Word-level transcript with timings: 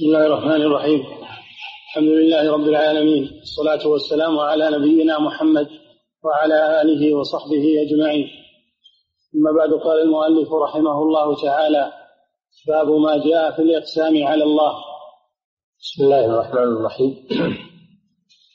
بسم 0.00 0.08
الله 0.08 0.26
الرحمن 0.26 0.62
الرحيم. 0.62 1.00
الحمد 1.88 2.08
لله 2.08 2.52
رب 2.52 2.68
العالمين 2.68 3.40
الصلاة 3.42 3.88
والسلام 3.88 4.38
على 4.38 4.70
نبينا 4.70 5.18
محمد 5.18 5.68
وعلى 6.24 6.82
آله 6.82 7.14
وصحبه 7.14 7.64
أجمعين. 7.84 8.28
أما 9.34 9.52
بعد 9.58 9.72
قال 9.72 10.02
المؤلف 10.02 10.52
رحمه 10.52 11.02
الله 11.02 11.42
تعالى 11.42 11.92
باب 12.68 12.88
ما 12.90 13.24
جاء 13.24 13.56
في 13.56 13.62
الإقسام 13.62 14.24
على 14.26 14.44
الله. 14.44 14.72
بسم 15.80 16.04
الله 16.04 16.24
الرحمن 16.24 16.68
الرحيم. 16.76 17.26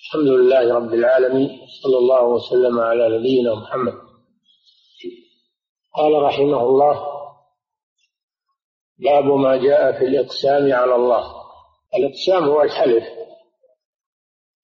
الحمد 0.06 0.28
لله 0.28 0.74
رب 0.74 0.94
العالمين 0.94 1.50
صلى 1.84 1.98
الله 1.98 2.24
وسلم 2.24 2.80
على 2.80 3.18
نبينا 3.18 3.56
محمد. 3.56 3.94
قال 5.98 6.14
رحمه 6.22 6.62
الله 6.64 7.15
باب 9.00 9.24
ما 9.24 9.58
جاء 9.58 10.00
في 10.00 10.06
الإقسام 10.06 10.74
على 10.74 10.96
الله. 10.96 11.24
الإقسام 11.96 12.44
هو 12.44 12.62
الحلف. 12.62 13.04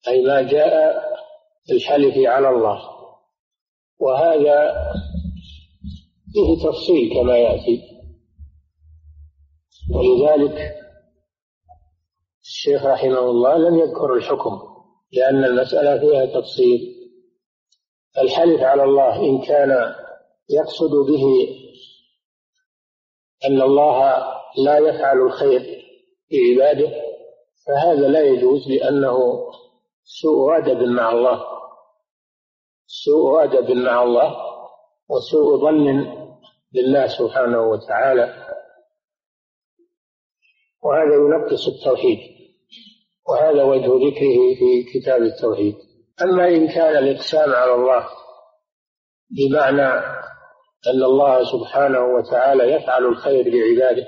أي 0.08 0.22
ما 0.22 0.42
جاء 0.42 1.02
في 1.66 1.72
الحلف 1.72 2.14
على 2.16 2.48
الله. 2.48 2.80
وهذا 4.00 4.72
فيه 6.32 6.68
تفصيل 6.68 7.14
كما 7.14 7.38
يأتي. 7.38 7.82
ولذلك 9.94 10.74
الشيخ 12.42 12.86
رحمه 12.86 13.18
الله 13.18 13.58
لم 13.58 13.78
يذكر 13.78 14.14
الحكم 14.14 14.60
لأن 15.12 15.44
المسألة 15.44 15.98
فيها 16.00 16.40
تفصيل. 16.40 16.92
الحلف 18.18 18.60
على 18.60 18.84
الله 18.84 19.16
إن 19.16 19.40
كان 19.40 19.94
يقصد 20.50 20.90
به 20.90 21.22
أن 23.46 23.62
الله 23.62 24.16
لا 24.64 24.78
يفعل 24.78 25.18
الخير 25.18 25.60
في 26.28 26.36
عباده 26.52 26.92
فهذا 27.66 28.08
لا 28.08 28.20
يجوز 28.20 28.68
لأنه 28.68 29.18
سوء 30.04 30.58
أدب 30.58 30.82
مع 30.82 31.10
الله. 31.10 31.44
سوء 32.86 33.44
أدب 33.44 33.70
مع 33.70 34.02
الله 34.02 34.36
وسوء 35.08 35.60
ظن 35.60 36.06
بالله 36.72 37.06
سبحانه 37.06 37.60
وتعالى. 37.60 38.46
وهذا 40.84 41.14
ينقص 41.14 41.68
التوحيد 41.68 42.18
وهذا 43.28 43.62
وجه 43.62 43.86
ذكره 43.86 44.54
في 44.58 44.84
كتاب 44.94 45.22
التوحيد. 45.22 45.74
أما 46.22 46.48
إن 46.48 46.68
كان 46.68 46.96
الإقسام 46.96 47.50
على 47.52 47.74
الله 47.74 48.08
بمعنى 49.30 50.02
أن 50.86 51.02
الله 51.02 51.44
سبحانه 51.44 52.00
وتعالى 52.00 52.72
يفعل 52.72 53.04
الخير 53.04 53.44
بعباده 53.44 54.06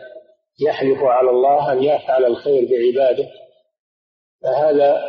يحلف 0.61 0.99
على 1.03 1.31
الله 1.31 1.73
أن 1.73 1.83
يفعل 1.83 2.25
الخير 2.25 2.69
بعباده. 2.71 3.29
فهذا 4.43 5.03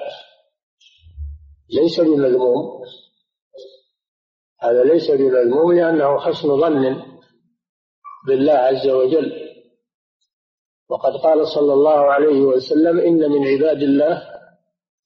ليس 1.69 1.99
بمذموم. 1.99 2.81
هذا 4.61 4.83
ليس 4.83 5.11
بمذموم 5.11 5.73
لأنه 5.73 6.19
حسن 6.19 6.61
ظن 6.61 7.03
بالله 8.27 8.53
عز 8.53 8.89
وجل. 8.89 9.45
وقد 10.89 11.13
قال 11.23 11.47
صلى 11.47 11.73
الله 11.73 12.00
عليه 12.00 12.41
وسلم 12.41 13.00
إن 13.00 13.31
من 13.31 13.47
عباد 13.47 13.81
الله 13.81 14.23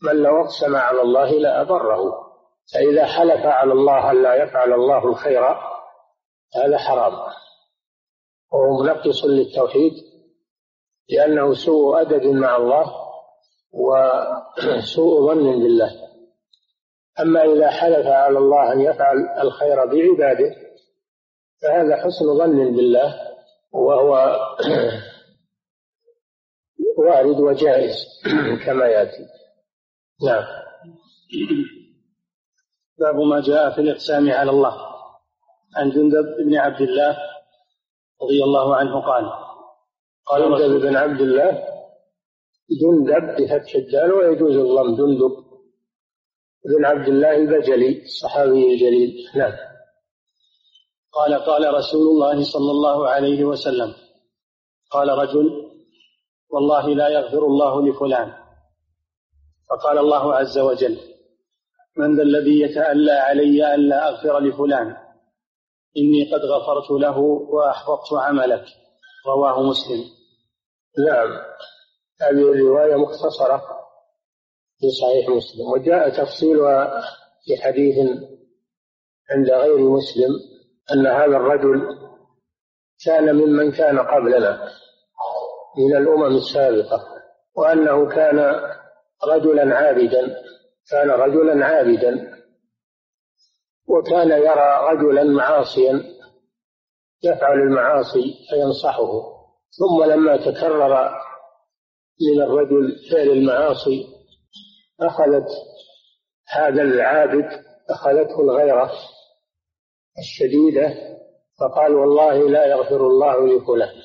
من 0.01 0.15
لو 0.15 0.41
أقسم 0.41 0.75
على 0.75 1.01
الله 1.01 1.31
لأبره 1.31 2.29
فإذا 2.73 3.05
حلف 3.05 3.45
على 3.45 3.73
الله 3.73 4.11
أن 4.11 4.23
لا 4.23 4.43
يفعل 4.43 4.73
الله 4.73 5.07
الخير 5.07 5.43
هذا 6.55 6.77
حرام. 6.77 7.13
وهو 8.51 8.83
منقص 8.83 9.25
للتوحيد 9.25 9.93
لأنه 11.09 11.53
سوء 11.53 12.01
أدب 12.01 12.25
مع 12.25 12.55
الله 12.55 12.95
وسوء 13.71 15.27
ظن 15.27 15.43
بالله. 15.43 16.09
أما 17.19 17.43
إذا 17.43 17.69
حلف 17.69 18.07
على 18.07 18.37
الله 18.37 18.73
أن 18.73 18.81
يفعل 18.81 19.17
الخير 19.41 19.85
بعباده 19.85 20.55
فهذا 21.61 21.95
حسن 21.95 22.37
ظن 22.37 22.75
بالله 22.75 23.15
وهو 23.71 24.39
وارد 26.97 27.39
وجائز 27.39 27.95
كما 28.65 28.85
يأتي. 28.85 29.27
نعم. 30.25 30.43
باب 32.99 33.15
ما 33.15 33.41
جاء 33.41 33.75
في 33.75 33.81
الإقسام 33.81 34.31
على 34.31 34.51
الله. 34.51 34.88
عن 35.75 35.89
جندب 35.89 36.25
بن 36.39 36.55
عبد 36.55 36.81
الله 36.81 37.17
رضي 38.21 38.43
الله 38.43 38.75
عنه 38.75 38.99
قال 39.01 39.31
قال 40.25 40.41
جندب 40.59 40.81
بن 40.81 40.95
عبد 40.95 41.21
الله 41.21 41.67
جندب 42.81 43.35
بفتح 43.41 43.75
الدال 43.75 44.11
ويجوز 44.13 44.55
الضم 44.55 44.95
جندب 44.95 45.49
بن 46.65 46.85
عبد 46.85 47.07
الله 47.07 47.35
البجلي 47.35 48.01
الصحابي 48.01 48.73
الجليل 48.73 49.27
نعم. 49.35 49.53
قال 51.11 51.33
قال 51.33 51.73
رسول 51.73 52.07
الله 52.07 52.43
صلى 52.43 52.71
الله 52.71 53.09
عليه 53.09 53.43
وسلم 53.43 53.93
قال 54.91 55.09
رجل 55.09 55.69
والله 56.49 56.89
لا 56.89 57.09
يغفر 57.09 57.45
الله 57.45 57.89
لفلان. 57.89 58.33
فقال 59.69 59.97
الله 59.97 60.35
عز 60.35 60.57
وجل 60.59 60.97
من 61.97 62.15
ذا 62.15 62.23
الذي 62.23 62.61
يتألى 62.61 63.11
علي 63.11 63.75
ألا 63.75 64.09
أغفر 64.09 64.39
لفلان؟ 64.39 65.08
إني 65.97 66.33
قد 66.33 66.39
غفرت 66.39 66.91
له 66.91 67.17
وأحبطت 67.53 68.13
عملك. 68.13 68.65
رواه 69.27 69.63
مسلم. 69.63 70.03
نعم. 71.07 71.27
هذه 72.21 72.51
الرواية 72.51 72.95
مختصرة 72.95 73.61
في 74.79 74.89
صحيح 75.01 75.29
مسلم 75.29 75.71
وجاء 75.71 76.09
تفصيلها 76.09 77.01
في 77.45 77.63
حديث 77.63 77.95
عند 79.31 79.49
غير 79.49 79.77
مسلم 79.77 80.29
أن 80.93 81.07
هذا 81.07 81.37
الرجل 81.37 81.97
كان 83.05 83.35
ممن 83.35 83.71
كان 83.71 83.99
قبلنا 83.99 84.69
من 85.77 85.97
الأمم 85.97 86.37
السابقة 86.37 87.07
وأنه 87.55 88.09
كان 88.09 88.61
رجلا 89.23 89.75
عابدا 89.75 90.35
كان 90.91 91.09
رجلا 91.09 91.65
عابدا. 91.65 92.38
وكان 93.89 94.29
يرى 94.29 94.87
رجلا 94.91 95.23
معاصيا 95.23 96.03
يفعل 97.23 97.59
المعاصي 97.59 98.33
فينصحه. 98.49 99.39
ثم 99.71 100.03
لما 100.03 100.37
تكرر 100.37 101.11
من 102.21 102.41
الرجل 102.41 102.95
فعل 103.11 103.29
المعاصي 103.29 104.07
أخذت 105.01 105.47
هذا 106.47 106.81
العابد 106.81 107.45
أخذته 107.89 108.41
الغيرة 108.41 108.91
الشديدة 110.19 110.93
فقال 111.59 111.95
والله 111.95 112.49
لا 112.49 112.65
يغفر 112.65 113.07
الله 113.07 113.47
لفلان 113.47 113.95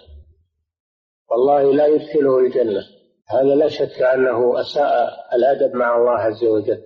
والله 1.30 1.72
لا 1.72 1.86
يدخله 1.86 2.38
الجنة 2.38 2.82
هذا 3.28 3.54
لا 3.54 3.68
شك 3.68 4.02
أنه 4.02 4.60
أساء 4.60 5.10
الأدب 5.34 5.74
مع 5.74 5.96
الله 5.96 6.12
عز 6.12 6.44
وجل. 6.44 6.82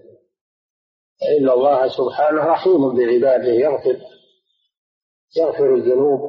فإن 1.21 1.51
الله 1.51 1.89
سبحانه 1.89 2.45
رحيم 2.45 2.97
بعباده 2.97 3.53
يغفر 3.53 4.01
يغفر 5.37 5.75
الذنوب 5.75 6.21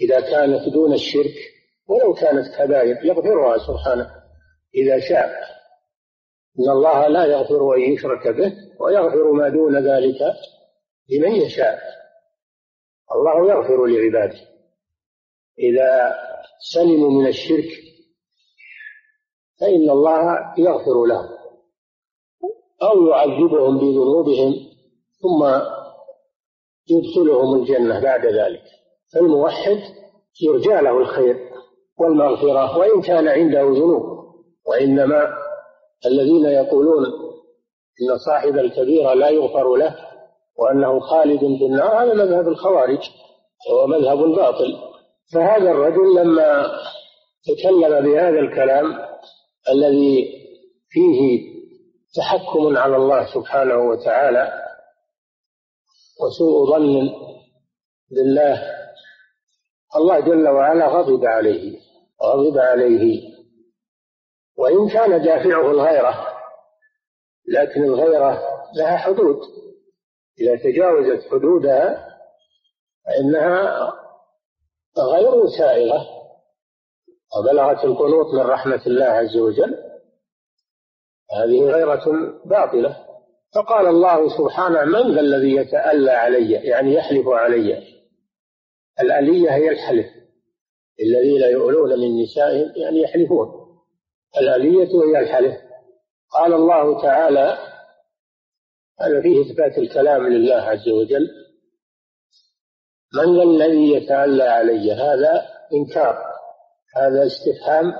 إذا 0.00 0.20
كانت 0.20 0.68
دون 0.68 0.92
الشرك 0.92 1.34
ولو 1.88 2.14
كانت 2.14 2.46
كبائر 2.58 3.04
يغفرها 3.04 3.58
سبحانه 3.58 4.10
إذا 4.74 5.00
شاء. 5.00 5.30
إن 6.58 6.70
الله 6.70 7.08
لا 7.08 7.24
يغفر 7.24 7.74
أن 7.74 7.80
يشرك 7.80 8.28
به 8.28 8.52
ويغفر 8.80 9.32
ما 9.32 9.48
دون 9.48 9.76
ذلك 9.76 10.18
لمن 11.08 11.32
يشاء. 11.32 11.78
الله 13.14 13.50
يغفر 13.50 13.86
لعباده. 13.86 14.40
إذا 15.58 16.14
سلموا 16.72 17.10
من 17.10 17.26
الشرك 17.26 17.70
فإن 19.60 19.90
الله 19.90 20.54
يغفر 20.58 21.06
لهم. 21.06 21.28
أو 22.82 23.06
يعذبهم 23.08 23.78
بذنوبهم 23.78 24.54
ثم 25.22 25.60
يدخلهم 26.90 27.54
الجنة 27.54 28.00
بعد 28.00 28.26
ذلك. 28.26 28.62
فالموحد 29.14 29.78
يرجى 30.42 30.68
له 30.84 30.98
الخير 30.98 31.36
والمغفرة 32.00 32.78
وإن 32.78 33.02
كان 33.02 33.28
عنده 33.28 33.62
ذنوب. 33.62 34.20
وإنما 34.66 35.28
الذين 36.06 36.44
يقولون 36.44 37.04
إن 38.02 38.18
صاحب 38.26 38.58
الكبيرة 38.58 39.14
لا 39.14 39.28
يغفر 39.28 39.76
له 39.76 39.96
وأنه 40.58 41.00
خالد 41.00 41.40
في 41.40 41.66
النار 41.66 42.04
هذا 42.04 42.14
مذهب 42.14 42.48
الخوارج 42.48 43.00
وهو 43.70 43.86
مذهب 43.86 44.18
باطل. 44.18 44.76
فهذا 45.32 45.70
الرجل 45.70 46.14
لما 46.14 46.66
تكلم 47.46 48.04
بهذا 48.04 48.38
الكلام 48.38 48.98
الذي 49.72 50.40
فيه 50.88 51.49
تحكم 52.14 52.76
على 52.76 52.96
الله 52.96 53.34
سبحانه 53.34 53.76
وتعالى 53.76 54.66
وسوء 56.20 56.70
ظن 56.70 57.10
بالله 58.10 58.80
الله 59.96 60.20
جل 60.20 60.48
وعلا 60.48 60.86
غضب 60.86 61.24
عليه 61.24 61.80
غضب 62.22 62.58
عليه. 62.58 63.30
وإن 64.58 64.88
كان 64.88 65.22
دافعه 65.22 65.70
الغيرة 65.70 66.26
لكن 67.48 67.84
الغيرة 67.84 68.42
لها 68.76 68.96
حدود. 68.96 69.40
إذا 70.40 70.56
تجاوزت 70.56 71.30
حدودها 71.30 72.16
فإنها 73.04 73.92
غير 74.98 75.46
سائغة. 75.58 76.06
وبلغت 77.38 77.84
القنوط 77.84 78.34
من 78.34 78.40
رحمة 78.40 78.82
الله 78.86 79.04
عز 79.04 79.36
وجل. 79.36 79.89
هذه 81.32 81.62
غيرة 81.64 82.04
باطلة. 82.44 82.96
فقال 83.54 83.86
الله 83.86 84.38
سبحانه 84.38 84.84
من 84.84 85.14
ذا 85.14 85.20
الذي 85.20 85.56
يتألى 85.56 86.10
علي؟ 86.10 86.52
يعني 86.52 86.94
يحلف 86.94 87.28
علي. 87.28 87.82
الألية 89.00 89.54
هي 89.54 89.68
الحلف. 89.68 90.06
الذين 91.00 91.42
يؤلون 91.42 92.00
من 92.00 92.22
نسائهم 92.22 92.72
يعني 92.76 93.00
يحلفون. 93.00 93.48
الألية 94.40 94.88
هي 94.88 95.18
الحلف. 95.18 95.56
قال 96.32 96.54
الله 96.54 97.02
تعالى 97.02 97.58
هذا 99.00 99.22
فيه 99.22 99.40
إثبات 99.40 99.78
الكلام 99.78 100.26
لله 100.26 100.54
عز 100.62 100.88
وجل. 100.88 101.28
من 103.14 103.36
ذا 103.36 103.42
الذي 103.42 103.92
يتألى 103.92 104.42
علي؟ 104.42 104.92
هذا 104.92 105.48
إنكار. 105.72 106.24
هذا 106.96 107.26
استفهام 107.26 107.92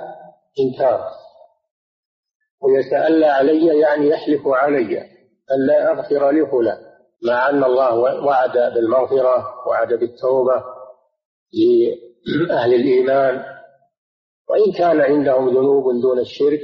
إنكار. 0.60 1.19
ويتألى 2.62 3.26
علي 3.26 3.80
يعني 3.80 4.08
يحلف 4.08 4.42
علي 4.46 5.02
ألا 5.50 5.92
أغفر 5.92 6.30
لفلان 6.30 6.78
مع 7.22 7.48
أن 7.50 7.64
الله 7.64 7.94
وعد 8.24 8.52
بالمغفرة 8.74 9.68
وعد 9.68 9.88
بالتوبة 9.94 10.64
لأهل 11.52 12.74
الإيمان. 12.74 13.44
وإن 14.48 14.72
كان 14.72 15.00
عندهم 15.00 15.48
ذنوب 15.48 15.84
دون 16.02 16.18
الشرك 16.18 16.60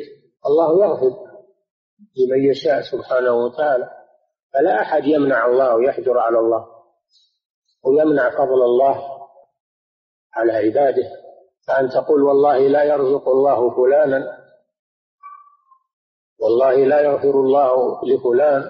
الله 0.47 0.87
يغفر 0.87 1.17
لمن 2.17 2.51
يشاء 2.51 2.81
سبحانه 2.81 3.33
وتعالى. 3.33 3.91
فلا 4.53 4.83
أحد 4.83 5.05
يمنع 5.05 5.47
الله 5.47 5.75
ويحجر 5.75 6.19
على 6.19 6.39
الله 6.39 6.67
ويمنع 7.85 8.31
فضل 8.31 8.63
الله 8.63 9.05
على 10.35 10.53
عباده. 10.53 11.11
فأن 11.67 11.89
تقول 11.89 12.23
والله 12.23 12.59
لا 12.59 12.83
يرزق 12.83 13.29
الله 13.29 13.71
فلانا 13.71 14.46
والله 16.47 16.85
لا 16.85 17.01
يغفر 17.01 17.41
الله 17.41 18.01
لفلان 18.05 18.65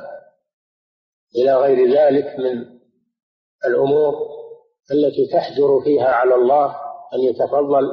إلى 1.36 1.54
غير 1.54 1.92
ذلك 1.92 2.38
من 2.38 2.64
الأمور 3.64 4.14
التي 4.92 5.26
تحجر 5.32 5.80
فيها 5.84 6.08
على 6.08 6.34
الله 6.34 6.76
أن 7.14 7.20
يتفضل 7.20 7.92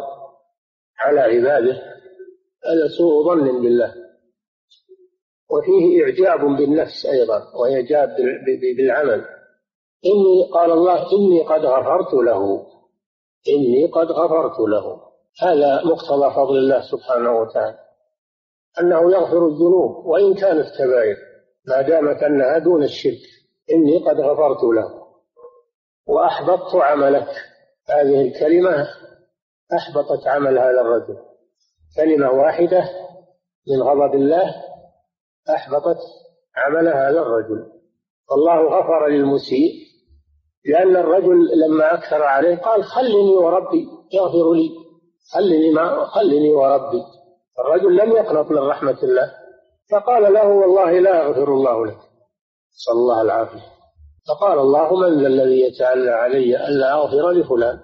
على 1.00 1.20
عباده. 1.20 1.74
هذا 2.66 2.88
سوء 2.98 3.26
ظن 3.26 3.62
بالله. 3.62 3.94
وفيه 5.52 6.04
إعجاب 6.04 6.40
بالنفس 6.40 7.06
أيضا 7.06 7.44
وإعجاب 7.56 8.16
بالعمل. 8.78 9.26
إني 10.06 10.52
قال 10.54 10.72
الله 10.72 11.12
إني 11.12 11.44
قد 11.44 11.66
غفرت 11.66 12.14
له. 12.14 12.66
إني 13.50 13.86
قد 13.86 14.12
غفرت 14.12 14.60
له. 14.60 15.02
هذا 15.42 15.84
مقتضى 15.86 16.36
فضل 16.36 16.58
الله 16.58 16.82
سبحانه 16.92 17.40
وتعالى. 17.40 17.83
أنه 18.80 19.12
يغفر 19.12 19.48
الذنوب 19.48 20.06
وإن 20.06 20.34
كانت 20.34 20.66
كبائر 20.78 21.18
ما 21.68 21.82
دامت 21.82 22.24
أنها 22.24 22.58
دون 22.58 22.84
الشرك 22.84 23.22
إني 23.72 23.98
قد 23.98 24.20
غفرت 24.20 24.64
له. 24.64 25.04
وأحبطت 26.08 26.76
عملك. 26.76 27.28
هذه 27.90 28.22
الكلمة 28.22 28.88
أحبطت 29.74 30.28
عمل 30.28 30.60
هذا 30.60 30.82
الرجل. 30.82 31.18
كلمة 31.98 32.32
واحدة 32.32 32.90
من 33.68 33.82
غضب 33.82 34.16
الله 34.16 34.56
أحبطت 35.50 36.00
عمل 36.56 36.88
هذا 36.88 37.22
الرجل. 37.22 37.72
والله 38.32 38.80
غفر 38.80 39.08
للمسيء 39.08 39.72
لأن 40.66 40.96
الرجل 40.96 41.48
لما 41.66 41.94
أكثر 41.94 42.24
عليه 42.24 42.56
قال 42.56 42.84
خلني 42.84 43.36
وربي 43.36 43.88
يغفر 44.14 44.54
لي 44.54 44.70
خلني 45.34 45.72
ما 45.72 46.06
خلني 46.06 46.52
وربي. 46.52 47.02
الرجل 47.60 47.98
لم 47.98 48.12
يقنط 48.12 48.52
من 48.52 48.58
رحمة 48.58 48.98
الله 49.04 49.34
فقال 49.92 50.34
له 50.34 50.48
والله 50.48 51.00
لا 51.00 51.24
يغفر 51.24 51.54
الله 51.54 51.86
لك. 51.86 51.98
صلى 52.72 52.94
الله 52.94 53.22
العافية. 53.22 53.66
فقال 54.28 54.60
الله 54.60 54.96
من 54.96 55.22
ذا 55.22 55.28
الذي 55.28 55.62
يتعلى 55.62 56.12
علي 56.12 56.68
ألا 56.68 56.94
أغفر 56.94 57.32
لفلان؟ 57.32 57.80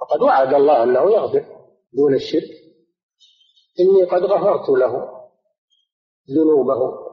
فقد 0.00 0.22
وعد 0.22 0.54
الله 0.54 0.82
أنه 0.82 1.10
يغفر 1.10 1.44
دون 1.92 2.14
الشرك. 2.14 2.50
إني 3.80 4.04
قد 4.04 4.22
غفرت 4.22 4.68
له 4.68 5.08
ذنوبه. 6.30 7.10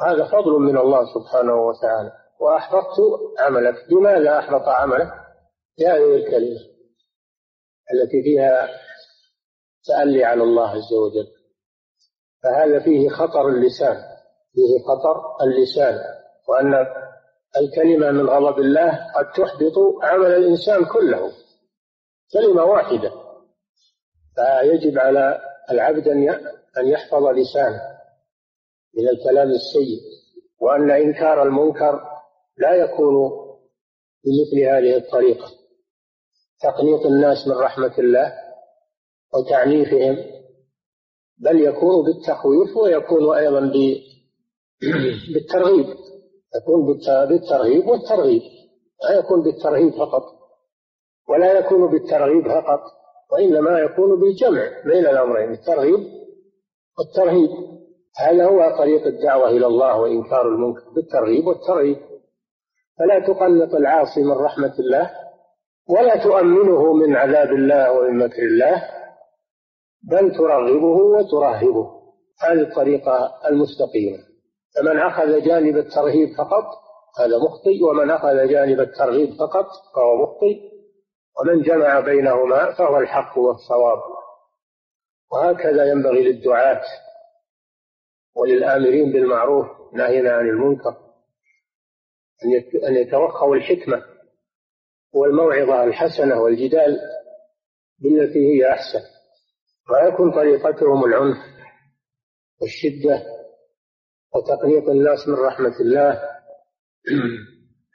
هذا 0.00 0.24
فضل 0.24 0.52
من 0.52 0.78
الله 0.78 1.04
سبحانه 1.14 1.66
وتعالى. 1.66 2.12
وأحبطت 2.40 2.98
عملك. 3.38 3.74
بماذا 3.90 4.38
أحبط 4.38 4.68
عملك؟ 4.68 5.12
بهذه 5.78 6.14
الكلمة 6.14 6.60
التي 7.94 8.22
فيها 8.22 8.68
تألي 9.84 10.24
على 10.24 10.42
الله 10.42 10.68
عز 10.68 10.92
وجل. 10.92 11.28
فهذا 12.42 12.80
فيه 12.80 13.08
خطر 13.08 13.48
اللسان 13.48 13.96
فيه 14.52 14.84
خطر 14.86 15.36
اللسان 15.42 15.98
وأن 16.48 16.86
الكلمة 17.56 18.10
من 18.10 18.28
غضب 18.28 18.58
الله 18.58 19.12
قد 19.14 19.32
تحبط 19.32 19.74
عمل 20.02 20.26
الإنسان 20.26 20.84
كله. 20.84 21.32
كلمة 22.32 22.64
واحدة. 22.64 23.12
فيجب 24.36 24.98
على 24.98 25.40
العبد 25.70 26.08
أن 26.78 26.86
يحفظ 26.88 27.26
لسانه 27.26 27.80
من 28.96 29.08
الكلام 29.08 29.50
السيء 29.50 30.00
وأن 30.60 30.90
إنكار 30.90 31.42
المنكر 31.42 32.00
لا 32.58 32.74
يكون 32.74 33.30
بمثل 34.24 34.64
هذه 34.70 34.96
الطريقة. 34.96 35.50
تقنيط 36.60 37.06
الناس 37.06 37.48
من 37.48 37.54
رحمة 37.54 37.94
الله 37.98 38.32
وتعنيفهم 39.34 40.16
بل 41.38 41.60
يكون 41.60 42.04
بالتخويف 42.04 42.76
ويكون 42.76 43.36
أيضا 43.36 43.60
بالترغيب. 45.34 45.86
يكون 46.56 46.86
بالترغيب 47.26 47.86
والترغيب. 47.88 48.42
لا 49.04 49.18
يكون 49.18 49.42
بالترهيب 49.42 49.92
فقط 49.92 50.22
ولا 51.28 51.58
يكون 51.58 51.90
بالترغيب 51.90 52.48
فقط 52.48 52.80
وإنما 53.32 53.78
يكون 53.78 54.20
بالجمع 54.20 54.68
بين 54.84 55.06
الأمرين 55.06 55.52
الترغيب 55.52 56.00
والترهيب. 56.98 57.50
هذا 58.18 58.44
هو 58.44 58.76
طريق 58.78 59.06
الدعوة 59.06 59.50
إلى 59.50 59.66
الله 59.66 60.00
وإنكار 60.00 60.48
المنكر؟ 60.48 60.90
بالترغيب 60.94 61.46
والترهيب. 61.46 61.96
فلا 62.98 63.18
تقنط 63.26 63.74
العاصي 63.74 64.22
من 64.22 64.32
رحمة 64.32 64.74
الله 64.78 65.10
ولا 65.88 66.24
تؤمنه 66.24 66.92
من 66.92 67.16
عذاب 67.16 67.48
الله 67.52 67.92
ومن 67.92 68.18
مكر 68.18 68.42
الله. 68.42 69.01
بل 70.02 70.36
ترغبه 70.36 70.96
وترهبه. 70.96 72.02
هذه 72.40 72.60
الطريقة 72.60 73.40
المستقيمة. 73.48 74.18
فمن 74.76 74.98
أخذ 74.98 75.40
جانب 75.42 75.76
الترهيب 75.76 76.28
فقط 76.38 76.64
هذا 77.18 77.38
مخطئ 77.38 77.82
ومن 77.82 78.10
أخذ 78.10 78.48
جانب 78.48 78.80
الترغيب 78.80 79.34
فقط 79.38 79.66
فهو 79.94 80.22
مخطئ. 80.22 80.72
ومن 81.40 81.62
جمع 81.62 82.00
بينهما 82.00 82.72
فهو 82.72 82.98
الحق 82.98 83.38
والصواب. 83.38 83.98
وهكذا 85.32 85.84
ينبغي 85.84 86.22
للدعاة 86.22 86.82
وللآمرين 88.36 89.12
بالمعروف 89.12 89.66
نهينا 89.92 90.32
عن 90.32 90.48
المنكر 90.48 90.96
أن 92.88 92.94
يتوخوا 92.94 93.56
الحكمة 93.56 94.02
والموعظة 95.14 95.84
الحسنة 95.84 96.42
والجدال 96.42 96.98
بالتي 97.98 98.38
هي 98.38 98.72
أحسن. 98.72 99.11
ما 99.90 99.98
يكون 100.08 100.32
طريقتهم 100.32 101.04
العنف 101.04 101.38
والشدة 102.60 103.22
وتقنيط 104.34 104.88
الناس 104.88 105.28
من 105.28 105.34
رحمة 105.34 105.80
الله. 105.80 106.12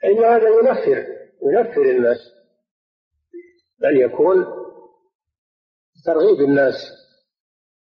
إن 0.04 0.24
هذا 0.24 0.48
ينفر 0.48 1.06
ينفر 1.42 1.82
الناس 1.82 2.18
بل 3.78 4.00
يكون 4.00 4.46
ترغيب 6.04 6.40
الناس 6.48 6.74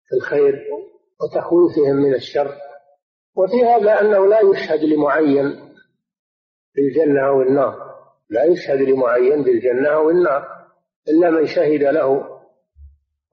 في 0.09 0.17
الخير 0.17 0.67
وتخويفهم 1.21 1.97
من 1.97 2.15
الشر. 2.15 2.59
وفي 3.37 3.65
هذا 3.65 4.01
أنه 4.01 4.27
لا 4.27 4.41
يشهد 4.41 4.81
لمعين 4.81 5.75
بالجنة 6.75 7.29
أو 7.29 7.43
النار. 7.43 7.85
لا 8.31 8.45
يشهد 8.45 8.81
لمعين 8.81 9.43
بالجنة 9.43 9.89
أو 9.89 10.11
النار 10.11 10.55
إلا 11.09 11.31
من 11.31 11.47
شهد 11.47 11.83
له 11.83 12.34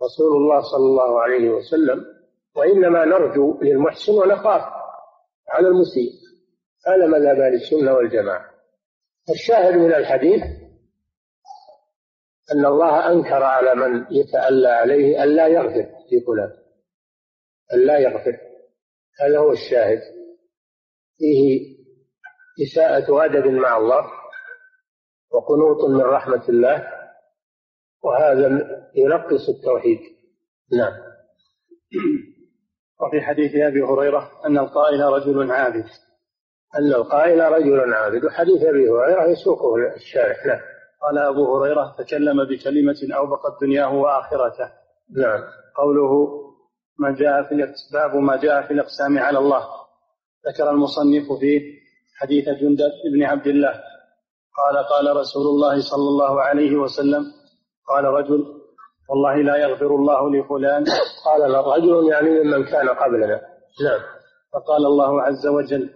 رسول 0.04 0.38
الله 0.38 0.62
صلى 0.62 0.86
الله 0.86 1.22
عليه 1.22 1.50
وسلم 1.50 2.06
وإنما 2.56 3.06
نرجو 3.06 3.60
للمحسن 3.62 4.14
ونخاف 4.14 4.62
على 5.50 5.68
المسيء. 5.68 6.12
هذا 6.88 7.06
مذهب 7.08 7.40
أهل 7.40 7.54
السنة 7.54 7.94
والجماعة. 7.94 8.46
الشاهد 9.30 9.74
من 9.74 9.94
الحديث 9.94 10.44
أن 12.52 12.66
الله 12.66 13.12
أنكر 13.12 13.44
على 13.44 13.76
من 13.76 14.06
يتألى 14.12 14.68
عليه 14.68 15.24
ألا 15.24 15.48
يغفر 15.48 15.90
في 16.10 16.22
فلان. 16.28 16.52
أن 17.74 17.80
لا 17.88 17.98
يغفر. 17.98 18.38
هذا 19.22 19.40
هو 19.40 19.52
الشاهد. 19.52 20.02
فيه 21.18 21.76
إساءة 22.64 23.26
أدب 23.26 23.48
مع 23.48 23.78
الله 23.78 24.12
وقنوط 25.32 25.90
من 25.90 26.02
رحمة 26.02 26.50
الله. 26.50 27.01
وهذا 28.04 28.48
ينقص 28.96 29.50
التوحيد. 29.50 30.00
نعم. 30.78 30.94
وفي 33.02 33.22
حديث 33.22 33.56
أبي 33.56 33.82
هريرة 33.82 34.32
أن 34.46 34.58
القائل 34.58 35.02
رجل 35.02 35.52
عابد. 35.52 35.86
أن 36.80 36.94
القائل 36.94 37.40
رجل 37.52 37.94
عابد. 37.94 38.26
وحديث 38.26 38.64
أبي 38.64 38.90
هريرة 38.90 39.28
يسوقه 39.28 39.96
الشارح. 39.96 40.46
نعم. 40.46 40.60
قال 41.02 41.18
أبو 41.18 41.58
هريرة 41.58 41.96
تكلم 41.98 42.44
بكلمة 42.46 43.16
أوبقت 43.18 43.62
دنياه 43.62 43.94
وآخرته. 43.94 44.72
نعم. 45.18 45.40
قوله 45.78 46.42
ما 47.00 47.12
جاء 47.12 47.44
في 47.44 47.74
باب 47.94 48.16
ما 48.16 48.38
جاء 48.38 48.68
في 48.68 48.74
الإقسام 48.74 49.18
على 49.18 49.40
الله. 49.40 49.66
ذكر 50.48 50.70
المصنف 50.70 51.40
فيه 51.40 51.62
حديث 52.16 52.46
جندب 52.50 52.92
بن 53.14 53.24
عبد 53.24 53.48
الله. 53.48 53.84
قال 54.58 54.78
قال 54.78 55.18
رسول 55.18 55.48
الله 55.48 55.82
صلى 55.82 56.10
الله 56.10 56.42
عليه 56.42 56.76
وسلم 56.76 57.41
قال 57.88 58.06
رجل 58.06 58.62
والله 59.10 59.36
لا 59.36 59.58
يغفر 59.58 59.96
الله 59.96 60.30
لفلان 60.30 60.84
قال 61.26 61.42
رجل 61.54 62.12
يعني 62.12 62.30
ممن 62.30 62.66
كان 62.66 62.90
قبلنا. 62.90 63.42
نعم. 63.84 64.00
فقال 64.54 64.86
الله 64.86 65.22
عز 65.22 65.48
وجل 65.48 65.90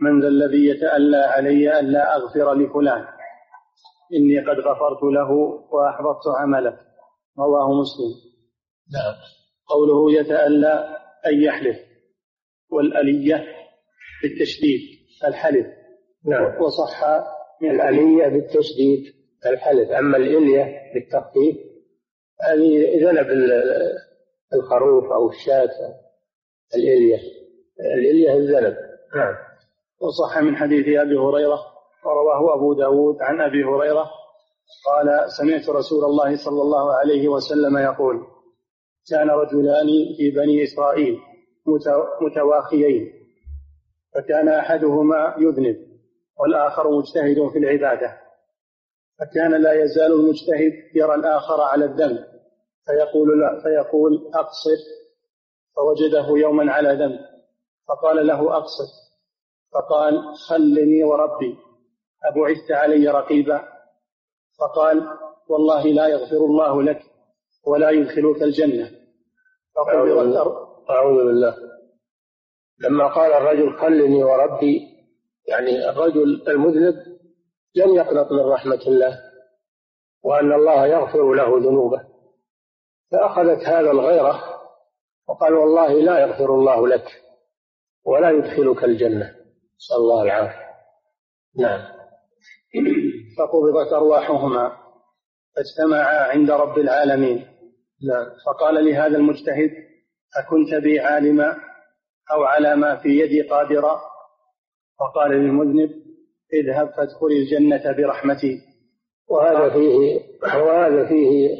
من 0.00 0.22
ذا 0.22 0.28
الذي 0.28 0.68
يتألى 0.68 1.16
علي 1.16 1.80
ألا 1.80 2.16
أغفر 2.16 2.54
لفلان. 2.54 3.04
إني 4.14 4.38
قد 4.40 4.56
غفرت 4.58 5.02
له 5.02 5.30
وأحبطت 5.72 6.28
عمله. 6.40 6.78
رواه 7.38 7.68
مسلم. 7.80 8.12
نعم. 8.92 9.14
قوله 9.68 10.20
يتألى 10.20 10.98
أن 11.26 11.42
يحلف. 11.42 11.76
والألية 12.72 13.46
بالتشديد 14.22 14.80
الحلف. 15.24 15.66
نعم. 16.26 16.62
وصح 16.62 17.04
من 17.62 17.70
الألية 17.70 18.28
بالتشديد. 18.28 19.17
الحلف. 19.46 19.90
أما 19.90 20.16
الإلية 20.16 20.92
بالتخفيف 20.94 21.56
هذه 22.40 23.04
ذنب 23.04 23.26
الخروف 24.54 25.12
أو 25.12 25.28
الشاة 25.28 25.70
الإلية 26.76 27.18
الإلية 27.94 28.32
الذنب. 28.36 28.76
نعم. 29.16 29.34
وصح 30.00 30.38
من 30.38 30.56
حديث 30.56 30.86
أبي 30.86 31.16
هريرة 31.16 31.58
ورواه 32.04 32.54
أبو 32.54 32.74
داود 32.74 33.16
عن 33.20 33.40
أبي 33.40 33.64
هريرة 33.64 34.10
قال 34.86 35.30
سمعت 35.38 35.68
رسول 35.68 36.04
الله 36.04 36.36
صلى 36.36 36.62
الله 36.62 36.92
عليه 36.92 37.28
وسلم 37.28 37.78
يقول 37.78 38.26
كان 39.10 39.30
رجلان 39.30 39.86
في 40.16 40.30
بني 40.30 40.62
إسرائيل 40.62 41.18
متواخيين 42.20 43.12
فكان 44.14 44.48
أحدهما 44.48 45.34
يذنب 45.38 45.76
والآخر 46.40 46.90
مجتهد 46.90 47.48
في 47.52 47.58
العبادة. 47.58 48.18
فكان 49.20 49.62
لا 49.62 49.72
يزال 49.72 50.12
المجتهد 50.12 50.72
يرى 50.94 51.14
الآخر 51.14 51.60
على 51.60 51.84
الذنب 51.84 52.24
فيقول 52.86 53.40
لا 53.40 53.62
فيقول 53.62 54.30
أقصر 54.34 54.78
فوجده 55.76 56.26
يوما 56.28 56.72
على 56.72 56.88
ذنب 56.94 57.20
فقال 57.88 58.26
له 58.26 58.56
أقصر 58.56 58.88
فقال 59.72 60.34
خلني 60.48 61.04
وربي 61.04 61.56
أبعثت 62.24 62.70
علي 62.70 63.08
رقيبا 63.08 63.68
فقال 64.60 65.08
والله 65.48 65.84
لا 65.86 66.06
يغفر 66.08 66.36
الله 66.36 66.82
لك 66.82 67.02
ولا 67.66 67.90
يدخلك 67.90 68.42
الجنة. 68.42 68.90
أعوذ 70.90 71.24
بالله. 71.24 71.56
لما 72.80 73.14
قال 73.14 73.32
الرجل 73.32 73.78
خلني 73.78 74.24
وربي 74.24 74.80
يعني 75.48 75.90
الرجل 75.90 76.48
المذنب 76.48 77.17
لم 77.74 77.94
يقنط 77.94 78.32
من 78.32 78.40
رحمة 78.40 78.82
الله 78.86 79.18
وأن 80.22 80.52
الله 80.52 80.86
يغفر 80.86 81.34
له 81.34 81.58
ذنوبه. 81.58 82.04
فأخذت 83.12 83.64
هذا 83.68 83.90
الغيرة 83.90 84.60
وقال 85.28 85.54
والله 85.54 85.92
لا 85.92 86.18
يغفر 86.18 86.54
الله 86.54 86.88
لك 86.88 87.06
ولا 88.04 88.30
يدخلك 88.30 88.84
الجنة. 88.84 89.34
نسأل 89.76 89.96
الله 89.96 90.22
العافية. 90.22 90.68
نعم. 91.58 91.98
فقبضت 93.38 93.92
أرواحهما 93.92 94.76
فاجتمعا 95.56 96.28
عند 96.28 96.50
رب 96.50 96.78
العالمين. 96.78 97.38
نعم. 98.08 98.26
فقال 98.46 98.84
لهذا 98.84 99.16
المجتهد 99.16 99.70
أكنت 100.36 100.82
بي 100.82 101.00
عالما 101.00 101.56
أو 102.32 102.44
على 102.44 102.76
ما 102.76 102.96
في 102.96 103.08
يدي 103.08 103.42
قادرا؟ 103.42 104.00
فقال 105.00 105.30
للمذنب 105.30 106.07
اذهب 106.52 106.88
فادخل 106.88 107.26
الجنة 107.26 107.92
برحمتي. 107.92 108.60
وهذا 109.28 109.70
فيه 109.70 110.20
وهذا 110.44 111.08
فيه 111.08 111.54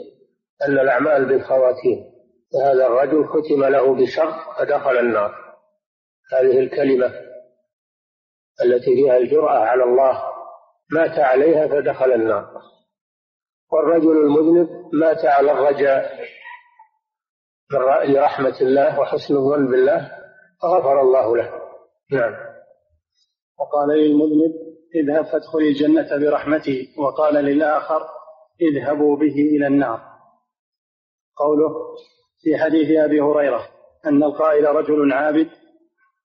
أن 0.68 0.78
الأعمال 0.78 1.24
بالخواتيم. 1.24 2.04
فهذا 2.52 2.86
الرجل 2.86 3.26
ختم 3.26 3.64
له 3.64 3.94
بشر 3.94 4.34
فدخل 4.58 4.98
النار. 4.98 5.34
هذه 6.32 6.60
الكلمة 6.60 7.12
التي 8.64 8.94
فيها 8.94 9.16
الجرأة 9.16 9.58
على 9.58 9.84
الله 9.84 10.22
مات 10.92 11.18
عليها 11.18 11.68
فدخل 11.68 12.12
النار. 12.12 12.62
والرجل 13.72 14.16
المذنب 14.16 14.68
مات 14.92 15.24
على 15.24 15.52
الرجاء 15.52 16.18
لرحمة 18.04 18.60
الله 18.60 19.00
وحسن 19.00 19.36
الظن 19.36 19.70
بالله 19.70 20.10
فغفر 20.62 21.00
الله 21.00 21.36
له. 21.36 21.50
نعم. 22.12 22.34
وقال 23.58 23.88
للمذنب 23.88 24.67
اذهب 24.94 25.24
فادخل 25.24 25.58
الجنة 25.58 26.16
برحمتي 26.16 26.88
وقال 26.98 27.34
للآخر 27.34 28.02
اذهبوا 28.60 29.16
به 29.16 29.34
إلى 29.56 29.66
النار. 29.66 30.00
قوله 31.36 31.74
في 32.42 32.56
حديث 32.58 32.98
أبي 32.98 33.20
هريرة 33.20 33.68
أن 34.06 34.22
القائل 34.22 34.64
رجل 34.64 35.12
عابد 35.12 35.48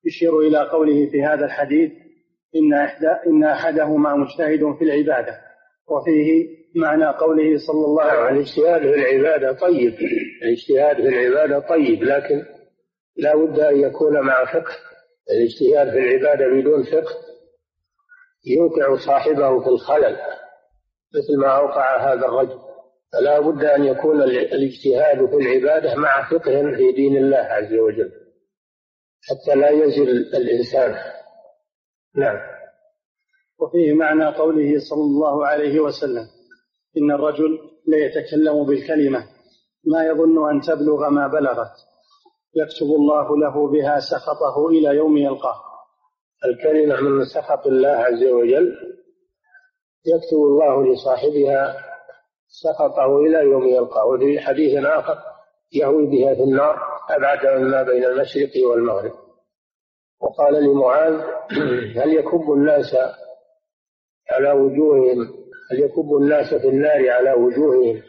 يشير 0.05 0.39
إلى 0.39 0.69
قوله 0.69 1.09
في 1.11 1.23
هذا 1.23 1.45
الحديث 1.45 1.91
إن 2.55 2.73
إحدى 2.73 3.07
إن 3.27 3.43
أحدهما 3.43 4.15
مجتهد 4.15 4.75
في 4.79 4.83
العبادة 4.83 5.37
وفيه 5.87 6.47
معنى 6.75 7.05
قوله 7.05 7.57
صلى 7.67 7.85
الله 7.85 8.03
عليه 8.03 8.41
وسلم. 8.41 8.65
الاجتهاد 8.65 8.81
في 8.81 8.95
العبادة 8.95 9.53
طيب 9.59 9.93
الاجتهاد 10.43 10.95
في 10.95 11.07
العبادة 11.07 11.59
طيب 11.59 12.03
لكن 12.03 12.43
لا 13.17 13.35
بد 13.35 13.59
أن 13.59 13.79
يكون 13.79 14.21
مع 14.21 14.45
فقه. 14.45 14.75
الاجتهاد 15.31 15.89
في 15.89 15.97
العبادة 15.99 16.47
بدون 16.47 16.83
فقه 16.83 17.15
يوقع 18.45 18.97
صاحبه 19.05 19.59
في 19.63 19.67
الخلل 19.67 20.17
مثل 21.15 21.37
ما 21.39 21.47
أوقع 21.47 22.13
هذا 22.13 22.25
الرجل. 22.25 22.59
فلا 23.13 23.39
بد 23.39 23.63
أن 23.63 23.83
يكون 23.83 24.21
الاجتهاد 24.21 25.25
في 25.29 25.35
العبادة 25.35 25.95
مع 25.95 26.29
فقه 26.29 26.75
في 26.75 26.91
دين 26.91 27.17
الله 27.17 27.37
عز 27.37 27.73
وجل. 27.73 28.11
حتى 29.21 29.59
لا 29.59 29.69
يزل 29.69 30.09
الإنسان. 30.09 30.95
نعم. 32.15 32.37
وفيه 33.59 33.93
معنى 33.93 34.25
قوله 34.25 34.79
صلى 34.89 35.01
الله 35.01 35.47
عليه 35.47 35.79
وسلم 35.79 36.27
إن 36.97 37.11
الرجل 37.11 37.59
ليتكلم 37.87 38.65
بالكلمة 38.65 39.27
ما 39.85 40.05
يظن 40.05 40.49
أن 40.49 40.61
تبلغ 40.61 41.09
ما 41.09 41.27
بلغت. 41.27 41.73
يكتب 42.55 42.85
الله 42.85 43.37
له 43.37 43.71
بها 43.71 43.99
سخطه 43.99 44.67
إلى 44.69 44.95
يوم 44.95 45.17
يلقاه. 45.17 45.72
الكلمة 46.45 47.01
من 47.01 47.25
سخط 47.25 47.67
الله 47.67 47.89
عز 47.89 48.23
وجل. 48.23 48.77
يكتب 50.05 50.37
الله 50.37 50.93
لصاحبها 50.93 51.75
سخطه 52.47 53.17
إلى 53.17 53.39
يوم 53.39 53.67
يلقاه. 53.67 54.05
وفي 54.05 54.39
حديث 54.39 54.85
آخر 54.85 55.17
يهوي 55.73 56.05
بها 56.07 56.35
في 56.35 56.43
النار 56.43 56.79
أبعد 57.09 57.61
مما 57.61 57.83
بين 57.83 58.05
المشرق 58.05 58.51
والمغرب. 58.69 59.11
وقال 60.21 60.63
لمعاذ 60.63 61.13
هل 61.95 62.13
يكب 62.13 62.51
الناس 62.51 62.95
على 64.31 64.51
وجوههم؟ 64.51 65.19
هل 65.71 65.79
يكب 65.79 66.13
الناس 66.21 66.53
في 66.53 66.67
النار 66.67 67.09
على 67.09 67.33
وجوههم؟ 67.33 68.01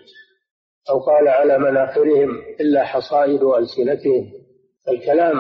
أو 0.91 0.99
قال 0.99 1.29
على 1.29 1.59
مناخرهم 1.59 2.31
إلا 2.61 2.85
حصائد 2.85 3.43
ألسنتهم. 3.43 4.33
الكلام 4.89 5.37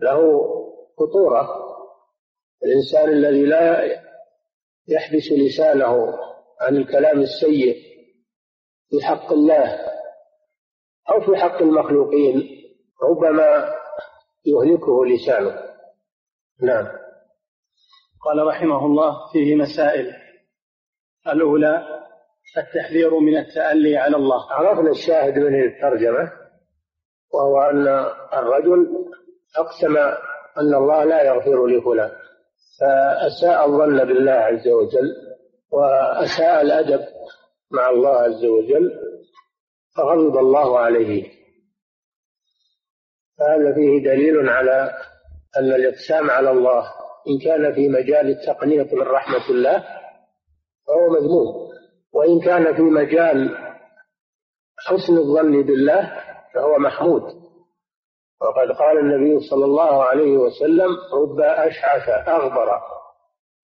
له 0.00 0.20
خطورة. 0.98 1.69
الإنسان 2.64 3.08
الذي 3.08 3.44
لا 3.46 3.84
يحبس 4.88 5.32
لسانه 5.32 6.18
عن 6.60 6.76
الكلام 6.76 7.20
السيء 7.20 7.76
في 8.90 9.06
حق 9.06 9.32
الله 9.32 9.78
أو 11.10 11.20
في 11.20 11.36
حق 11.36 11.62
المخلوقين 11.62 12.42
ربما 13.02 13.74
يهلكه 14.46 15.06
لسانه. 15.06 15.62
نعم. 16.62 16.86
قال 18.24 18.46
رحمه 18.46 18.86
الله 18.86 19.32
فيه 19.32 19.56
مسائل. 19.56 20.12
الأولى 21.26 21.86
التحذير 22.58 23.18
من 23.18 23.36
التألي 23.36 23.96
على 23.96 24.16
الله. 24.16 24.52
عرفنا 24.52 24.90
الشاهد 24.90 25.38
من 25.38 25.64
الترجمة 25.64 26.32
وهو 27.34 27.60
أن 27.60 27.88
الرجل 28.32 28.88
أقسم 29.56 29.96
أن 30.58 30.74
الله 30.74 31.04
لا 31.04 31.22
يغفر 31.22 31.66
لفلان. 31.66 32.19
فأساء 32.80 33.66
الظن 33.66 34.04
بالله 34.04 34.32
عز 34.32 34.68
وجل 34.68 35.16
وأساء 35.70 36.60
الأدب 36.62 37.00
مع 37.70 37.90
الله 37.90 38.16
عز 38.16 38.44
وجل 38.44 38.92
فغضب 39.96 40.38
الله 40.38 40.78
عليه. 40.78 41.30
فهذا 43.38 43.74
فيه 43.74 44.04
دليل 44.04 44.48
على 44.48 44.92
أن 45.56 45.64
الإقسام 45.72 46.30
على 46.30 46.50
الله 46.50 46.84
إن 47.28 47.38
كان 47.44 47.74
في 47.74 47.88
مجال 47.88 48.30
التقنيط 48.30 48.92
من 48.92 49.02
رحمة 49.02 49.50
الله 49.50 49.78
فهو 50.86 51.10
مذموم 51.10 51.70
وإن 52.12 52.40
كان 52.40 52.76
في 52.76 52.82
مجال 52.82 53.56
حسن 54.78 55.16
الظن 55.18 55.62
بالله 55.62 56.22
فهو 56.54 56.78
محمود. 56.78 57.49
وقد 58.40 58.76
قال 58.78 58.98
النبي 58.98 59.40
صلى 59.50 59.64
الله 59.64 60.04
عليه 60.04 60.36
وسلم 60.36 60.88
رب 61.12 61.40
أشعث 61.40 62.28
أغبر 62.28 62.80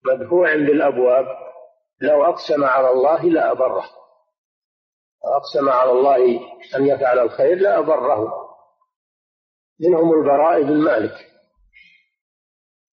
مدفوع 0.05 0.55
بالأبواب 0.55 1.25
لو 2.01 2.25
أقسم 2.25 2.63
على 2.63 2.89
الله 2.89 3.23
لأبره 3.23 3.83
أقسم 5.25 5.69
على 5.69 5.91
الله 5.91 6.39
أن 6.75 6.87
يفعل 6.87 7.19
الخير 7.19 7.57
لأبره 7.57 8.47
منهم 9.79 10.13
البراء 10.13 10.63
بن 10.63 10.77
مالك. 10.77 11.13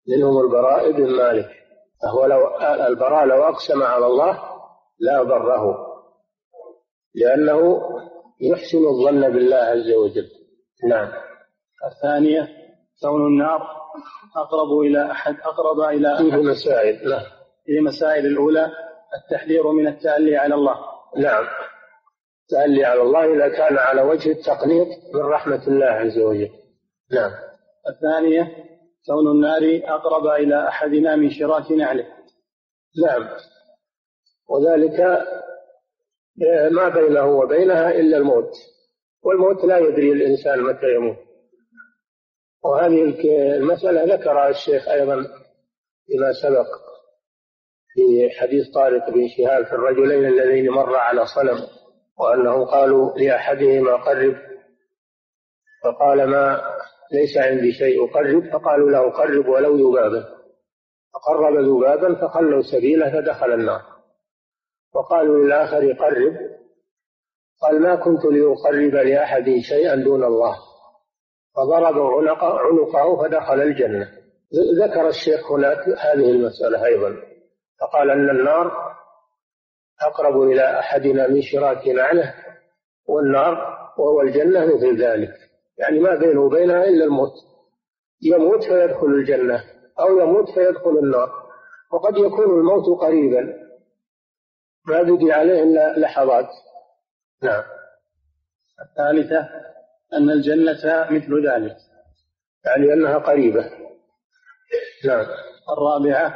منهم 0.08 0.40
البراء 0.40 0.92
بن 0.92 1.18
مالك. 1.18 1.50
فهو 2.04 2.26
لو 2.26 2.58
البراء 2.88 3.26
لو 3.26 3.44
أقسم 3.44 3.84
على 3.84 4.06
الله 4.06 4.44
لا 5.00 5.24
بره 5.24 5.88
لأنه 7.16 7.82
يحسن 8.42 8.78
الظن 8.78 9.30
بالله 9.30 9.58
عز 9.58 9.92
وجل. 9.92 10.30
نعم. 10.90 11.27
الثانية 11.86 12.48
كون 13.02 13.28
النار 13.28 13.68
أقرب 14.36 14.80
إلى 14.80 15.12
أحد 15.12 15.36
أقرب 15.42 15.80
إلى 15.80 16.18
فيه 16.18 16.36
مسائل. 16.36 17.10
نعم 17.10 17.24
فيه 17.66 17.82
مسائل 17.82 18.26
الأولى 18.26 18.72
التحذير 19.18 19.72
من 19.72 19.88
التألي 19.88 20.38
على 20.38 20.56
الله. 20.56 20.76
نعم. 21.18 21.48
التألي 22.44 22.86
على 22.86 23.02
الله 23.02 23.34
إذا 23.34 23.48
كان 23.58 23.78
على 23.78 24.02
وجه 24.02 24.32
التقنيط 24.32 24.88
من 25.14 25.22
رحمة 25.22 25.68
الله 25.68 25.86
عز 25.86 26.20
وجل. 26.20 26.50
نعم. 27.12 27.32
الثانية 27.90 28.56
كون 29.08 29.28
النار 29.28 29.82
أقرب 29.84 30.28
إلى 30.28 30.68
أحدنا 30.68 31.16
من 31.16 31.30
شراك 31.30 31.72
نعله. 31.72 32.08
نعم. 33.06 33.30
وذلك 34.50 35.00
ما 36.72 36.90
بينه 36.90 37.26
وبينها 37.26 37.92
إلا 37.92 38.18
الموت. 38.18 38.52
والموت 39.24 39.64
لا 39.64 39.78
يدري 39.78 40.12
الإنسان 40.12 40.62
متى 40.62 40.96
يموت. 40.96 41.27
وهذه 42.68 43.02
المسألة 43.58 44.16
ذكرها 44.16 44.50
الشيخ 44.50 44.88
أيضا 44.88 45.16
فيما 46.06 46.34
سبق 46.34 46.68
في 47.94 48.30
حديث 48.40 48.70
طارق 48.74 49.10
بن 49.10 49.28
شهاب 49.28 49.66
في 49.66 49.74
الرجلين 49.74 50.26
اللذين 50.26 50.70
مر 50.70 50.96
على 50.96 51.26
صنم 51.26 51.68
وأنهم 52.20 52.66
قالوا 52.66 53.18
لأحدهما 53.18 53.96
قرب 53.96 54.36
فقال 55.84 56.24
ما 56.24 56.62
ليس 57.12 57.38
عندي 57.38 57.72
شيء 57.72 58.06
أقرب 58.06 58.50
فقالوا 58.54 58.92
له 58.92 59.12
قرب 59.12 59.48
ولو 59.48 59.76
ذبابا 59.76 60.38
فقرب 61.14 61.58
ذبابا 61.58 62.16
فخلوا 62.16 62.62
سبيله 62.62 63.12
فدخل 63.12 63.54
النار. 63.54 63.82
وقالوا 64.96 65.46
للآخر 65.46 65.94
قرب 65.94 66.38
قال 67.62 67.82
ما 67.82 67.96
كنت 67.96 68.26
لأقرب 68.26 68.96
لأحد 68.96 69.60
شيئا 69.60 69.96
دون 69.96 70.24
الله. 70.24 70.67
فضرب 71.58 72.00
عنق 72.00 72.44
عنقه 72.44 73.24
فدخل 73.24 73.62
الجنة. 73.62 74.12
ذكر 74.84 75.08
الشيخ 75.08 75.52
هناك 75.52 75.90
هذه 75.90 76.32
المسألة 76.32 76.86
أيضا. 76.86 77.16
فقال 77.82 78.10
أن 78.10 78.30
النار 78.30 78.72
أقرب 80.02 80.42
إلى 80.42 80.80
أحدنا 80.80 81.28
من 81.28 81.42
شراك 81.42 81.88
نعله 81.88 82.34
والنار 83.08 83.78
وهو 83.98 84.22
الجنة 84.22 84.66
مثل 84.66 85.04
ذلك. 85.04 85.34
يعني 85.78 86.00
ما 86.00 86.16
بينه 86.16 86.42
وبينها 86.42 86.84
إلا 86.84 87.06
الموت. 87.06 87.34
يموت 88.22 88.64
فيدخل 88.64 89.08
الجنة 89.08 89.64
أو 90.00 90.20
يموت 90.20 90.50
فيدخل 90.50 90.98
النار. 91.04 91.30
وقد 91.94 92.18
يكون 92.18 92.60
الموت 92.60 93.00
قريبا. 93.00 93.54
ما 94.88 95.02
بقي 95.02 95.32
عليه 95.32 95.64
إلا 95.64 96.00
لحظات. 96.00 96.50
نعم. 97.44 97.64
الثالثة 98.82 99.50
أن 100.14 100.30
الجنة 100.30 101.08
مثل 101.12 101.48
ذلك 101.48 101.78
يعني 102.66 102.94
أنها 102.94 103.18
قريبة. 103.18 103.72
نعم. 105.06 105.26
الرابعة 105.78 106.36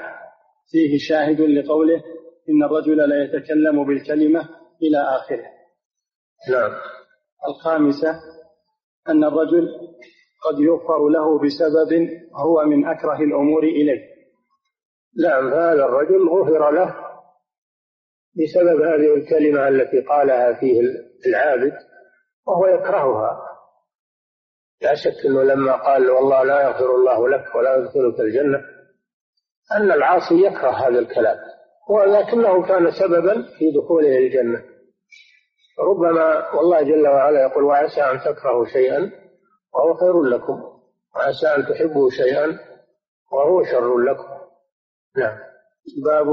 فيه 0.71 0.97
شاهد 0.97 1.41
لقوله 1.41 2.03
إن 2.49 2.63
الرجل 2.63 2.97
لا 2.97 3.23
يتكلم 3.23 3.83
بالكلمة 3.87 4.49
إلى 4.81 4.97
آخره. 4.97 5.45
نعم. 6.51 6.71
الخامسة 7.47 8.19
أن 9.09 9.23
الرجل 9.23 9.69
قد 10.43 10.59
يغفر 10.59 11.09
له 11.09 11.39
بسبب 11.39 12.09
هو 12.35 12.65
من 12.65 12.85
أكره 12.87 13.19
الأمور 13.19 13.63
إليه. 13.63 14.11
نعم 15.23 15.53
هذا 15.53 15.85
الرجل 15.85 16.29
غفر 16.29 16.71
له 16.71 16.95
بسبب 18.35 18.81
هذه 18.81 19.15
الكلمة 19.15 19.67
التي 19.67 20.01
قالها 20.01 20.53
فيه 20.53 20.81
العابد 21.25 21.73
وهو 22.47 22.67
يكرهها. 22.67 23.50
لا 24.81 24.95
شك 24.95 25.25
أنه 25.25 25.43
لما 25.43 25.75
قال 25.75 26.09
والله 26.09 26.43
لا 26.43 26.61
يغفر 26.61 26.95
الله 26.95 27.29
لك 27.29 27.55
ولا 27.55 27.75
يدخلك 27.75 28.19
الجنة 28.19 28.59
أن 29.71 29.91
العاصي 29.91 30.45
يكره 30.45 30.69
هذا 30.69 30.99
الكلام 30.99 31.37
ولكنه 31.89 32.67
كان 32.67 32.91
سببا 32.91 33.33
في 33.57 33.71
دخوله 33.71 34.17
الجنة 34.17 34.63
ربما 35.79 36.55
والله 36.55 36.81
جل 36.81 37.07
وعلا 37.07 37.41
يقول 37.41 37.63
وعسى 37.63 38.01
أن 38.01 38.19
تكرهوا 38.19 38.65
شيئا 38.65 39.11
وهو 39.73 39.93
خير 39.93 40.23
لكم 40.23 40.63
وعسى 41.15 41.47
أن 41.47 41.65
تحبوا 41.65 42.09
شيئا 42.09 42.59
وهو 43.31 43.63
شر 43.63 43.97
لكم. 43.97 44.27
نعم. 45.17 45.37
باب 46.05 46.27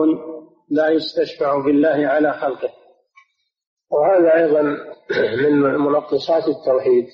لا 0.70 0.88
يستشفع 0.88 1.64
بالله 1.64 2.06
على 2.08 2.32
خلقه. 2.32 2.70
وهذا 3.90 4.34
أيضا 4.34 4.62
من 5.42 5.60
منقصات 5.60 6.42
التوحيد. 6.48 7.06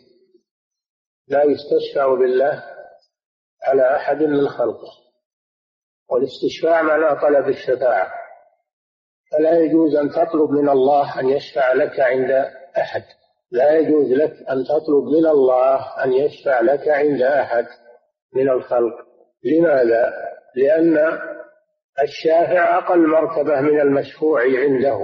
لا 1.29 1.45
يستشفع 1.45 2.15
بالله 2.15 2.65
على 3.63 3.97
أحد 3.97 4.23
من 4.23 4.49
خلقه. 4.49 4.93
والاستشفاع 6.11 6.83
معناه 6.83 7.15
طلب 7.15 7.49
الشفاعة. 7.49 8.13
فلا 9.33 9.59
يجوز 9.59 9.95
أن 9.97 10.11
تطلب 10.11 10.51
من 10.51 10.69
الله 10.69 11.21
أن 11.21 11.29
يشفع 11.29 11.73
لك 11.73 12.01
عند 12.01 12.31
أحد. 12.79 13.03
لا 13.51 13.79
يجوز 13.79 14.13
لك 14.13 14.33
أن 14.33 14.65
تطلب 14.65 15.05
من 15.05 15.27
الله 15.27 16.05
أن 16.05 16.13
يشفع 16.13 16.61
لك 16.61 16.89
عند 16.89 17.23
أحد 17.23 17.67
من 18.35 18.51
الخلق. 18.51 18.95
لماذا؟ 19.45 20.13
لأن 20.57 21.19
الشافع 22.03 22.79
أقل 22.79 23.07
مرتبة 23.09 23.61
من 23.61 23.81
المشفوع 23.81 24.43
عنده. 24.43 24.99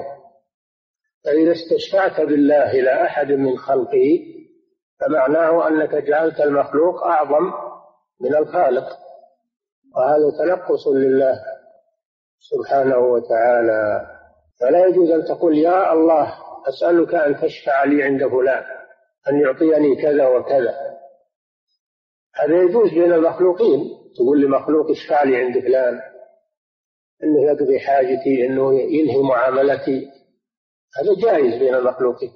فإذا 1.25 1.53
استشفعت 1.53 2.21
بالله 2.21 2.71
إلى 2.71 3.03
أحد 3.05 3.33
من 3.33 3.57
خلقه 3.59 4.40
فمعناه 5.01 5.69
أنك 5.69 5.95
جعلت 5.95 6.41
المخلوق 6.41 7.05
أعظم 7.05 7.53
من 8.21 8.37
الخالق 8.37 8.87
وهذا 9.97 10.31
تنقص 10.39 10.89
لله 10.89 11.39
سبحانه 12.39 12.99
وتعالى. 12.99 14.07
فلا 14.61 14.87
يجوز 14.87 15.11
أن 15.11 15.25
تقول 15.25 15.59
يا 15.59 15.93
الله 15.93 16.35
أسألك 16.69 17.15
أن 17.15 17.41
تشفع 17.41 17.85
لي 17.85 18.03
عند 18.03 18.27
فلان 18.27 18.65
أن 19.29 19.41
يعطيني 19.41 20.03
كذا 20.03 20.27
وكذا. 20.27 20.75
هذا 22.35 22.63
يجوز 22.63 22.91
بين 22.91 23.13
المخلوقين 23.13 23.91
تقول 24.17 24.41
لمخلوق 24.43 24.91
اشفع 24.91 25.23
لي 25.23 25.37
عند 25.37 25.59
فلان 25.59 26.01
إنه 27.23 27.43
يقضي 27.43 27.81
حاجتي 27.81 28.47
إنه 28.47 28.75
ينهي 28.75 29.23
معاملتي. 29.23 30.11
هذا 30.99 31.15
جائز 31.21 31.59
بين 31.59 31.75
المخلوقين. 31.75 32.33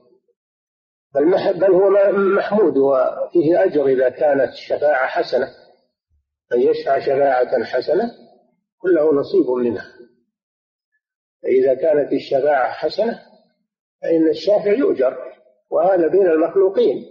بل 1.14 1.59
بل 1.59 1.72
هو 1.72 1.90
محمود 2.12 2.77
وفيه 2.77 3.64
أجر 3.64 3.87
إذا 3.87 4.09
كانت 4.09 4.53
الشفاعه 4.53 5.07
حسنة. 5.07 5.48
من 6.53 6.61
يشفع 6.61 6.98
شفاعة 6.98 7.64
حسنة 7.64 8.11
كله 8.79 9.14
نصيب 9.14 9.50
منها. 9.50 9.85
فإذا 11.42 11.74
كانت 11.74 12.12
الشفاعة 12.12 12.72
حسنة 12.72 13.20
فإن 14.03 14.29
الشافع 14.29 14.72
يؤجر 14.72 15.16
وهذا 15.70 16.09
بين 16.09 16.27
المخلوقين 16.27 17.05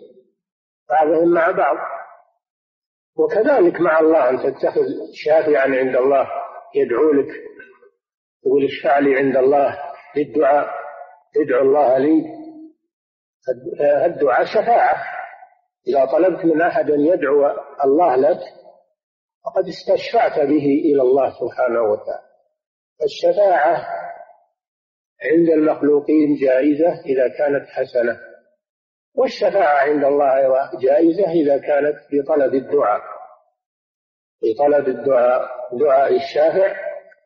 بعضهم 0.90 1.34
مع 1.34 1.52
بعض. 1.52 1.78
وكذلك 3.16 3.82
مع 3.82 4.00
الله 4.00 4.30
أن 4.30 4.38
تتخذ 4.38 4.86
شافعا 5.14 5.68
عند 5.68 5.96
الله 5.96 6.28
يدعو 6.76 7.12
لك 7.12 7.28
تقول 8.44 8.66
اشفع 8.66 9.00
لي 9.00 9.16
عند 9.16 9.38
الله 9.38 9.80
للدعاء 10.16 10.70
ادعو 11.38 11.62
الله 11.62 11.98
لي 11.98 12.26
الدعاء 14.06 14.46
شفاعة. 14.46 15.04
إذا 15.88 16.06
طلبت 16.06 16.46
من 16.46 16.62
أحد 16.62 16.92
أن 16.92 17.00
يدعو 17.00 17.46
الله 17.84 18.16
لك 18.16 18.40
فقد 19.46 19.68
استشفعت 19.68 20.40
به 20.40 20.66
إلى 20.86 21.02
الله 21.02 21.30
سبحانه 21.30 21.82
وتعالى. 21.82 22.34
الشفاعة 23.04 23.86
عند 25.32 25.50
المخلوقين 25.50 26.36
جائزة 26.42 27.02
إذا 27.06 27.28
كانت 27.28 27.68
حسنة 27.70 28.20
والشفاعة 29.16 29.78
عند 29.90 30.04
الله 30.04 30.70
جائزة 30.82 31.32
إذا 31.32 31.58
كانت 31.58 31.96
بطلب 32.12 32.54
الدعاء. 32.54 33.02
بطلب 34.44 34.88
الدعاء 34.88 35.50
دعاء 35.74 36.16
الشافع 36.16 36.76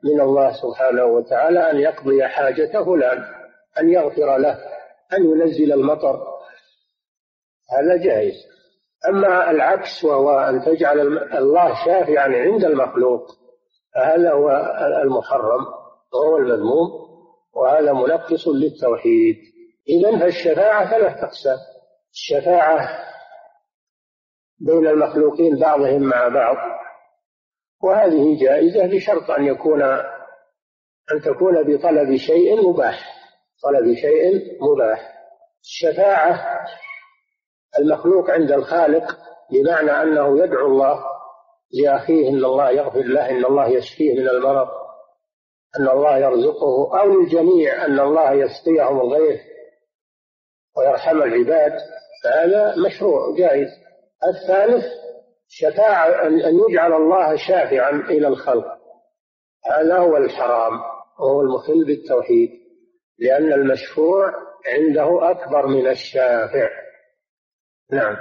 من 0.04 0.22
الله 0.22 0.52
سبحانه 0.52 1.06
وتعالى 1.06 1.72
أن 1.72 1.80
يقضي 1.80 2.28
حاجة 2.28 2.84
فلان 2.86 3.24
أن 3.80 3.90
يغفر 3.90 4.38
له. 4.38 4.77
أن 5.14 5.26
ينزل 5.26 5.74
المطر. 5.74 6.38
هذا 7.72 8.04
جائز. 8.04 8.34
أما 9.10 9.52
العكس 9.52 10.04
وهو 10.04 10.40
أن 10.40 10.62
تجعل 10.62 11.00
الله 11.38 11.86
شافعا 11.86 12.28
عند 12.28 12.66
المخلوق 12.66 13.28
فهذا 13.96 14.32
هو 14.32 14.50
المحرم 15.04 15.66
وهو 16.14 16.38
المذموم 16.38 17.08
وهذا 17.56 17.94
منقص 17.94 18.48
للتوحيد. 18.48 19.36
إذا 19.90 20.20
فالشفاعة 20.20 20.90
ثلاث 20.90 21.24
أقسام 21.24 21.58
الشفاعة 22.14 22.90
بين 24.60 24.88
المخلوقين 24.88 25.60
بعضهم 25.60 26.02
مع 26.02 26.28
بعض 26.28 26.58
وهذه 27.84 28.40
جائزة 28.42 28.86
بشرط 28.88 29.32
أن 29.32 29.46
يكون 29.46 29.82
أن 31.12 31.22
تكون 31.26 31.64
بطلب 31.64 32.16
شيء 32.16 32.70
مباح. 32.70 33.17
طلب 33.64 33.96
شيء 33.96 34.58
مباح. 34.62 35.18
الشفاعة 35.64 36.66
المخلوق 37.80 38.30
عند 38.30 38.52
الخالق 38.52 39.18
بمعنى 39.52 39.92
أنه 39.92 40.44
يدعو 40.44 40.68
الله 40.68 41.06
لأخيه 41.74 42.30
إن 42.30 42.46
الله 42.46 42.70
يغفر 42.70 43.04
له 43.04 43.30
إن 43.30 43.46
الله 43.46 43.68
يشفيه 43.68 44.14
من 44.14 44.30
المرض 44.30 44.68
أن 45.80 45.90
الله 45.90 46.18
يرزقه 46.18 47.02
أو 47.02 47.10
للجميع 47.10 47.86
أن 47.86 48.00
الله 48.00 48.34
يسقيهم 48.34 49.00
الغيث 49.00 49.42
ويرحم 50.78 51.22
العباد. 51.22 51.74
فهذا 52.24 52.76
مشروع 52.88 53.36
جائز. 53.38 53.68
الثالث 54.28 54.86
شفاعة 55.48 56.28
أن 56.28 56.60
يجعل 56.70 56.94
الله 56.94 57.36
شافعا 57.36 57.90
إلى 57.90 58.28
الخلق. 58.28 58.66
هذا 59.72 59.98
هو 59.98 60.18
الحرام 60.18 60.82
وهو 61.20 61.42
المخل 61.42 61.86
بالتوحيد. 61.86 62.50
لأن 63.20 63.54
المشفوع 63.54 64.34
عنده 64.66 65.32
أكبر 65.32 65.68
من 65.68 65.88
الشافع. 65.88 66.70
نعم. 67.92 68.18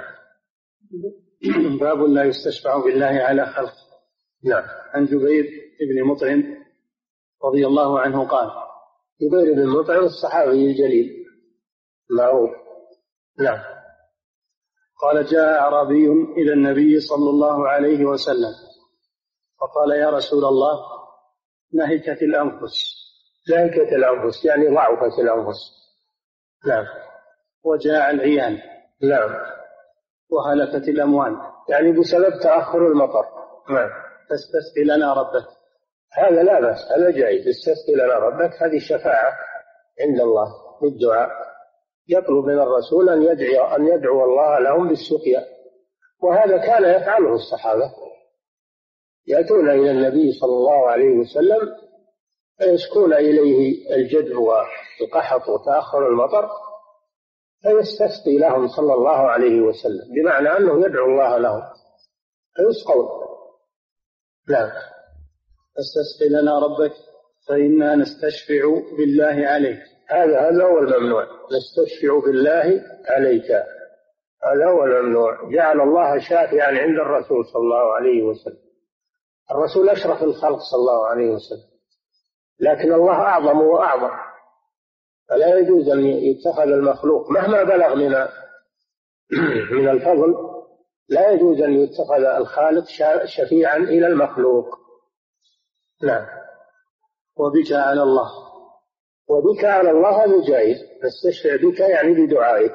باب 1.79 1.99
لا 2.01 2.23
يستشفع 2.23 2.83
بالله 2.83 3.05
على 3.05 3.45
خلق. 3.45 3.73
نعم. 4.43 4.63
عن 4.93 5.05
جبير 5.05 5.45
بن 5.89 6.03
مطعم 6.03 6.57
رضي 7.43 7.67
الله 7.67 7.99
عنه 7.99 8.27
قال 8.27 8.49
جبير 9.21 9.53
بن 9.53 9.67
مطعم 9.67 10.03
الصحابي 10.03 10.71
الجليل. 10.71 11.25
معروف. 12.09 12.51
نعم. 13.39 13.77
قال 15.01 15.25
جاء 15.25 15.59
أعرابي 15.59 16.07
إلى 16.37 16.53
النبي 16.53 16.99
صلى 16.99 17.29
الله 17.29 17.67
عليه 17.67 18.05
وسلم 18.05 18.53
فقال 19.59 19.99
يا 19.99 20.09
رسول 20.09 20.45
الله 20.45 20.79
نهكت 21.73 22.21
الأنفس. 22.21 22.96
نهكت 23.49 23.93
الأنفس 23.93 24.45
يعني 24.45 24.67
ضعفت 24.67 25.19
الأنفس. 25.19 25.57
نعم. 26.67 26.85
وجاء 27.63 28.09
العيان. 28.09 28.57
نعم. 29.03 29.35
وهلكت 30.29 30.87
الأموال. 30.87 31.37
يعني 31.69 31.91
بسبب 31.91 32.39
تأخر 32.43 32.87
المطر. 32.87 33.25
نعم. 33.69 33.89
فاستسقي 34.29 34.83
لنا 34.83 35.13
ربك. 35.13 35.47
هذا 36.13 36.43
لا 36.43 36.61
بأس 36.61 36.91
هذا 36.91 37.09
جيد 37.09 37.47
استسقي 37.47 37.93
لنا 37.93 38.13
ربك 38.13 38.63
هذه 38.63 38.79
شفاعة 38.79 39.33
عند 40.01 40.21
الله 40.21 40.53
بالدعاء 40.81 41.29
يطلب 42.07 42.45
من 42.45 42.59
الرسول 42.59 43.09
أن 43.09 43.23
يدعو 43.23 43.65
أن 43.65 43.87
يدعو 43.87 44.25
الله 44.25 44.59
لهم 44.59 44.87
بالسقيا. 44.87 45.45
وهذا 46.23 46.57
كان 46.57 46.83
يفعله 46.83 47.33
الصحابة. 47.33 47.93
يأتون 49.27 49.69
إلى 49.69 49.91
النبي 49.91 50.31
صلى 50.31 50.51
الله 50.51 50.89
عليه 50.89 51.17
وسلم 51.17 51.86
فيشكون 52.57 53.13
إليه 53.13 53.95
الجدب 53.95 54.37
والقحط 54.37 55.49
وتأخر 55.49 56.07
المطر 56.07 56.49
فيستسقي 57.61 58.37
لهم 58.37 58.67
صلى 58.67 58.93
الله 58.93 59.17
عليه 59.17 59.61
وسلم 59.61 60.13
بمعنى 60.15 60.49
أنه 60.49 60.85
يدعو 60.85 61.05
الله 61.05 61.37
لهم. 61.37 61.61
فيسقون 62.55 63.07
نعم. 64.49 64.71
استسقي 65.79 66.29
لنا 66.29 66.59
ربك 66.59 66.93
فإنا 67.47 67.95
نستشفع 67.95 68.81
بالله 68.97 69.47
عليك. 69.47 69.79
هذا 70.09 70.39
هذا 70.39 70.63
هو 70.63 70.79
الممنوع. 70.79 71.23
نستشفع 71.23 72.19
بالله 72.25 72.83
عليك. 73.05 73.51
هذا 74.43 74.65
هو 74.71 74.83
الممنوع. 74.83 75.49
جعل 75.51 75.81
الله 75.81 76.19
شافعا 76.19 76.67
عند 76.67 76.99
الرسول 76.99 77.45
صلى 77.45 77.61
الله 77.61 77.93
عليه 77.93 78.23
وسلم. 78.23 78.67
الرسول 79.51 79.89
أشرف 79.89 80.23
الخلق 80.23 80.59
صلى 80.59 80.79
الله 80.79 81.07
عليه 81.07 81.29
وسلم. 81.29 81.76
لكن 82.59 82.93
الله 82.93 83.13
أعظم 83.13 83.61
وأعظم. 83.61 84.27
فلا 85.29 85.59
يجوز 85.59 85.89
أن 85.89 86.05
يتخذ 86.05 86.61
المخلوق 86.61 87.31
مهما 87.31 87.63
بلغ 87.63 87.95
من 87.95 88.11
من 89.77 89.89
الفضل 89.89 90.35
لا 91.09 91.31
يجوز 91.31 91.61
أن 91.61 91.73
يتخذ 91.73 92.23
الخالق 92.23 92.85
شفيعا 93.25 93.77
إلى 93.77 94.07
المخلوق. 94.07 94.79
نعم. 96.03 96.25
وبك 97.37 97.71
على 97.71 98.03
الله. 98.03 98.29
وبك 99.27 99.65
على 99.65 99.91
الله 99.91 100.23
هذا 100.23 100.47
جائز 100.47 100.77
نستشفع 101.03 101.55
بك 101.55 101.79
يعني 101.79 102.25
بدعائك. 102.25 102.73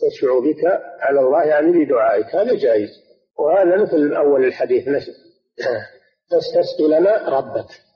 تشفع 0.00 0.38
بك 0.38 0.64
على 1.00 1.20
الله 1.20 1.42
يعني 1.42 1.84
بدعائك. 1.84 2.34
هذا 2.34 2.54
جائز 2.54 2.90
وهذا 3.38 3.82
مثل 3.82 4.12
أول 4.16 4.44
الحديث. 4.44 4.88
تستسقي 6.30 6.88
لنا 6.88 7.28
ربك. 7.28 7.87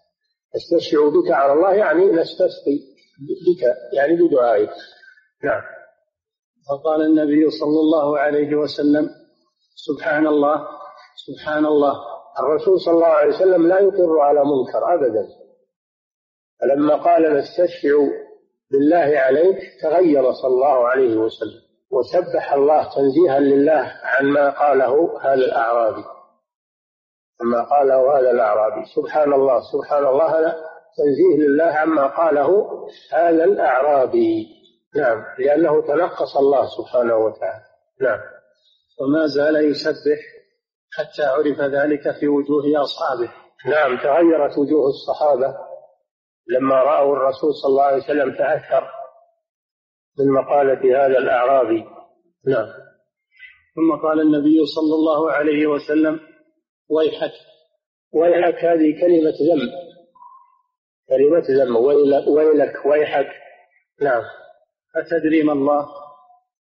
نستشفع 0.56 1.08
بك 1.08 1.30
على 1.30 1.52
الله 1.52 1.74
يعني 1.74 2.04
نستسقي 2.04 2.78
بك 3.20 3.62
يعني 3.92 4.16
بدعائك. 4.16 4.70
نعم. 5.44 5.62
فقال 6.68 7.02
النبي 7.02 7.50
صلى 7.50 7.80
الله 7.80 8.18
عليه 8.18 8.54
وسلم 8.56 9.10
سبحان 9.74 10.26
الله 10.26 10.68
سبحان 11.26 11.66
الله. 11.66 11.94
الرسول 12.38 12.80
صلى 12.80 12.94
الله 12.94 13.06
عليه 13.06 13.34
وسلم 13.34 13.68
لا 13.68 13.78
يقر 13.80 14.18
على 14.20 14.40
منكر 14.44 14.94
ابدا. 14.94 15.28
فلما 16.60 16.94
قال 16.96 17.36
نستشفع 17.36 18.08
بالله 18.70 19.18
عليك 19.18 19.58
تغير 19.82 20.32
صلى 20.32 20.54
الله 20.54 20.88
عليه 20.88 21.16
وسلم 21.16 21.62
وسبح 21.90 22.52
الله 22.52 22.94
تنزيها 22.94 23.40
لله 23.40 23.92
عن 24.02 24.26
ما 24.26 24.50
قاله 24.50 25.20
هذا 25.20 25.34
الأعرابي. 25.34 26.04
عما 27.40 27.62
قاله 27.62 28.18
هذا 28.18 28.30
الأعرابي. 28.30 28.84
سبحان 28.94 29.32
الله 29.32 29.60
سبحان 29.72 30.06
الله 30.06 30.38
هذا 30.38 30.56
تنزيه 30.96 31.46
لله 31.46 31.64
عما 31.64 32.06
قاله 32.06 32.68
هذا 33.12 33.44
الأعرابي. 33.44 34.46
نعم 34.96 35.24
لأنه 35.38 35.82
تنقص 35.86 36.36
الله 36.36 36.66
سبحانه 36.78 37.16
وتعالى. 37.16 37.64
نعم. 38.00 38.20
وما 39.00 39.26
زال 39.26 39.70
يسبح 39.70 40.18
حتى 40.92 41.22
عرف 41.22 41.60
ذلك 41.60 42.10
في 42.20 42.28
وجوه 42.28 42.82
أصحابه. 42.82 43.32
نعم 43.66 43.96
تغيرت 43.96 44.58
وجوه 44.58 44.86
الصحابة 44.88 45.54
لما 46.48 46.74
رأوا 46.74 47.16
الرسول 47.16 47.54
صلى 47.54 47.68
الله 47.68 47.82
عليه 47.82 48.02
وسلم 48.02 48.36
تأثر 48.36 48.88
من 50.18 50.32
مقالة 50.32 51.06
هذا 51.06 51.18
الأعرابي. 51.18 51.84
نعم. 52.46 52.66
ثم 53.74 54.02
قال 54.02 54.20
النبي 54.20 54.66
صلى 54.66 54.94
الله 54.94 55.32
عليه 55.32 55.66
وسلم 55.66 56.20
ويحك 56.92 57.33
ويحك 58.12 58.64
هذه 58.64 59.00
كلمة 59.00 59.35
ذم 59.48 59.70
كلمة 61.09 61.64
ذم 61.64 61.76
ويلك 62.28 62.87
ويحك. 62.87 63.28
نعم. 64.00 64.22
أتدري 64.96 65.42
ما 65.42 65.52
الله 65.52 65.88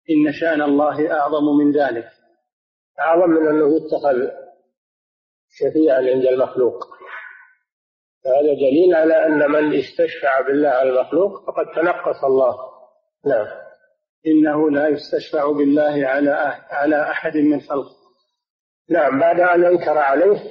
إن 0.09 0.31
شأن 0.31 0.61
الله 0.61 1.11
أعظم 1.11 1.57
من 1.57 1.71
ذلك؟ 1.71 2.09
أعظم 2.99 3.29
من 3.29 3.47
أنه 3.47 3.75
يتخذ 3.75 4.31
شفيعا 5.49 5.97
عند 5.97 6.25
المخلوق. 6.25 6.87
فهذا 8.23 8.53
دليل 8.53 8.95
على 8.95 9.25
أن 9.25 9.51
من 9.51 9.79
استشفع 9.79 10.41
بالله 10.41 10.69
على 10.69 10.89
المخلوق 10.89 11.45
فقد 11.47 11.65
تنقص 11.75 12.23
الله. 12.23 12.55
نعم. 13.25 13.47
إنه 14.27 14.69
لا 14.69 14.87
يستشفع 14.87 15.51
بالله 15.51 16.07
على 16.07 16.31
على 16.69 17.01
أحد 17.01 17.37
من 17.37 17.61
خلقه. 17.61 17.96
نعم 18.89 19.19
بعد 19.19 19.39
أن 19.39 19.65
أنكر 19.65 19.97
عليه 19.97 20.43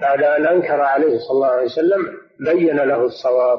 بعد 0.00 0.22
أن 0.22 0.46
أنكر 0.46 0.80
عليه 0.80 1.18
صلى 1.18 1.30
الله 1.30 1.46
عليه 1.46 1.64
وسلم 1.64 2.02
بين 2.40 2.76
له 2.76 3.04
الصواب. 3.04 3.58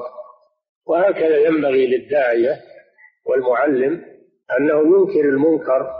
وهكذا 0.87 1.37
ينبغي 1.37 1.87
للداعية 1.87 2.61
والمعلم 3.25 4.05
أنه 4.59 4.79
ينكر 4.79 5.29
المنكر 5.29 5.93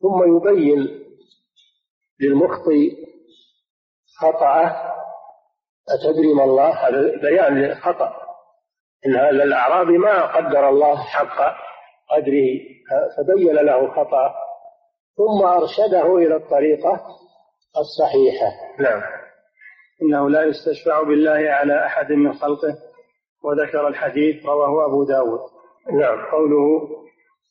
ثم 0.00 0.36
يبين 0.36 1.04
للمخطئ 2.20 2.90
خطأه. 4.20 4.92
أتدري 5.88 6.34
ما 6.34 6.44
الله؟ 6.44 6.88
هذا 6.88 7.16
بيان 7.22 7.58
للخطأ. 7.58 8.26
إن 9.06 9.16
هذا 9.16 9.42
الأعرابي 9.42 9.98
ما 9.98 10.26
قدر 10.26 10.68
الله 10.68 10.96
حق 10.96 11.56
قدره 12.10 12.60
فبين 13.16 13.54
له 13.54 13.90
خطأ 13.94 14.45
ثم 15.16 15.46
أرشده 15.46 16.16
إلى 16.16 16.36
الطريقة 16.36 17.00
الصحيحة. 17.78 18.52
نعم. 18.80 19.02
إنه 20.02 20.30
لا 20.30 20.44
يستشفع 20.44 21.02
بالله 21.02 21.50
على 21.50 21.86
أحد 21.86 22.12
من 22.12 22.32
خلقه 22.32 22.74
وذكر 23.44 23.88
الحديث 23.88 24.46
رواه 24.46 24.86
أبو 24.86 25.04
داود. 25.04 25.40
نعم. 25.92 26.30
قوله 26.32 26.88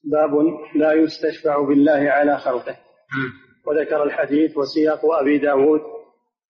باب 0.03 0.31
لا 0.75 0.93
يستشفع 0.93 1.61
بالله 1.61 2.11
على 2.11 2.37
خلقه. 2.37 2.75
وذكر 3.67 4.03
الحديث 4.03 4.57
وسياق 4.57 5.05
أبي 5.05 5.37
داود 5.37 5.81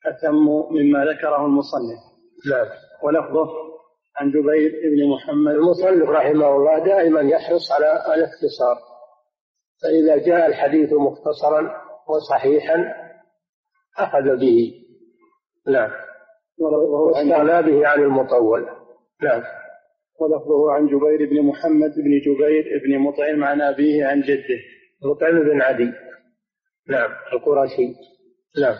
أتم 0.06 0.45
مما 0.71 1.06
ذكره 1.06 1.45
المصنف. 1.45 1.99
نعم. 2.51 2.67
ولفظه 3.04 3.49
عن 4.17 4.30
جبير 4.30 4.71
بن 4.71 5.10
محمد. 5.10 5.54
المصنف 5.54 6.10
رحمه 6.10 6.56
الله 6.56 6.86
دائما 6.86 7.21
يحرص 7.21 7.71
على 7.71 8.15
الاختصار. 8.15 8.94
فإذا 9.83 10.17
جاء 10.17 10.47
الحديث 10.47 10.93
مختصرا 10.93 11.81
وصحيحا 12.09 12.93
أخذ 13.97 14.39
به. 14.39 14.73
نعم. 15.67 15.91
واستغنى 16.59 17.61
به 17.61 17.88
عن 17.88 18.03
المطول. 18.03 18.65
نعم. 19.23 19.43
ولفظه 20.19 20.71
عن 20.71 20.88
جبير 20.88 21.29
بن 21.29 21.41
محمد 21.41 21.93
بن 21.95 22.19
جبير 22.25 22.81
بن 22.85 22.99
مطعم 22.99 23.43
عن 23.43 23.61
أبيه 23.61 24.05
عن 24.05 24.21
جده. 24.21 24.59
مطعم 25.03 25.43
بن 25.43 25.61
عدي. 25.61 25.91
نعم. 26.89 27.09
القرشي. 27.33 27.88
نعم. 28.61 28.75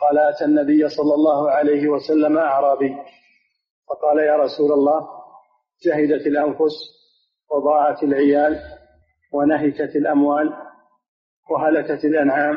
قال 0.00 0.18
أتى 0.18 0.44
النبي 0.44 0.88
صلى 0.88 1.14
الله 1.14 1.50
عليه 1.50 1.88
وسلم 1.88 2.38
أعرابي. 2.38 2.96
فقال 3.88 4.18
يا 4.18 4.36
رسول 4.36 4.72
الله 4.72 5.08
جهدت 5.86 6.26
الأنفس 6.26 6.74
وضاعت 7.50 8.02
العيال 8.02 8.60
ونهكت 9.34 9.96
الأموال 9.96 10.52
وهلكت 11.50 12.04
الأنعام 12.04 12.56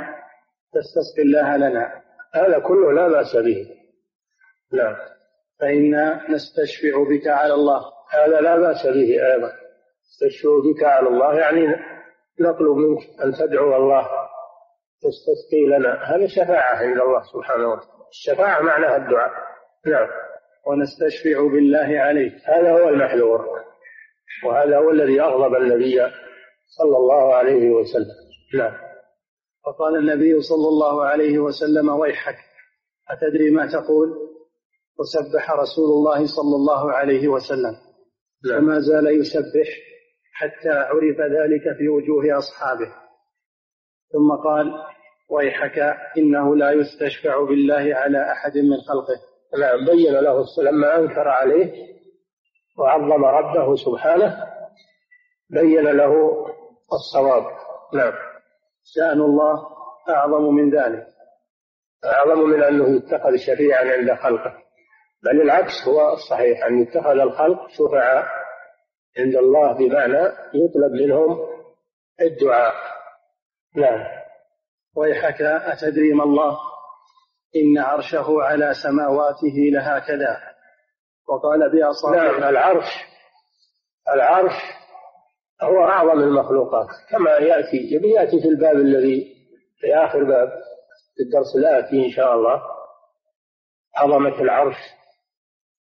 فاستسق 0.73 1.19
الله 1.19 1.57
لنا. 1.57 2.01
هذا 2.33 2.59
كله 2.59 2.91
لا 2.91 3.07
بأس 3.07 3.35
به. 3.35 3.67
نعم. 4.73 4.95
فإنا 5.59 6.31
نستشفع 6.31 7.03
بك 7.09 7.27
على 7.27 7.53
الله. 7.53 7.81
هذا 8.11 8.41
لا 8.41 8.55
بأس 8.55 8.87
به 8.87 9.33
أيضا. 9.33 9.51
نستشفع 10.07 10.49
بك 10.65 10.83
على 10.83 11.07
الله 11.07 11.39
يعني 11.39 11.67
نطلب 12.39 12.77
منك 12.77 12.99
أن 13.23 13.33
تدعو 13.33 13.75
الله 13.75 14.07
تستسقي 15.01 15.65
لنا. 15.65 16.03
هذه 16.03 16.27
شفاعة 16.27 16.75
عند 16.75 16.99
الله 16.99 17.23
سبحانه 17.33 17.67
وتعالى. 17.67 17.91
الشفاعة 18.09 18.61
معناها 18.61 18.97
الدعاء. 18.97 19.31
نعم. 19.85 20.07
ونستشفع 20.67 21.47
بالله 21.51 21.99
عليك. 21.99 22.33
هذا 22.45 22.71
هو 22.71 22.89
المحذور. 22.89 23.47
وهذا 24.45 24.77
هو 24.77 24.91
الذي 24.91 25.21
أغضب 25.21 25.55
النبي 25.55 26.01
صلى 26.67 26.97
الله 26.97 27.35
عليه 27.35 27.69
وسلم. 27.71 28.15
نعم. 28.53 28.73
فقال 29.65 29.95
النبي 29.95 30.41
صلى 30.41 30.67
الله 30.67 31.05
عليه 31.05 31.39
وسلم 31.39 31.89
ويحك 31.89 32.37
أتدري 33.09 33.51
ما 33.51 33.71
تقول؟ 33.71 34.09
وسبح 34.99 35.51
رسول 35.51 35.85
الله 35.85 36.25
صلى 36.25 36.55
الله 36.55 36.91
عليه 36.91 37.27
وسلم. 37.27 37.75
نعم. 38.49 38.61
فما 38.61 38.79
زال 38.79 39.19
يسبح 39.19 39.67
حتى 40.33 40.69
عرف 40.69 41.19
ذلك 41.19 41.77
في 41.77 41.89
وجوه 41.89 42.37
أصحابه. 42.37 42.93
ثم 44.13 44.35
قال 44.43 44.73
ويحك 45.29 45.79
إنه 46.17 46.55
لا 46.55 46.71
يستشفع 46.71 47.43
بالله 47.45 47.95
على 47.95 48.31
أحد 48.31 48.57
من 48.57 48.77
خلقه. 48.77 49.19
نعم. 49.59 49.85
بين 49.85 50.13
له 50.13 50.45
لما 50.57 50.99
أنكر 50.99 51.27
عليه 51.27 51.87
وعظم 52.79 53.25
ربه 53.25 53.75
سبحانه 53.75 54.47
بين 55.49 55.83
له 55.83 56.45
الصواب 56.93 57.43
نعم. 57.93 58.13
شأن 58.83 59.21
الله 59.21 59.67
أعظم 60.09 60.43
من 60.43 60.69
ذلك 60.69 61.07
أعظم 62.05 62.39
من 62.39 62.63
أنه 62.63 62.95
يتخذ 62.97 63.35
شفيعا 63.35 63.83
عند 63.83 64.13
خلقه. 64.13 64.53
بل 65.23 65.41
العكس 65.41 65.87
هو 65.87 66.13
الصحيح 66.13 66.65
أن 66.65 66.81
يتخذ 66.81 67.19
الخلق 67.19 67.67
شفعاء 67.69 68.27
عند 69.19 69.35
الله 69.35 69.73
بمعنى 69.73 70.23
يطلب 70.53 70.91
منهم 71.01 71.37
الدعاء. 72.21 72.73
نعم. 73.75 74.05
ويحك 74.95 75.41
أتدري 75.41 76.13
ما 76.13 76.23
الله؟ 76.23 76.57
إن 77.55 77.77
عرشه 77.77 78.43
على 78.43 78.73
سماواته 78.83 79.55
لهكذا. 79.73 80.37
وقال 81.29 81.69
بأصابعه. 81.71 82.31
نعم 82.31 82.43
العرش 82.43 82.85
العرش 84.13 84.76
هو 85.61 85.83
أعظم 85.83 86.19
المخلوقات. 86.19 86.87
كما 87.09 87.31
يأتي 87.31 87.77
يأتي 88.15 88.41
في 88.41 88.47
الباب 88.47 88.75
الذي 88.75 89.35
في 89.79 89.95
آخر 89.95 90.23
باب 90.23 90.49
في 91.15 91.23
الدرس 91.23 91.55
الآتي 91.55 92.05
إن 92.05 92.11
شاء 92.11 92.35
الله. 92.35 92.61
عظمة 93.97 94.41
العرش 94.41 94.77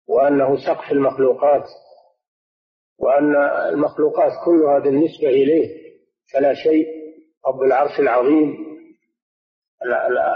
وأنه 0.08 0.58
سقف 0.66 0.92
المخلوقات 0.92 1.64
وأن 3.00 3.36
المخلوقات 3.74 4.32
كلها 4.46 4.80
بالنسبة 4.80 5.28
إليه 5.28 5.84
فلا 6.34 6.54
شيء. 6.54 6.88
رب 7.48 7.62
العرش 7.62 8.00
العظيم. 8.00 8.58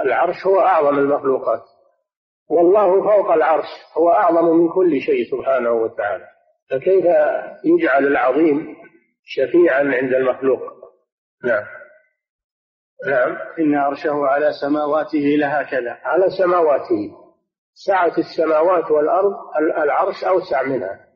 العرش 0.06 0.46
هو 0.48 0.60
أعظم 0.60 1.00
المخلوقات. 1.00 1.64
والله 2.50 3.02
فوق 3.02 3.32
العرش 3.32 3.68
هو 3.98 4.10
أعظم 4.10 4.46
من 4.46 4.70
كل 4.70 5.02
شيء 5.02 5.32
سبحانه 5.32 5.72
وتعالى. 5.72 6.26
فكيف 6.70 7.06
يجعل 7.66 8.08
العظيم 8.08 8.76
شفيعا 9.28 9.80
عند 9.80 10.14
المخلوق. 10.14 10.62
نعم. 11.44 11.66
نعم. 13.08 13.38
إن 13.60 13.76
عرشه 13.76 14.26
على 14.26 14.52
سماواته 14.62 15.20
لهكذا. 15.20 15.92
على 16.04 16.30
سماواته. 16.30 17.18
سعة 17.74 18.14
السماوات 18.18 18.92
والأرض 18.92 19.34
العرش 19.78 20.24
أوسع 20.24 20.64
منها. 20.64 21.08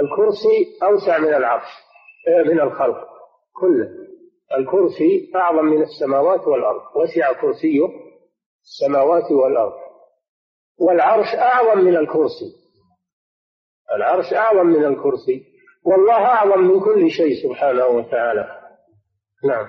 الكرسي 0.00 0.78
أوسع 0.82 1.18
من 1.18 1.34
العرش 1.34 1.68
آه، 2.28 2.42
من 2.42 2.60
الخلق 2.60 3.08
كله. 3.52 3.88
الكرسي 4.58 5.32
أعظم 5.36 5.64
من 5.64 5.82
السماوات 5.82 6.40
والأرض. 6.46 6.82
وسع 6.96 7.32
كرسيه 7.32 7.86
السماوات 8.62 9.30
والأرض. 9.30 9.72
والعرش 10.78 11.34
أعظم 11.34 11.78
من 11.78 11.96
الكرسي. 11.96 12.56
العرش 13.96 14.32
أعظم 14.34 14.66
من 14.66 14.84
الكرسي. 14.84 15.49
والله 15.84 16.24
أعظم 16.24 16.60
من 16.60 16.80
كل 16.80 17.10
شيء. 17.10 17.42
سبحانه 17.42 17.86
وتعالى. 17.86 18.60
نعم. 19.44 19.66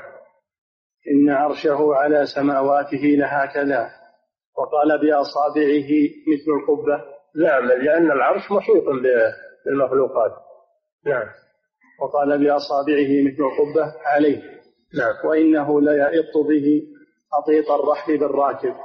إن 1.11 1.29
عرشه 1.29 1.93
على 1.95 2.25
سماواته 2.25 3.03
لهكذا. 3.03 3.89
وقال 4.57 5.01
بأصابعه 5.01 5.89
مثل 6.27 6.51
القبة. 6.61 7.03
نعم 7.35 7.65
لأن 7.65 8.11
العرش 8.11 8.51
محيط 8.51 8.83
بالمخلوقات. 9.65 10.31
نعم. 11.05 11.27
وقال 12.01 12.39
بأصابعه 12.39 13.11
مثل 13.27 13.43
القبة 13.43 13.93
عليه. 14.05 14.41
نعم. 14.97 15.29
وإنه 15.29 15.81
ليئط 15.81 16.37
به 16.49 16.81
أطيط 17.33 17.71
الرحل 17.71 18.17
بالراكب. 18.17 18.75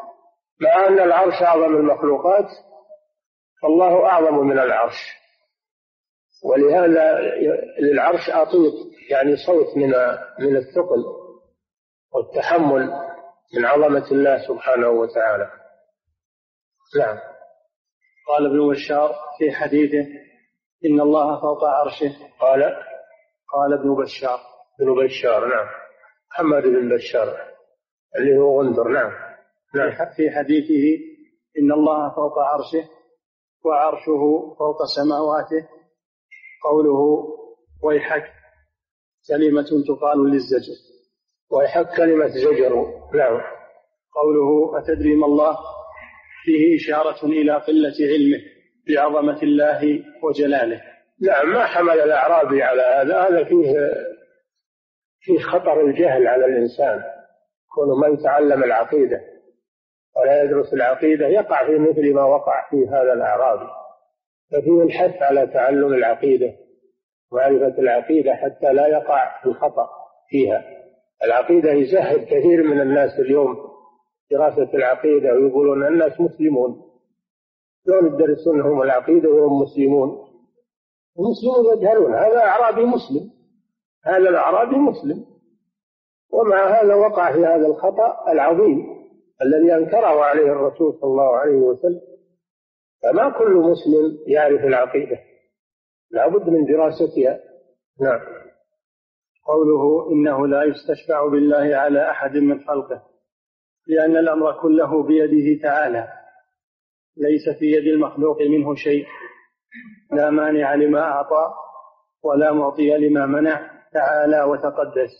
مع 0.60 0.86
أن 0.88 1.00
العرش 1.00 1.42
أعظم 1.42 1.76
المخلوقات 1.76 2.46
فالله 3.62 4.06
أعظم 4.06 4.46
من 4.46 4.58
العرش. 4.58 5.25
ولهذا 6.46 7.20
للعرش 7.80 8.30
أطيط 8.30 8.72
يعني 9.10 9.36
صوت 9.46 9.76
من 9.76 9.88
من 10.38 10.56
الثقل 10.56 11.04
والتحمل 12.14 12.90
من 13.56 13.64
عظمة 13.64 14.10
الله 14.12 14.48
سبحانه 14.48 14.88
وتعالى. 14.88 15.50
نعم. 16.98 17.18
قال 18.28 18.46
ابن 18.46 18.70
بشار 18.70 19.14
في 19.38 19.52
حديثه 19.52 20.08
إن 20.84 21.00
الله 21.00 21.40
فوق 21.40 21.64
عرشه. 21.64 22.16
قال؟ 22.40 22.62
قال 23.52 23.72
ابن 23.78 23.94
بشار. 23.94 24.40
ابن 24.80 25.04
بشار 25.04 25.48
نعم. 25.48 25.66
محمد 26.30 26.62
بن 26.62 26.96
بشار 26.96 27.36
اللي 28.16 28.38
هو 28.38 28.60
غندر 28.60 28.88
نعم. 28.88 29.12
نعم. 29.74 29.90
في 30.16 30.30
حديثه 30.30 31.02
إن 31.58 31.72
الله 31.72 32.14
فوق 32.14 32.38
عرشه 32.38 32.88
وعرشه 33.64 34.54
فوق 34.58 34.78
سماواته 34.96 35.75
قوله 36.68 37.26
ويحك 37.82 38.32
كلمة 39.28 39.66
تقال 39.88 40.30
للزجر. 40.30 40.76
ويحك 41.50 41.96
كلمة 41.96 42.26
زجر. 42.26 42.74
نعم. 43.14 43.40
قوله 44.14 44.78
أتدري 44.78 45.14
ما 45.14 45.26
الله؟ 45.26 45.56
فيه 46.44 46.76
إشارة 46.76 47.26
إلى 47.26 47.52
قلة 47.52 47.94
علمه 48.00 48.38
بعظمة 48.88 49.42
الله 49.42 50.02
وجلاله. 50.22 50.82
نعم 51.22 51.52
ما 51.52 51.64
حمل 51.64 52.00
الأعرابي 52.00 52.62
على 52.62 52.82
هذا. 52.82 53.28
هذا 53.28 53.44
فيه 53.44 53.74
فيه 55.20 55.38
خطر 55.38 55.80
الجهل 55.80 56.26
على 56.26 56.46
الإنسان. 56.46 57.02
كون 57.74 58.00
من 58.00 58.22
تعلم 58.22 58.64
العقيدة 58.64 59.20
ولا 60.16 60.42
يدرس 60.42 60.74
العقيدة 60.74 61.26
يقع 61.26 61.66
في 61.66 61.78
مثل 61.78 62.14
ما 62.14 62.24
وقع 62.24 62.70
في 62.70 62.86
هذا 62.88 63.12
الأعرابي. 63.12 63.85
ففيه 64.52 64.82
الحث 64.82 65.22
على 65.22 65.46
تعلم 65.46 65.94
العقيدة 65.94 66.66
معرفة 67.32 67.78
العقيدة 67.78 68.34
حتى 68.34 68.72
لا 68.72 68.86
يقع 68.86 69.46
الخطأ 69.46 69.88
فيها. 70.28 70.64
العقيدة 71.24 71.72
يزهد 71.72 72.24
كثير 72.24 72.62
من 72.62 72.80
الناس 72.80 73.20
اليوم 73.20 73.56
دراسة 74.30 74.74
العقيدة 74.74 75.32
ويقولون 75.34 75.86
الناس 75.86 76.20
مسلمون. 76.20 76.82
شلون 77.86 78.06
يدرسون 78.06 78.60
هم 78.60 78.82
العقيدة 78.82 79.28
وهم 79.28 79.62
مسلمون. 79.62 80.26
المسلمون 81.18 81.78
يجهلون. 81.78 82.14
هذا 82.14 82.38
أعرابي 82.38 82.84
مسلم. 82.84 83.30
هذا 84.04 84.28
الأعرابي 84.28 84.76
مسلم. 84.76 85.24
ومع 86.32 86.80
هذا 86.80 86.94
وقع 86.94 87.32
في 87.32 87.46
هذا 87.46 87.66
الخطأ 87.66 88.32
العظيم 88.32 88.86
الذي 89.42 89.74
أنكره 89.74 90.24
عليه 90.24 90.52
الرسول 90.52 90.94
صلى 91.00 91.10
الله 91.10 91.36
عليه 91.36 91.56
وسلم. 91.56 92.00
فما 93.02 93.38
كل 93.38 93.54
مسلم 93.54 94.18
يعرف 94.26 94.64
العقيدة. 94.64 95.18
لابد 96.10 96.48
من 96.48 96.64
دراستها. 96.64 97.40
نعم. 98.00 98.20
قوله 99.46 100.12
إنه 100.12 100.46
لا 100.46 100.62
يستشفع 100.64 101.28
بالله 101.28 101.76
على 101.76 102.10
أحد 102.10 102.36
من 102.36 102.64
خلقه 102.64 103.02
لأن 103.88 104.16
الأمر 104.16 104.62
كله 104.62 105.02
بيده 105.02 105.62
تعالى 105.62 106.08
ليس 107.16 107.58
في 107.58 107.64
يد 107.64 107.86
المخلوق 107.86 108.42
منه 108.42 108.74
شيء. 108.74 109.06
لا 110.12 110.30
مانع 110.30 110.74
لما 110.74 111.00
أعطى 111.00 111.54
ولا 112.24 112.52
معطي 112.52 112.96
لما 112.96 113.26
منع 113.26 113.70
تعالى 113.92 114.42
وتقدس. 114.42 115.10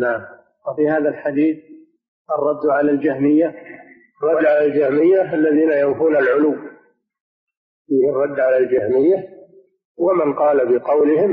نعم. 0.00 0.20
وفي 0.68 0.88
هذا 0.88 1.08
الحديث 1.08 1.56
الرد 2.38 2.66
على 2.70 2.90
الجهمية. 2.90 3.54
الرد 4.22 4.44
على 4.46 4.66
الجهمية 4.66 5.34
الذين 5.34 5.70
ينفون 5.70 6.16
العلو. 6.16 6.73
فيه 7.86 8.10
الرد 8.10 8.40
على 8.40 8.56
الجهمية 8.56 9.28
ومن 9.98 10.34
قال 10.34 10.78
بقولهم 10.78 11.30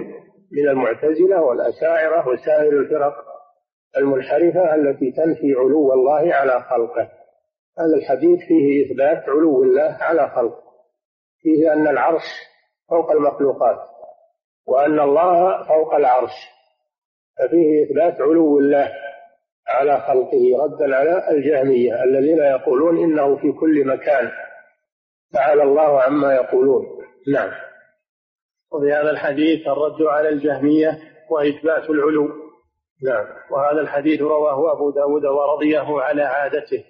من 0.52 0.70
المعتزلة 0.70 1.42
والأشاعرة 1.42 2.28
وسائر 2.28 2.80
الفرق 2.80 3.14
المنحرفة 3.98 4.76
التي 4.76 5.12
تنفي 5.12 5.54
علو 5.54 5.94
الله 5.94 6.34
على 6.34 6.62
خلقه. 6.62 7.10
هذا 7.80 7.96
الحديث 7.98 8.40
فيه 8.48 8.86
إثبات 8.86 9.30
علو 9.30 9.64
الله 9.64 9.98
على 10.02 10.30
خلقه. 10.30 10.64
فيه 11.42 11.74
أن 11.74 11.88
العرش 11.88 12.24
فوق 12.90 13.12
المخلوقات 13.12 13.80
وأن 14.68 15.00
الله 15.00 15.64
فوق 15.68 15.96
العرش. 15.96 16.32
ففيه 17.40 17.84
إثبات 17.84 18.22
علو 18.22 18.60
الله 18.60 18.92
على 19.68 20.00
خلقه 20.00 20.64
ردا 20.64 20.96
على 20.96 21.32
الجهمية 21.32 22.04
الذين 22.04 22.38
يقولون 22.38 22.98
إنه 22.98 23.36
في 23.36 23.52
كل 23.52 23.88
مكان. 23.88 24.32
تعالى 25.34 25.64
الله 25.64 26.02
عما 26.02 26.34
يقولون. 26.34 26.86
نعم. 27.34 27.52
وفي 28.72 28.94
هذا 28.94 29.10
الحديث 29.12 29.68
الرد 29.68 30.02
على 30.02 30.30
الجهمية 30.30 31.00
وإثبات 31.30 31.90
العلو. 31.90 32.28
نعم. 33.04 33.26
وهذا 33.52 33.82
الحديث 33.82 34.22
رواه 34.22 34.74
أبو 34.74 34.92
داود 34.92 35.26
ورضيه 35.26 36.02
على 36.02 36.22
عادته 36.22 36.84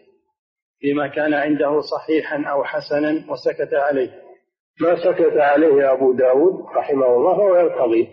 فيما 0.79 1.07
كان 1.07 1.33
عنده 1.33 1.81
صحيحا 1.81 2.43
أو 2.45 2.63
حسنا 2.63 3.25
وسكت 3.31 3.73
عليه. 3.73 4.21
ما 4.81 4.95
سكت 4.95 5.37
عليه 5.37 5.93
أبو 5.93 6.13
داود 6.13 6.65
رحمه 6.75 7.05
الله 7.05 7.37
فهو 7.37 7.55
يرتضيه 7.55 8.07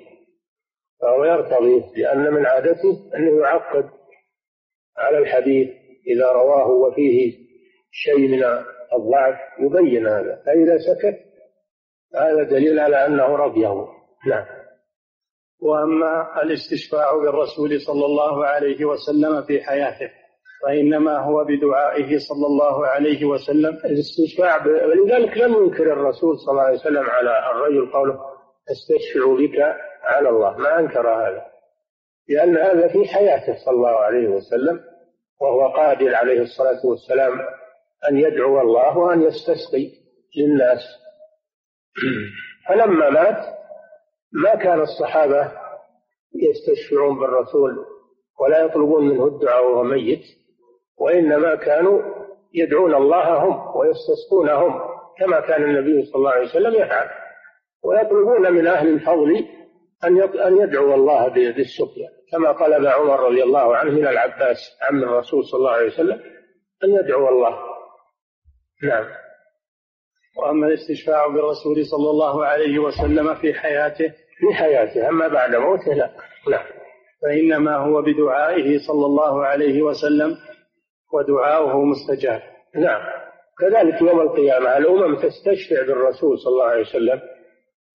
فهو 1.01 1.25
يرتضيه 1.25 1.83
لأن 1.97 2.33
من 2.33 2.47
عادته 2.47 3.11
أنه 3.17 3.41
يعقد 3.41 3.91
على 4.99 5.19
الحديث 5.19 5.69
إذا 6.07 6.33
رواه 6.33 6.69
وفيه 6.69 7.33
شيء 7.91 8.29
من 8.29 8.45
الضعف 8.94 9.38
يبين 9.61 10.07
هذا. 10.07 10.42
فإذا 10.46 10.79
سكت 10.79 11.18
هذا 12.14 12.42
دليل 12.42 12.79
على 12.81 13.07
أنه 13.07 13.24
رضيه. 13.37 13.88
نعم. 14.27 14.46
وأما 15.62 16.42
الاستشفاع 16.42 17.12
بالرسول 17.16 17.81
صلى 17.81 18.05
الله 18.07 18.46
عليه 18.46 18.85
وسلم 18.85 19.42
في 19.42 19.61
حياته 19.62 20.11
فإنما 20.64 21.18
هو 21.18 21.44
بدعائه 21.44 22.18
صلى 22.18 22.46
الله 22.46 22.87
عليه 22.87 23.24
وسلم. 23.24 23.74
الاستشفاع 23.85 24.66
ولذلك 24.66 25.38
لم 25.38 25.55
ينكر 25.55 25.92
الرسول 25.92 26.38
صلى 26.38 26.53
الله 26.53 26.62
عليه 26.62 26.79
وسلم 26.79 27.11
على 27.11 27.51
الرجل 27.51 27.92
قوله 27.92 28.18
استشفع 28.70 29.35
بك 29.38 29.77
على 30.03 30.29
الله 30.29 30.57
ما 30.57 30.79
أنكر 30.79 31.09
هذا. 31.09 31.44
لأن 32.29 32.57
هذا 32.57 32.88
في 32.88 33.09
حياته 33.09 33.64
صلى 33.64 33.74
الله 33.74 33.96
عليه 33.96 34.29
وسلم 34.29 34.81
وهو 35.40 35.68
قادر 35.68 36.14
عليه 36.14 36.40
الصلاة 36.42 36.87
والسلام 36.87 37.40
أن 38.11 38.19
يدعو 38.19 38.61
الله 38.61 38.99
وأن 38.99 39.23
يستسقي 39.23 39.91
للناس. 40.37 40.81
فلما 42.69 43.11
مات 43.11 43.59
ما 44.33 44.55
كان 44.55 44.81
الصحابة 44.81 45.53
يستشفعون 46.35 47.19
بالرسول 47.19 47.87
ولا 48.41 48.65
يطلبون 48.65 49.09
منه 49.09 49.27
الدعاء 49.27 49.65
وهو 49.65 49.83
ميت 49.83 50.25
وإنما 50.99 51.55
كانوا 51.55 52.03
يدعون 52.55 52.95
الله 52.95 53.45
هم 53.45 53.77
ويستسقون 53.77 54.49
هم 54.49 54.81
كما 55.19 55.41
كان 55.41 55.65
النبي 55.65 56.05
صلى 56.05 56.15
الله 56.15 56.31
عليه 56.31 56.47
وسلم 56.47 56.75
يفعل. 56.75 57.09
ويطلبون 57.85 58.53
من 58.53 58.67
أهل 58.67 58.89
الفضل 58.89 59.47
أن 60.05 60.21
أن 60.23 60.59
يدعو 60.59 60.95
الله 60.95 61.29
بالسقيا 61.29 62.09
كما 62.33 62.53
طلب 62.53 62.87
عمر 62.87 63.21
رضي 63.21 63.43
الله 63.43 63.77
عنه 63.77 63.91
من 63.91 64.07
العباس 64.07 64.79
عم 64.83 65.03
الرسول 65.03 65.45
صلى 65.45 65.59
الله 65.59 65.71
عليه 65.71 65.87
وسلم 65.87 66.21
أن 66.85 66.91
يدعو 66.91 67.29
الله. 67.29 67.67
نعم. 68.83 69.05
وأما 70.37 70.67
الاستشفاع 70.67 71.27
بالرسول 71.27 71.87
صلى 71.87 72.11
الله 72.11 72.47
عليه 72.47 72.79
وسلم 72.79 73.35
في 73.35 73.55
حياته 73.55 74.09
في 74.38 74.55
حياته. 74.55 75.09
أما 75.09 75.29
بعد 75.29 75.55
موته 75.55 75.95
لا. 75.95 76.11
نعم. 76.51 76.67
فإنما 77.23 77.77
هو 77.77 78.03
بدعائه 78.03 78.79
صلى 78.79 79.07
الله 79.07 79.47
عليه 79.47 79.83
وسلم 79.83 80.37
ودعاؤه 81.12 81.85
مستجاب. 81.85 82.43
نعم. 82.75 83.03
كذلك 83.59 84.03
يوم 84.03 84.21
القيامة 84.21 84.77
الأمم 84.77 85.17
تستشفع 85.17 85.83
بالرسول 85.87 86.38
صلى 86.38 86.53
الله 86.53 86.64
عليه 86.64 86.81
وسلم 86.81 87.21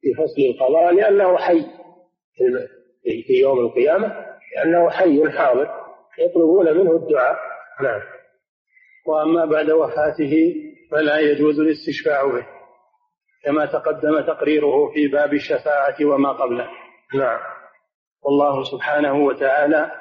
في 0.01 0.13
فصل 0.13 0.41
القضاء 0.41 0.93
لأنه 0.93 1.37
حي. 1.37 1.65
في 3.27 3.33
يوم 3.33 3.59
القيامة 3.59 4.25
لأنه 4.55 4.89
حي 4.89 5.29
حاضر 5.29 5.69
يطلبون 6.19 6.77
منه 6.77 6.91
الدعاء. 6.91 7.37
نعم. 7.83 8.01
وأما 9.07 9.45
بعد 9.45 9.69
وفاته 9.71 10.55
فلا 10.93 11.19
يجوز 11.19 11.59
الاستشفاع 11.59 12.23
به 12.23 12.45
كما 13.43 13.65
تقدم 13.65 14.21
تقريره 14.21 14.91
في 14.93 15.07
باب 15.07 15.33
الشفاعة 15.33 15.95
وما 16.05 16.31
قبله. 16.31 16.69
نعم. 17.15 17.39
والله 18.23 18.63
سبحانه 18.63 19.25
وتعالى 19.25 19.91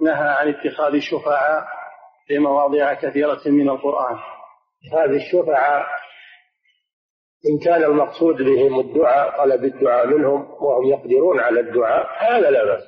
نهى 0.00 0.28
عن 0.28 0.48
اتخاذ 0.48 0.94
الشفعاء 0.94 1.66
في 2.26 2.38
مواضع 2.38 2.94
كثيرة 2.94 3.40
من 3.46 3.68
القرآن. 3.70 4.18
هذه 4.92 5.16
الشفعاء 5.16 5.86
إن 7.50 7.58
كان 7.64 7.84
المقصود 7.84 8.36
بهم 8.36 8.80
الدعاء 8.80 9.38
طلب 9.38 9.64
الدعاء 9.64 10.06
منهم 10.06 10.50
وهم 10.60 10.86
يقدرون 10.86 11.40
على 11.40 11.60
الدعاء 11.60 12.06
هذا 12.18 12.50
لا 12.50 12.64
بأس. 12.64 12.82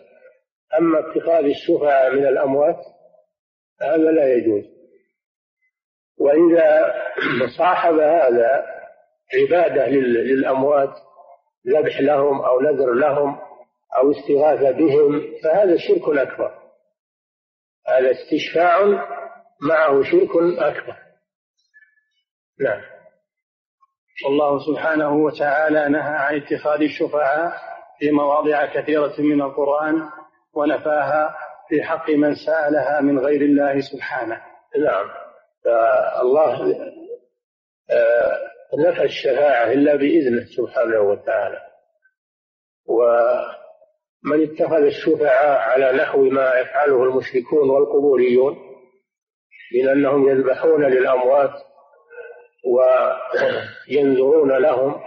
أما 0.78 0.98
اتخاذ 0.98 1.44
الشفعاء 1.44 2.14
من 2.14 2.26
الأموات 2.26 2.78
هذا 3.80 4.10
لا 4.10 4.34
يجوز. 4.34 4.77
وإذا 6.20 6.94
صاحب 7.58 7.94
هذا 7.94 8.66
عبادة 9.34 9.86
للأموات 9.86 10.94
ذبح 11.68 12.00
لهم 12.00 12.40
أو 12.40 12.60
نذر 12.60 12.92
لهم 12.92 13.38
أو 13.96 14.10
استغاثة 14.10 14.70
بهم 14.70 15.22
فهذا 15.44 15.76
شرك 15.76 16.18
أكبر. 16.18 16.58
هذا 17.88 18.10
استشفاع 18.10 18.84
معه 19.68 20.02
شرك 20.02 20.30
أكبر. 20.58 20.96
نعم. 22.60 22.80
والله 24.24 24.58
سبحانه 24.66 25.12
وتعالى 25.12 25.88
نهى 25.88 26.16
عن 26.16 26.36
اتخاذ 26.36 26.80
الشفعاء 26.82 27.52
في 27.98 28.10
مواضع 28.10 28.66
كثيرة 28.66 29.14
من 29.18 29.42
القرآن 29.42 30.08
ونفاها 30.54 31.36
في 31.68 31.82
حق 31.82 32.10
من 32.10 32.34
سألها 32.34 33.00
من 33.00 33.18
غير 33.18 33.40
الله 33.40 33.80
سبحانه. 33.80 34.42
نعم. 34.84 35.27
فالله 35.64 36.74
آه، 37.90 38.38
نفى 38.78 39.02
الشفاعة 39.02 39.72
إلا 39.72 39.96
بإذنه 39.96 40.44
سبحانه 40.56 41.00
وتعالى. 41.00 41.60
ومن 42.86 44.42
اتخذ 44.42 44.82
الشفعاء 44.82 45.58
على 45.58 45.92
نحو 45.92 46.22
ما 46.22 46.54
يفعله 46.54 47.02
المشركون 47.02 47.70
والقبوريون 47.70 48.56
من 49.74 49.88
أنهم 49.88 50.28
يذبحون 50.28 50.84
للأموات 50.84 51.52
وينذرون 53.88 54.52
لهم 54.52 55.02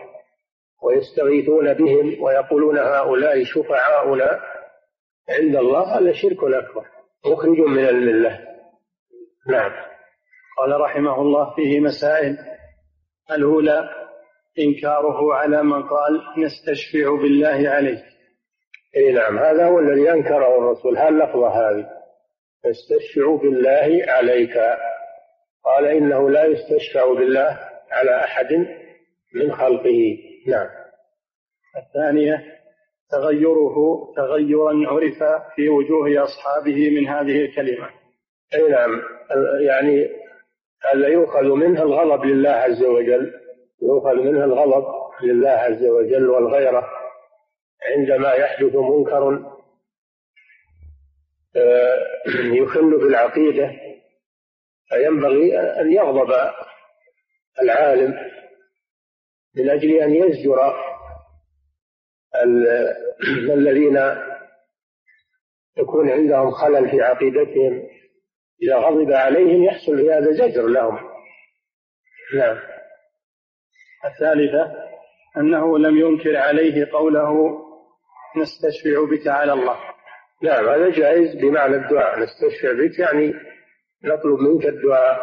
ويستغيثون 0.84 1.74
بهم 1.74 2.24
ويقولون 2.24 2.78
هؤلاء 2.80 3.44
شفعاؤنا 3.44 4.42
عند 5.30 5.56
الله 5.56 5.98
هذا 5.98 6.14
شرك 6.14 6.44
أكبر 6.44 6.86
مخرج 7.26 7.60
من 7.60 7.86
الملة. 7.88 8.48
نعم. 9.48 9.91
قال 10.62 10.82
رحمه 10.82 11.22
الله 11.22 11.56
فيه 11.56 11.80
مسائل. 11.80 12.38
الأولى 13.32 13.90
إنكاره 14.60 15.34
على 15.34 15.64
من 15.64 15.84
قال 15.84 16.22
نستشفع 16.38 17.22
بالله 17.22 17.70
عليك. 17.70 18.04
إي 18.98 19.12
نعم 19.12 19.40
هذا 19.40 19.66
هو 19.66 19.80
الذي 19.80 20.12
أنكره 20.12 20.58
الرسول. 20.58 20.98
هاللفظه 20.98 21.48
هذه؟ 21.48 21.90
نستشفع 22.66 23.36
بالله 23.36 24.06
عليك. 24.08 24.58
قال 25.66 25.86
إنه 25.86 26.30
لا 26.30 26.46
يستشفع 26.46 27.14
بالله 27.14 27.60
على 27.92 28.24
أحد 28.24 28.54
من 29.36 29.52
خلقه. 29.52 30.18
نعم. 30.48 30.68
الثانية 31.78 32.46
تغيره 33.12 33.76
تغيرا 34.16 34.74
عرف 34.88 35.24
في 35.56 35.70
وجوه 35.70 36.24
أصحابه 36.24 36.90
من 36.90 37.08
هذه 37.08 37.46
الكلمة. 37.46 37.90
إي 38.54 38.70
نعم 38.70 39.02
يعني 39.60 40.21
هذا 40.84 41.08
يؤخذ 41.08 41.44
منه 41.44 41.82
الغضب 41.82 42.26
لله 42.26 42.50
عز 42.50 42.84
وجل 42.84 43.34
يؤخذ 43.82 44.16
منه 44.16 44.44
الغضب 44.44 44.86
لله 45.24 45.50
عز 45.50 45.84
وجل 45.86 46.30
والغيرة 46.30 46.90
عندما 47.98 48.34
يحدث 48.34 48.76
منكر 48.76 49.52
آه، 51.56 51.98
يخل 52.62 52.98
بالعقيدة 52.98 53.72
فينبغي 54.90 55.60
أن 55.60 55.92
يغضب 55.92 56.34
العالم 57.62 58.32
من 59.56 59.70
أجل 59.70 59.92
أن 59.92 60.16
يزجر 60.16 60.76
الذين 63.58 64.00
يكون 65.78 66.10
عندهم 66.10 66.52
خلل 66.52 66.90
في 66.90 67.02
عقيدتهم. 67.02 67.88
إذا 68.64 68.76
غضب 68.76 69.12
عليهم 69.12 69.64
يحصل 69.64 69.98
في 69.98 70.12
هذا 70.12 70.32
زجر 70.32 70.68
لهم. 70.68 71.00
نعم. 72.36 72.60
الثالثة 74.06 74.76
أنه 75.38 75.78
لم 75.78 75.98
ينكر 75.98 76.38
عليه 76.38 76.92
قوله 76.92 77.60
نستشفع 78.38 79.06
بك 79.12 79.28
على 79.28 79.54
الله. 79.54 79.80
نعم 80.44 80.70
هذا 80.70 80.90
جائز 80.90 81.36
بمعنى 81.36 81.76
الدعاء. 81.76 82.20
نستشفع 82.20 82.72
بك 82.74 83.00
يعني 83.00 83.34
نطلب 84.04 84.40
منك 84.40 84.66
الدعاء. 84.66 85.20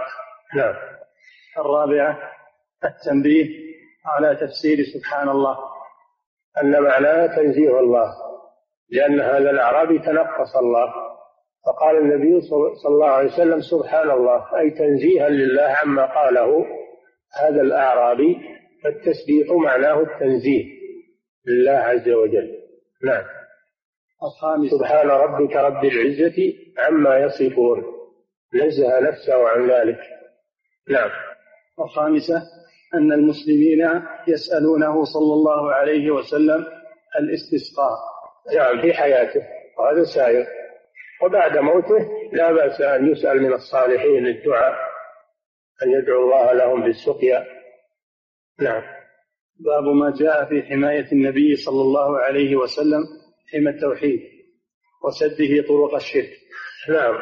نعم. 0.56 0.74
الرابعة 1.58 2.32
التنبيه 2.84 3.46
على 4.06 4.36
تفسير 4.36 4.78
سبحان 4.94 5.28
الله. 5.28 5.58
أن 6.62 6.82
معناه 6.82 7.26
تنزيه 7.26 7.78
الله 7.78 8.14
لأن 8.90 9.20
هذا 9.20 9.50
الأعرابي 9.50 9.98
تنقص 9.98 10.56
الله. 10.56 11.07
فقال 11.66 11.96
النبي 11.96 12.40
صلى 12.40 12.94
الله 12.94 13.06
عليه 13.06 13.32
وسلم 13.32 13.60
سبحان 13.60 14.10
الله 14.10 14.58
أي 14.58 14.70
تنزيها 14.70 15.28
لله 15.28 15.76
عما 15.82 16.06
قاله 16.14 16.66
هذا 17.40 17.60
الأعرابي 17.60 18.36
فالتسبيح 18.84 19.50
معناه 19.50 20.00
التنزيه 20.00 20.64
لله 21.46 21.72
عز 21.72 22.08
وجل. 22.08 22.58
نعم. 23.04 23.24
الخامسة 24.22 24.78
سبحان 24.78 25.08
ربك 25.08 25.56
رب 25.56 25.84
العزة 25.84 26.52
عما 26.78 27.18
يصفون. 27.18 27.84
نزه 28.54 29.00
نفسه 29.00 29.48
عن 29.48 29.70
ذلك. 29.70 29.98
نعم. 30.88 31.10
الخامسة 31.80 32.42
أن 32.94 33.12
المسلمين 33.12 34.02
يسألونه 34.28 35.04
صلى 35.04 35.34
الله 35.34 35.72
عليه 35.72 36.10
وسلم 36.10 36.66
الاستسقاء. 37.20 37.98
نعم 38.56 38.82
في 38.82 38.92
حياته 38.92 39.42
وهذا 39.78 40.04
سائر. 40.14 40.46
وبعد 41.22 41.58
موته 41.58 42.30
لا 42.32 42.52
بأس 42.52 42.80
أن 42.80 43.12
يسأل 43.12 43.42
من 43.42 43.52
الصالحين 43.52 44.26
الدعاء 44.26 44.74
أن 45.82 45.90
يدعو 45.90 46.24
الله 46.24 46.52
لهم 46.52 46.82
بالسقيا. 46.82 47.46
نعم. 48.60 48.82
باب 49.60 49.84
ما 49.84 50.16
جاء 50.20 50.44
في 50.44 50.62
حماية 50.62 51.12
النبي 51.12 51.56
صلى 51.56 51.80
الله 51.80 52.18
عليه 52.18 52.56
وسلم 52.56 53.04
حمى 53.52 53.70
التوحيد 53.70 54.20
وسده 55.04 55.68
طرق 55.68 55.94
الشرك. 55.94 56.30
نعم. 56.88 57.14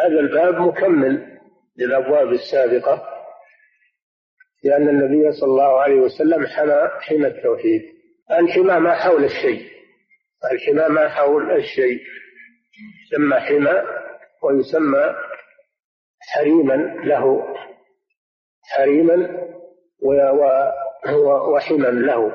هذا 0.00 0.20
الباب 0.20 0.54
مكمل 0.54 1.38
للأبواب 1.76 2.32
السابقة 2.32 3.08
لأن 4.64 4.88
النبي 4.88 5.32
صلى 5.32 5.50
الله 5.50 5.80
عليه 5.80 6.00
وسلم 6.00 6.46
حمى 6.46 6.90
حمى 7.00 7.26
التوحيد. 7.26 7.82
الحمى 8.30 8.80
ما 8.80 8.94
حول 8.94 9.24
الشيء. 9.24 9.69
الحمى 10.44 10.88
ما 10.88 11.08
حول 11.08 11.52
الشيء 11.52 12.00
يسمى 13.04 13.40
حمى 13.40 13.82
ويسمى 14.42 15.14
حريما 16.20 16.74
له 17.04 17.54
حريما 18.62 19.46
وحما 21.52 21.86
له. 21.86 22.32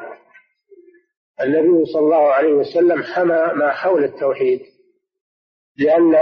النبي 1.41 1.85
صلى 1.85 2.01
الله 2.01 2.31
عليه 2.31 2.53
وسلم 2.53 3.03
حمى 3.03 3.51
ما 3.55 3.71
حول 3.71 4.03
التوحيد 4.03 4.61
لأن 5.77 6.13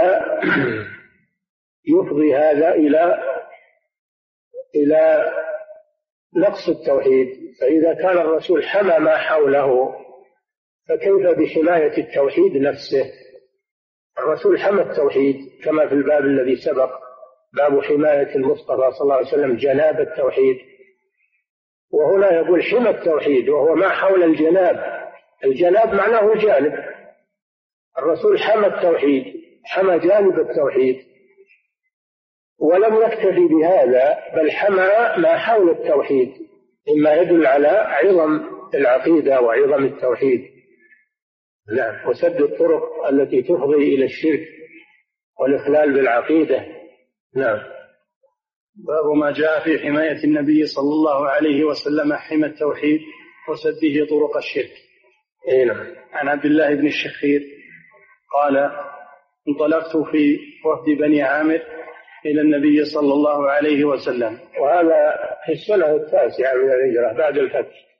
يفضي 1.94 2.36
هذا 2.36 2.74
إلى 2.74 3.22
إلى 4.74 5.32
نقص 6.36 6.68
التوحيد. 6.68 7.54
فإذا 7.60 7.94
كان 7.94 8.18
الرسول 8.18 8.64
حمى 8.64 8.98
ما 8.98 9.16
حوله 9.16 10.03
فكيف 10.88 11.38
بحماية 11.38 11.98
التوحيد 11.98 12.56
نفسه؟ 12.56 13.12
الرسول 14.18 14.60
حمى 14.60 14.82
التوحيد 14.82 15.36
كما 15.64 15.88
في 15.88 15.94
الباب 15.94 16.24
الذي 16.24 16.56
سبق 16.56 16.90
باب 17.52 17.80
حماية 17.80 18.36
المصطفى 18.36 18.90
صلى 18.90 19.02
الله 19.02 19.14
عليه 19.14 19.26
وسلم 19.26 19.56
جناب 19.56 20.00
التوحيد. 20.00 20.56
وهنا 21.92 22.32
يقول 22.32 22.62
حمى 22.62 22.90
التوحيد 22.90 23.48
وهو 23.48 23.74
ما 23.74 23.88
حول 23.88 24.22
الجناب. 24.22 25.04
الجناب 25.44 25.94
معناه 25.94 26.32
الجانب 26.32 26.84
الرسول 27.98 28.38
حمى 28.38 28.66
التوحيد 28.66 29.44
حمى 29.64 29.98
جانب 29.98 30.38
التوحيد. 30.40 30.96
ولم 32.58 33.02
يكتفي 33.02 33.48
بهذا 33.48 34.18
بل 34.36 34.50
حمى 34.50 35.22
ما 35.22 35.38
حول 35.38 35.70
التوحيد. 35.70 36.32
مما 36.88 37.14
يدل 37.14 37.46
على 37.46 37.68
عظم 37.68 38.40
العقيدة 38.74 39.40
وعظم 39.40 39.84
التوحيد. 39.84 40.53
نعم. 41.72 42.08
وسد 42.08 42.40
الطرق 42.40 43.06
التي 43.06 43.42
تفضي 43.42 43.94
إلى 43.94 44.04
الشرك 44.04 44.48
والإخلال 45.40 45.92
بالعقيدة. 45.92 46.66
نعم. 47.36 47.58
باب 48.76 49.16
ما 49.16 49.32
جاء 49.32 49.64
في 49.64 49.78
حماية 49.78 50.24
النبي 50.24 50.66
صلى 50.66 50.90
الله 50.90 51.28
عليه 51.28 51.64
وسلم 51.64 52.12
حمى 52.12 52.46
التوحيد 52.46 53.00
وسده 53.48 54.06
طرق 54.10 54.36
الشرك. 54.36 54.72
إي 55.48 55.64
نعم. 55.64 55.86
عن 56.12 56.28
عبد 56.28 56.44
الله 56.44 56.74
بن 56.74 56.86
الشخير 56.86 57.42
قال 58.34 58.70
انطلقت 59.48 59.96
في 59.96 60.38
وفد 60.64 60.90
بني 60.98 61.22
عامر 61.22 61.62
إلى 62.26 62.40
النبي 62.40 62.84
صلى 62.84 63.12
الله 63.12 63.50
عليه 63.50 63.84
وسلم. 63.84 64.38
وهذا 64.60 65.16
في 65.46 65.52
السنة 65.52 65.96
التاسعة 65.96 66.54
من 66.54 66.70
الهجرة 66.72 67.12
بعد 67.12 67.38
الفتح. 67.38 67.93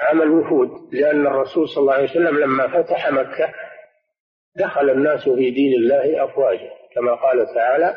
عام 0.00 0.22
الوفود 0.22 0.94
لأن 0.94 1.26
الرسول 1.26 1.68
صلى 1.68 1.82
الله 1.82 1.94
عليه 1.94 2.10
وسلم 2.10 2.38
لما 2.38 2.68
فتح 2.82 3.10
مكة 3.10 3.54
دخل 4.56 4.90
الناس 4.90 5.24
في 5.24 5.50
دين 5.50 5.72
الله 5.74 6.24
أفواجا. 6.24 6.70
كما 6.94 7.14
قال 7.14 7.54
تعالى 7.54 7.96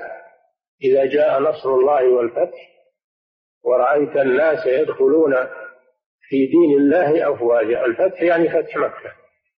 إذا 0.83 1.05
جاء 1.05 1.39
نصر 1.39 1.69
الله 1.69 2.07
والفتح 2.09 2.71
ورأيت 3.63 4.15
الناس 4.17 4.65
يدخلون 4.65 5.35
في 6.29 6.45
دين 6.45 6.77
الله 6.77 7.33
أفواجا. 7.33 7.85
الفتح 7.85 8.21
يعني 8.21 8.49
فتح 8.49 8.77
مكة 8.77 9.11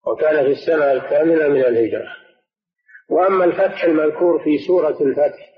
وكان 0.08 0.44
في 0.44 0.52
السنة 0.52 0.92
الثامنة 0.92 1.48
من 1.48 1.62
الهجرة. 1.62 2.16
وأما 3.10 3.46
الفتح 3.46 3.84
المذكور 3.84 4.44
في 4.44 4.58
سورة 4.58 5.02
الفتح 5.02 5.50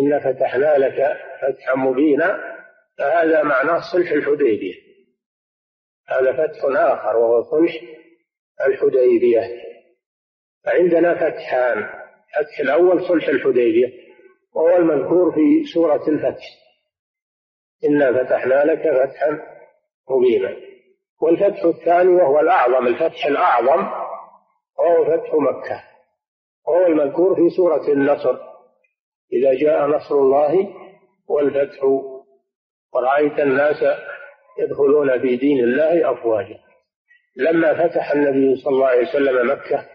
إن 0.00 0.20
فتحنا 0.20 0.78
لك 0.78 1.16
فتحا 1.42 1.74
مبينا 1.76 2.40
فهذا 2.98 3.42
معناه 3.42 3.80
صلح 3.92 4.10
الحديبية. 4.10 4.91
هذا 6.08 6.32
فتح 6.32 6.64
آخر 6.64 7.16
وهو 7.16 7.42
صلح 7.42 7.72
الحديبية. 8.66 9.62
فعندنا 10.64 11.14
فتحان 11.14 11.78
الفتح 11.78 12.60
الأول 12.60 13.08
صلح 13.08 13.28
الحديبية 13.28 13.92
وهو 14.54 14.76
المذكور 14.76 15.32
في 15.32 15.64
سورة 15.74 16.08
الفتح. 16.08 16.44
إنا 17.84 18.12
فتحنا 18.12 18.64
لك 18.64 18.80
فتحا 18.80 19.38
مبينا. 20.10 20.56
والفتح 21.22 21.64
الثاني 21.64 22.12
وهو 22.12 22.40
الأعظم 22.40 22.86
الفتح 22.86 23.26
الأعظم 23.26 23.90
وهو 24.78 25.04
فتح 25.04 25.34
مكة. 25.34 25.84
وهو 26.68 26.86
المذكور 26.86 27.34
في 27.34 27.50
سورة 27.56 27.88
النصر. 27.88 28.38
إذا 29.32 29.54
جاء 29.54 29.86
نصر 29.86 30.14
الله 30.14 30.74
والفتح 31.28 31.84
ورأيت 32.94 33.38
الناس 33.38 33.82
يدخلون 34.58 35.20
في 35.20 35.36
دين 35.36 35.64
الله 35.64 36.12
أفواجا. 36.12 36.58
لما 37.36 37.88
فتح 37.88 38.12
النبي 38.12 38.56
صلى 38.56 38.72
الله 38.72 38.86
عليه 38.86 39.08
وسلم 39.08 39.50
مكة 39.50 39.88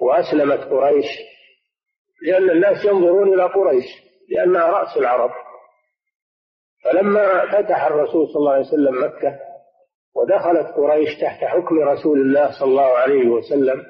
وأسلمت 0.00 0.60
قريش 0.60 1.06
لأن 2.26 2.50
الناس 2.50 2.84
ينظرون 2.84 3.34
إلى 3.34 3.44
قريش 3.44 3.84
لأنها 4.28 4.66
رأس 4.70 4.96
العرب. 4.96 5.30
فلما 6.84 7.46
فتح 7.46 7.84
الرسول 7.84 8.28
صلى 8.28 8.36
الله 8.36 8.52
عليه 8.52 8.66
وسلم 8.66 9.04
مكة 9.04 9.38
ودخلت 10.16 10.66
قريش 10.76 11.20
تحت 11.20 11.44
حكم 11.44 11.78
رسول 11.78 12.20
الله 12.20 12.58
صلى 12.58 12.68
الله 12.68 12.92
عليه 12.98 13.26
وسلم 13.28 13.86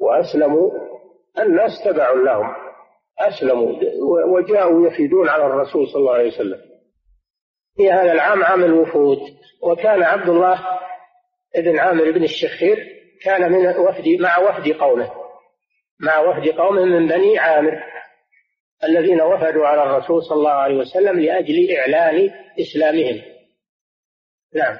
وأسلموا 0.00 0.70
الناس 1.38 1.70
تبع 1.84 2.10
لهم 2.10 2.54
أسلموا 3.18 3.72
وجاءوا 4.26 4.86
يفيدون 4.86 5.28
على 5.28 5.46
الرسول 5.46 5.88
صلى 5.88 6.00
الله 6.00 6.14
عليه 6.14 6.28
وسلم. 6.28 6.60
في 7.76 7.90
هذا 7.90 8.12
العام 8.12 8.42
عام 8.44 8.64
الوفود 8.64 9.18
وكان 9.62 10.02
عبد 10.02 10.28
الله 10.28 10.60
بن 11.56 11.78
عامر 11.78 12.10
بن 12.10 12.24
الشخير 12.24 12.86
كان 13.22 13.52
من 13.52 13.66
وفد 13.66 14.08
مع 14.20 14.38
وفد 14.38 14.68
قومه 14.72 15.10
مع 16.00 16.18
وفد 16.18 16.48
قومه 16.48 16.84
من 16.84 17.06
بني 17.06 17.38
عامر 17.38 17.82
الذين 18.84 19.20
وفدوا 19.20 19.66
على 19.66 19.82
الرسول 19.82 20.22
صلى 20.22 20.38
الله 20.38 20.50
عليه 20.50 20.74
وسلم 20.74 21.20
لأجل 21.20 21.76
إعلان 21.76 22.30
إسلامهم. 22.60 23.22
نعم. 24.54 24.76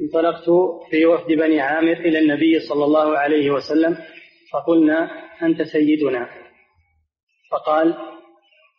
انطلقت 0.00 0.44
في 0.90 1.06
وفد 1.06 1.26
بني 1.26 1.60
عامر 1.60 1.92
إلى 1.92 2.18
النبي 2.18 2.60
صلى 2.60 2.84
الله 2.84 3.18
عليه 3.18 3.50
وسلم 3.50 3.98
فقلنا 4.52 5.10
أنت 5.42 5.62
سيدنا. 5.62 6.28
فقال 7.50 7.94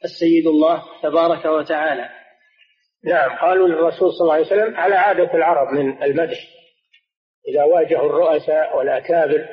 السيد 0.03 0.47
الله 0.47 0.83
تبارك 1.03 1.45
وتعالى. 1.45 2.24
نعم 3.06 3.38
قالوا 3.38 3.68
للرسول 3.68 4.14
صلى 4.14 4.22
الله 4.22 4.34
عليه 4.34 4.45
وسلم 4.45 4.76
على 4.76 4.95
عادة 4.95 5.34
العرب 5.34 5.74
من 5.74 6.03
المدح. 6.03 6.38
إذا 7.47 7.64
واجهوا 7.64 8.10
الرؤساء 8.10 8.78
والأكابر 8.78 9.47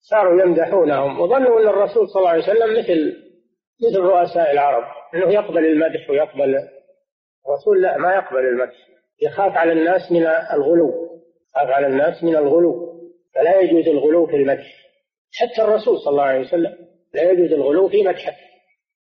صاروا 0.00 0.42
يمدحونهم 0.42 1.20
وظنوا 1.20 1.60
أن 1.60 1.68
الرسول 1.68 2.08
صلى 2.08 2.20
الله 2.20 2.30
عليه 2.30 2.42
وسلم 2.42 2.78
مثل 2.78 3.16
مثل 3.88 4.00
رؤساء 4.00 4.52
العرب 4.52 4.84
أنه 5.14 5.32
يقبل 5.32 5.66
المدح 5.66 6.10
ويقبل 6.10 6.68
الرسول. 7.46 7.82
لا 7.82 7.98
ما 7.98 8.14
يقبل 8.14 8.38
المدح. 8.38 8.76
يخاف 9.22 9.52
على 9.52 9.72
الناس 9.72 10.12
من 10.12 10.26
الغلو 10.26 10.92
يخاف 11.56 11.70
على 11.70 11.86
الناس 11.86 12.24
من 12.24 12.36
الغلو. 12.36 12.92
فلا 13.34 13.60
يجوز 13.60 13.88
الغلو 13.88 14.26
في 14.26 14.36
المدح. 14.36 14.66
حتى 15.34 15.62
الرسول 15.62 15.98
صلى 15.98 16.10
الله 16.10 16.22
عليه 16.22 16.40
وسلم 16.40 16.76
لا 17.14 17.30
يجوز 17.30 17.52
الغلو 17.52 17.88
في 17.88 18.02
مدحه. 18.02 18.32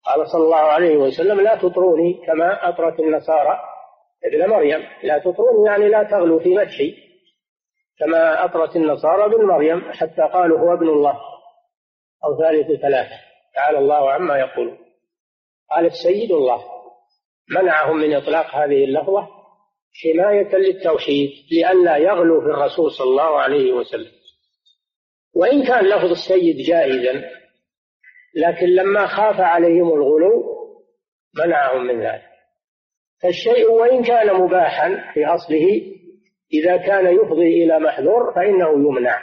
قال 0.04 0.28
صلى 0.28 0.44
الله 0.44 0.56
عليه 0.56 0.96
وسلم 0.96 1.40
لا 1.40 1.56
تطروني 1.56 2.22
كما 2.26 2.68
أطرت 2.68 3.00
النصارى 3.00 3.69
ابن 4.24 4.50
مريم 4.50 4.80
لا 5.02 5.18
تطروني 5.18 5.66
يعني 5.66 5.88
لا 5.88 6.02
تغلوا 6.02 6.40
في 6.40 6.54
مدحي 6.54 7.10
كما 7.98 8.44
أطرت 8.44 8.76
النصارى 8.76 9.24
ابن 9.24 9.44
مريم 9.44 9.92
حتى 9.92 10.22
قالوا 10.32 10.58
هو 10.58 10.72
ابن 10.72 10.88
الله. 10.88 11.20
أو 12.24 12.38
ثالث 12.38 12.80
ثلاثة 12.80 13.14
تعالى 13.54 13.78
الله 13.78 14.12
عما 14.12 14.38
يقولون. 14.38 14.78
قال 15.70 15.86
السيد 15.86 16.32
الله. 16.32 16.64
منعهم 17.50 17.96
من 17.96 18.14
إطلاق 18.14 18.54
هذه 18.54 18.84
اللفظة 18.84 19.28
حماية 20.02 20.56
للتوحيد 20.56 21.30
لئلا 21.52 21.96
يغلو 21.96 22.40
في 22.40 22.46
الرسول 22.46 22.90
صلى 22.90 23.06
الله 23.06 23.38
عليه 23.40 23.72
وسلم. 23.72 24.12
وإن 25.34 25.66
كان 25.66 25.84
لفظ 25.84 26.10
السيد 26.10 26.56
جائزا 26.56 27.30
لكن 28.34 28.66
لما 28.66 29.06
خاف 29.06 29.40
عليهم 29.40 29.88
الغلو 29.92 30.44
منعهم 31.44 31.86
من 31.86 32.00
ذلك. 32.00 32.29
فالشيء 33.22 33.70
وإن 33.70 34.02
كان 34.02 34.34
مباحا 34.34 35.12
في 35.14 35.26
أصله 35.26 35.82
إذا 36.52 36.76
كان 36.76 37.14
يفضي 37.14 37.64
إلى 37.64 37.78
محذور 37.78 38.32
فإنه 38.34 38.70
يمنع. 38.70 39.20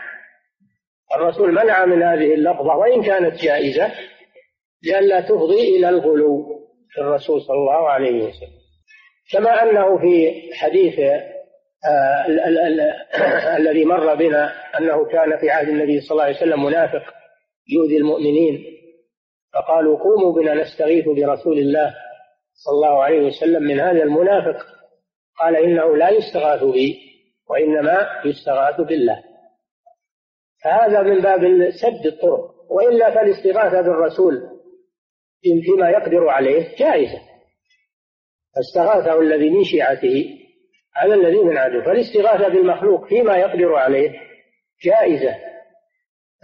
الرسول 1.16 1.52
منع 1.52 1.86
من 1.86 2.04
هذه 2.04 2.34
اللفظة 2.34 2.76
وإن 2.76 3.04
كانت 3.04 3.36
جائزة 3.36 3.92
لئلا 4.84 5.22
تفضي 5.22 5.78
إلى 5.78 5.90
الغلو 5.90 6.46
في 6.90 7.02
الرسول 7.02 7.42
صلى 7.42 7.58
الله 7.58 7.90
عليه 7.90 8.24
وسلم. 8.24 8.58
كما 9.32 9.64
أنه 9.64 9.98
في 9.98 10.42
حديث 10.54 11.00
آه 11.00 11.18
الذي 13.58 13.86
مر 13.86 14.16
بنا 14.16 14.54
أنه 14.80 15.06
كان 15.06 15.38
في 15.38 15.50
عهد 15.50 15.70
النبي 15.70 16.02
صلى 16.02 16.12
الله 16.12 16.24
عليه 16.24 16.36
وسلم 16.36 16.64
منافق 16.64 17.04
يؤذي 17.70 17.98
المؤمنين 17.98 18.64
فقالوا 19.54 19.98
قوموا 19.98 20.34
بنا 20.34 20.54
نستغيث 20.54 21.06
برسول 21.06 21.58
الله. 21.60 21.96
صلى 22.58 22.74
الله 22.74 23.04
عليه 23.04 23.20
وسلم 23.26 23.64
من 23.64 23.80
هذا 23.80 24.04
المنافق. 24.04 24.66
قال 25.40 25.56
إنه 25.56 25.98
لا 25.98 26.10
يستغاث 26.10 26.64
بي 26.64 27.00
وإنما 27.50 28.08
يستغاث 28.26 28.82
بالله. 28.82 29.24
فهذا 30.64 31.02
من 31.02 31.22
باب 31.22 31.70
سد 31.70 32.06
الطرق. 32.06 32.72
وإلا 32.72 33.16
فالاستغاثة 33.16 33.82
بالرسول 33.82 34.50
فيما 35.42 35.90
يقدر 35.90 36.30
عليه 36.30 36.76
جائزة. 36.76 37.22
فاستغاثه 38.56 39.20
الذي 39.20 39.50
من 39.50 39.64
شيعته 39.64 40.40
على 40.96 41.14
الذي 41.14 41.38
من 41.38 41.58
عدو. 41.58 41.82
فالاستغاثة 41.82 42.48
بالمخلوق 42.48 43.08
فيما 43.08 43.38
يقدر 43.38 43.76
عليه 43.76 44.20
جائزة. 44.84 45.36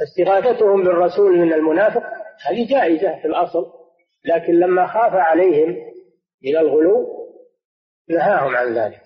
استغاثتهم 0.03 0.83
بالرسول 0.83 1.37
من 1.37 1.53
المنافق 1.53 2.03
هذه 2.45 2.67
جائزة 2.69 3.19
في 3.21 3.25
الأصل. 3.25 3.65
لكن 4.25 4.53
لما 4.53 4.87
خاف 4.87 5.13
عليهم 5.13 5.92
من 6.43 6.57
الغلو 6.57 7.07
نهاهم 8.09 8.55
عن 8.55 8.73
ذلك 8.73 9.01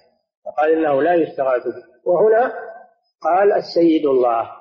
وقال 0.45 0.71
إنه 0.71 1.01
لا 1.03 1.13
يستغاث 1.13 1.63
به. 1.63 2.11
وهنا 2.11 2.53
قال 3.21 3.53
السيد 3.53 4.05
الله 4.05 4.51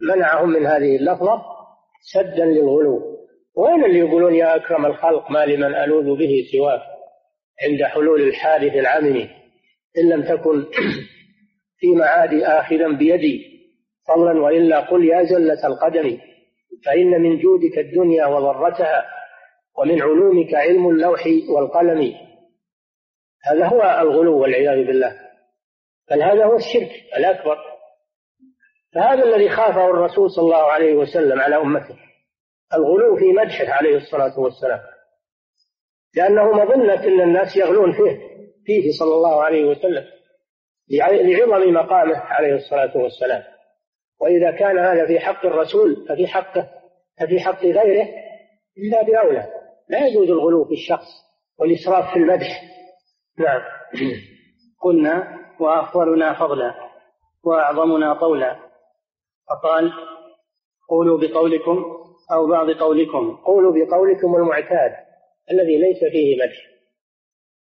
منعهم 0.00 0.48
من 0.48 0.66
هذه 0.66 0.96
اللفظة 0.96 1.42
سدا 2.12 2.44
للغلو. 2.44 3.16
وين 3.56 3.84
اللي 3.84 3.98
يقولون 3.98 4.34
يا 4.34 4.56
أكرم 4.56 4.86
الخلق 4.86 5.30
ما 5.30 5.46
لمن 5.46 5.74
ألوذ 5.74 6.18
به 6.18 6.44
سواك 6.52 6.82
عند 7.62 7.82
حلول 7.82 8.22
الحادث 8.22 8.74
العممي؟ 8.74 9.30
إن 9.98 10.08
لم 10.08 10.22
تكن 10.22 10.64
في 11.78 11.86
معادي 11.96 12.46
آخذا 12.46 12.88
بيدي 12.88 13.56
فضلا 14.08 14.40
وإلا 14.42 14.80
قل 14.80 15.04
يا 15.04 15.22
زلة 15.22 15.66
القدم 15.66 16.18
فإن 16.84 17.22
من 17.22 17.38
جودك 17.38 17.78
الدنيا 17.78 18.26
وضرتها 18.26 19.15
ومن 19.78 20.02
علومك 20.02 20.54
علم 20.54 20.88
اللوح 20.88 21.26
والقلم. 21.48 22.14
هذا 23.44 23.66
هو 23.66 23.82
الغلو 24.00 24.38
والعياذ 24.38 24.86
بالله. 24.86 25.20
بل 26.10 26.22
هذا 26.22 26.44
هو 26.44 26.56
الشرك 26.56 26.90
الأكبر. 27.16 27.58
فهذا 28.94 29.24
الذي 29.24 29.48
خافه 29.48 29.90
الرسول 29.90 30.30
صلى 30.30 30.44
الله 30.44 30.72
عليه 30.72 30.94
وسلم 30.94 31.40
على 31.40 31.56
أمته. 31.56 31.96
الغلو 32.74 33.16
في 33.16 33.24
مدحه 33.32 33.72
عليه 33.72 33.96
الصلاة 33.96 34.40
والسلام. 34.40 34.80
لأنه 36.14 36.52
مظنة 36.52 37.04
أن 37.04 37.20
الناس 37.20 37.56
يغلون 37.56 37.92
فيه 37.92 38.20
فيه 38.66 38.92
صلى 38.98 39.14
الله 39.14 39.42
عليه 39.42 39.64
وسلم. 39.64 40.04
لعظم 40.90 41.74
مقامه 41.74 42.16
عليه 42.16 42.54
الصلاة 42.54 42.96
والسلام. 42.96 43.42
وإذا 44.20 44.50
كان 44.50 44.78
هذا 44.78 45.06
في 45.06 45.20
حق 45.20 45.46
الرسول 45.46 46.06
ففي 46.08 46.26
حقه 46.26 46.70
ففي 47.20 47.40
حق 47.40 47.64
غيره 47.64 48.08
إلا 48.78 49.02
بأولى. 49.02 49.65
لا 49.88 50.06
يجوز 50.06 50.30
الغلو 50.30 50.64
في 50.64 50.74
الشخص 50.74 51.06
والإسراف 51.58 52.12
في 52.12 52.16
المدح. 52.16 52.62
نعم. 53.38 53.60
قلنا 54.80 55.38
وأفضلنا 55.60 56.34
فضلا 56.34 56.74
وأعظمنا 57.44 58.14
طولا 58.14 58.56
فقال 59.48 59.92
قولوا 60.88 61.18
بقولكم 61.18 61.84
أو 62.32 62.46
بعض 62.46 62.70
قولكم. 62.70 63.36
قولوا 63.36 63.72
بقولكم 63.72 64.36
المعتاد 64.36 64.92
الذي 65.50 65.78
ليس 65.78 65.98
فيه 66.12 66.36
مدح. 66.36 66.76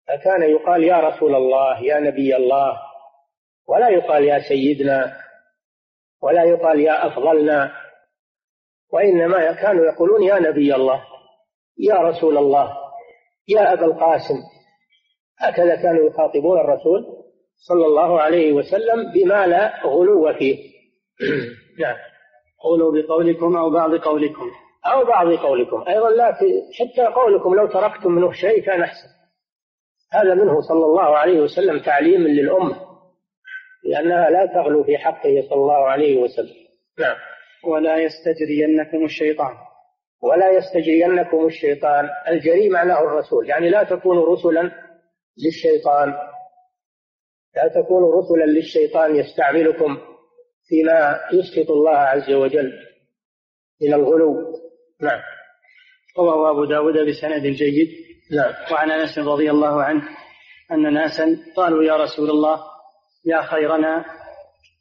فكان 0.08 0.42
يقال 0.42 0.84
يا 0.84 1.00
رسول 1.00 1.34
الله 1.34 1.82
يا 1.82 2.00
نبي 2.00 2.36
الله. 2.36 2.76
ولا 3.68 3.88
يقال 3.88 4.24
يا 4.24 4.38
سيدنا. 4.48 5.16
ولا 6.22 6.44
يقال 6.44 6.80
يا 6.80 7.06
أفضلنا. 7.06 7.72
وإنما 8.92 9.52
كانوا 9.52 9.84
يقولون 9.84 10.22
يا 10.22 10.38
نبي 10.38 10.74
الله. 10.74 11.11
يا 11.78 11.94
رسول 11.94 12.38
الله 12.38 12.72
يا 13.48 13.72
أبا 13.72 13.84
القاسم 13.84 14.38
هكذا 15.38 15.76
كانوا 15.76 16.06
يخاطبون 16.06 16.60
الرسول 16.60 17.22
صلى 17.56 17.86
الله 17.86 18.20
عليه 18.20 18.52
وسلم 18.52 19.12
بما 19.14 19.46
لا 19.46 19.86
غلو 19.86 20.32
فيه. 20.34 20.72
نعم. 21.82 21.96
قولوا 22.62 23.02
بقولكم 23.02 23.56
أو 23.56 23.70
بعض 23.70 23.94
قولكم. 23.94 24.50
أو 24.86 25.04
بعض 25.04 25.32
قولكم. 25.32 25.84
أيضا 25.88 26.10
لا 26.10 26.32
حتى 26.78 27.06
قولكم 27.14 27.54
لو 27.54 27.66
تركتم 27.66 28.12
منه 28.12 28.32
شيء 28.32 28.62
كان 28.62 28.82
أحسن. 28.82 29.08
هذا 30.12 30.34
منه 30.34 30.60
صلى 30.60 30.84
الله 30.84 31.16
عليه 31.16 31.40
وسلم 31.40 31.78
تعليم 31.78 32.22
للأمة 32.22 32.76
لأنها 33.84 34.30
لا 34.30 34.46
تغلو 34.46 34.84
في 34.84 34.98
حقه 34.98 35.46
صلى 35.50 35.58
الله 35.58 35.86
عليه 35.88 36.20
وسلم. 36.20 36.54
نعم. 36.98 37.16
ولا 37.64 37.96
يستجرينكم 37.96 39.04
الشيطان. 39.04 39.54
ولا 40.22 40.50
يستجرينكم 40.50 41.46
الشيطان. 41.46 42.08
الجري 42.28 42.68
معناه 42.68 43.00
الرسول. 43.00 43.48
يعني 43.48 43.70
لا 43.70 43.82
تكونوا 43.82 44.34
رسلا 44.34 44.70
للشيطان. 45.44 46.14
لا 47.56 47.68
تكونوا 47.68 48.20
رسلا 48.20 48.44
للشيطان 48.44 49.16
يستعملكم 49.16 49.98
فيما 50.68 51.20
يسقط 51.32 51.70
الله 51.70 51.96
عز 51.96 52.30
وجل 52.30 52.72
من 53.82 53.94
الغلو. 53.94 54.58
نعم. 55.00 55.20
رواه 56.18 56.50
أبو 56.50 56.64
داود 56.64 57.08
بسند 57.08 57.46
جيد. 57.46 57.88
نعم. 58.32 58.54
وعن 58.72 58.90
أنس 58.90 59.18
رضي 59.18 59.50
الله 59.50 59.82
عنه 59.82 60.02
أن 60.72 60.94
ناسا 60.94 61.38
قالوا 61.56 61.84
يا 61.84 61.96
رسول 61.96 62.30
الله 62.30 62.60
يا 63.24 63.42
خيرنا 63.42 64.04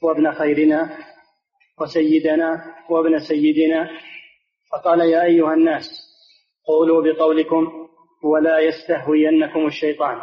وابن 0.03 0.31
خيرنا 0.31 0.97
وسيدنا 1.79 2.63
وابن 2.89 3.19
سيدنا. 3.19 3.89
فقال 4.71 4.99
يا 4.99 5.23
أيها 5.23 5.53
الناس 5.53 5.85
قولوا 6.67 7.03
بقولكم 7.03 7.87
ولا 8.23 8.59
يستهوينكم 8.59 9.67
الشيطان. 9.67 10.17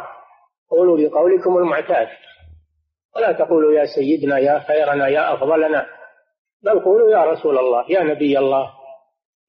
قولوا 0.71 0.97
بقولكم 0.97 1.57
المعتاد. 1.57 2.07
ولا 3.15 3.31
تقولوا 3.31 3.73
يا 3.73 3.85
سيدنا 3.85 4.37
يا 4.37 4.59
خيرنا 4.59 5.07
يا 5.07 5.33
أفضلنا. 5.33 5.85
بل 6.63 6.79
قولوا 6.79 7.11
يا 7.11 7.23
رسول 7.23 7.57
الله 7.57 7.85
يا 7.91 8.03
نبي 8.03 8.39
الله 8.39 8.71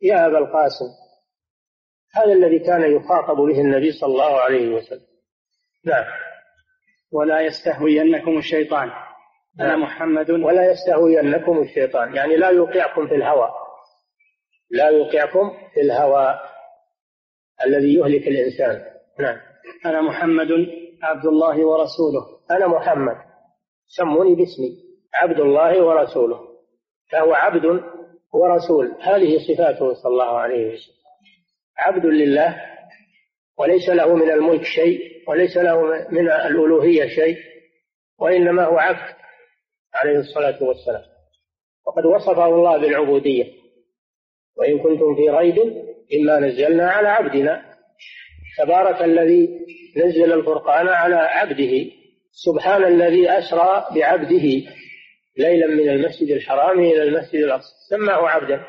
يا 0.02 0.26
أبا 0.26 0.38
القاسم. 0.38 0.90
هذا 2.14 2.32
الذي 2.32 2.58
كان 2.58 2.96
يخاطب 2.96 3.36
به 3.36 3.60
النبي 3.60 3.92
صلى 3.92 4.12
الله 4.12 4.40
عليه 4.40 4.68
وسلم. 4.74 5.06
نعم. 5.84 6.04
ولا 7.12 7.40
يستهوينكم 7.40 8.38
الشيطان. 8.38 8.90
أنا 9.60 9.68
نعم. 9.68 9.82
محمد. 9.82 10.30
ولا 10.30 10.70
يستهوينكم 10.70 11.58
الشيطان. 11.58 12.16
يعني 12.16 12.36
لا 12.36 12.48
يوقعكم 12.48 13.08
في 13.08 13.14
الهوى. 13.14 13.59
لا 14.70 14.88
يوقعكم 14.88 15.52
في 15.74 15.80
الهوى 15.80 16.38
الذي 17.66 17.94
يهلك 17.94 18.28
الإنسان. 18.28 18.84
نعم. 19.20 19.36
أنا 19.86 20.00
محمد 20.00 20.48
عبد 21.02 21.26
الله 21.26 21.66
ورسوله. 21.66 22.26
أنا 22.50 22.66
محمد. 22.66 23.16
سموني 23.86 24.34
باسمي. 24.34 24.78
عبد 25.14 25.40
الله 25.40 25.82
ورسوله. 25.84 26.40
فهو 27.12 27.34
عبد 27.34 27.64
ورسول. 28.32 28.92
هذه 29.00 29.38
صفاته 29.48 29.94
صلى 29.94 30.12
الله 30.12 30.38
عليه 30.38 30.66
وسلم. 30.66 30.94
عبد 31.78 32.06
لله 32.06 32.62
وليس 33.58 33.88
له 33.88 34.14
من 34.14 34.30
الملك 34.30 34.62
شيء 34.62 35.00
وليس 35.28 35.56
له 35.56 35.82
من 36.10 36.30
الألوهية 36.30 37.08
شيء 37.08 37.38
وإنما 38.18 38.64
هو 38.64 38.78
عبد 38.78 39.14
عليه 39.94 40.18
الصلاة 40.18 40.62
والسلام. 40.62 41.02
وقد 41.86 42.06
وصفه 42.06 42.46
الله 42.46 42.78
بالعبودية. 42.78 43.59
وإن 44.60 44.78
كنتم 44.78 45.14
في 45.14 45.30
ريب 45.30 45.58
مما 46.12 46.38
نزلنا 46.38 46.90
على 46.90 47.08
عبدنا. 47.08 47.62
تبارك 48.58 49.02
الذي 49.02 49.48
نزل 49.96 50.32
الفرقان 50.32 50.88
على 50.88 51.14
عبده. 51.16 51.90
سبحان 52.32 52.84
الذي 52.84 53.30
أسرى 53.30 53.86
بعبده. 53.94 54.72
ليلا 55.38 55.66
من 55.66 55.88
المسجد 55.88 56.30
الحرام 56.30 56.78
إلى 56.78 57.02
المسجد 57.02 57.42
الأقصى. 57.42 57.74
سماه 57.90 58.28
عبدا 58.28 58.64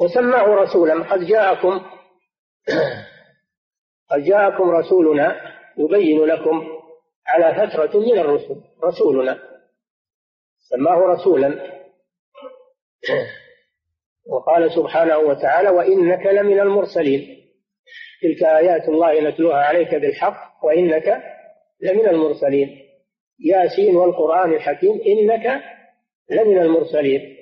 وسماه 0.00 0.44
رسولا. 0.44 1.02
قد 1.02 1.26
جاءكم 1.26 1.80
قد 4.10 4.22
جاءكم 4.24 4.70
رسولنا 4.70 5.36
يبين 5.78 6.24
لكم 6.24 6.66
على 7.26 7.54
فترة 7.54 8.00
من 8.00 8.18
الرسل. 8.18 8.56
رسولنا. 8.84 9.38
سماه 10.58 10.98
رسولا. 10.98 11.74
وقال 14.26 14.72
سبحانه 14.72 15.18
وتعالى 15.18 15.68
وإنك 15.68 16.26
لمن 16.26 16.60
المرسلين. 16.60 17.44
تلك 18.22 18.42
آيات 18.42 18.88
الله 18.88 19.20
نتلوها 19.20 19.56
عليك 19.56 19.94
بالحق 19.94 20.64
وإنك 20.64 21.22
لمن 21.80 22.08
المرسلين. 22.08 22.78
ياسين 23.40 23.96
والقرآن 23.96 24.52
الحكيم 24.52 25.00
إنك 25.06 25.62
لمن 26.30 26.58
المرسلين. 26.58 27.36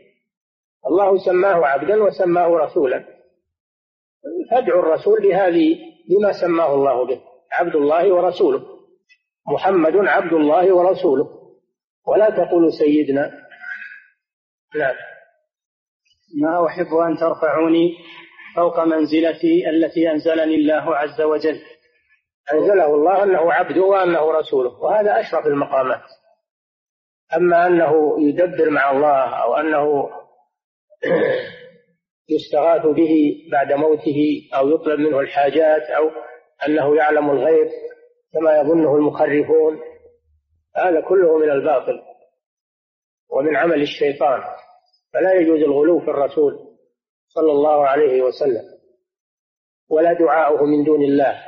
الله 0.87 1.19
سماه 1.19 1.67
عبدا 1.67 2.03
وسماه 2.03 2.49
رسولا. 2.49 3.05
فادعوا 4.51 4.83
الرسول 4.83 5.23
بهذه 5.23 5.79
بما 6.09 6.33
سماه 6.33 6.75
الله 6.75 7.07
به 7.07 7.21
عبد 7.53 7.77
الله 7.77 8.13
ورسوله. 8.15 8.63
محمد 9.47 9.97
عبد 9.97 10.33
الله 10.33 10.75
ورسوله. 10.75 11.43
ولا 12.07 12.31
تقولوا 12.31 12.71
سيدنا. 12.71 13.33
نعم. 14.77 15.12
ما 16.41 16.67
أحب 16.67 16.95
أن 16.95 17.17
ترفعوني 17.17 17.97
فوق 18.57 18.81
منزلتي 18.81 19.71
التي 19.71 20.11
أنزلني 20.11 20.55
الله 20.55 20.97
عز 20.97 21.21
وجل. 21.21 21.61
أنزله 22.53 22.95
الله 22.95 23.23
أنه 23.23 23.53
عبده 23.53 23.83
وأنه 23.83 24.33
رسوله 24.33 24.71
وهذا 24.71 25.21
أشرف 25.21 25.47
المقامات. 25.47 26.03
أما 27.37 27.67
أنه 27.67 28.17
يدبر 28.21 28.71
مع 28.71 28.91
الله 28.91 29.43
أو 29.43 29.55
أنه 29.55 30.11
يستغاث 32.35 32.87
به 32.87 33.37
بعد 33.53 33.73
موته 33.73 34.49
أو 34.55 34.69
يطلب 34.69 35.01
منه 35.01 35.21
الحاجات 35.21 35.83
أو 35.83 36.11
أنه 36.67 36.97
يعلم 36.97 37.31
الغيب 37.31 37.69
كما 38.33 38.61
يظنه 38.61 38.97
المخرفون 38.97 39.81
هذا 40.77 41.01
كله 41.01 41.39
من 41.39 41.51
الباطل 41.51 42.03
ومن 43.31 43.57
عمل 43.57 43.83
الشيطان. 43.83 44.43
فلا 45.13 45.33
يجوز 45.33 45.61
الغلو 45.61 46.01
في 46.01 46.11
الرسول 46.11 46.59
صلى 47.29 47.53
الله 47.53 47.87
عليه 47.87 48.23
وسلم 48.23 48.65
ولا 49.91 50.13
دعاؤه 50.13 50.65
من 50.65 50.85
دون 50.85 51.03
الله 51.03 51.43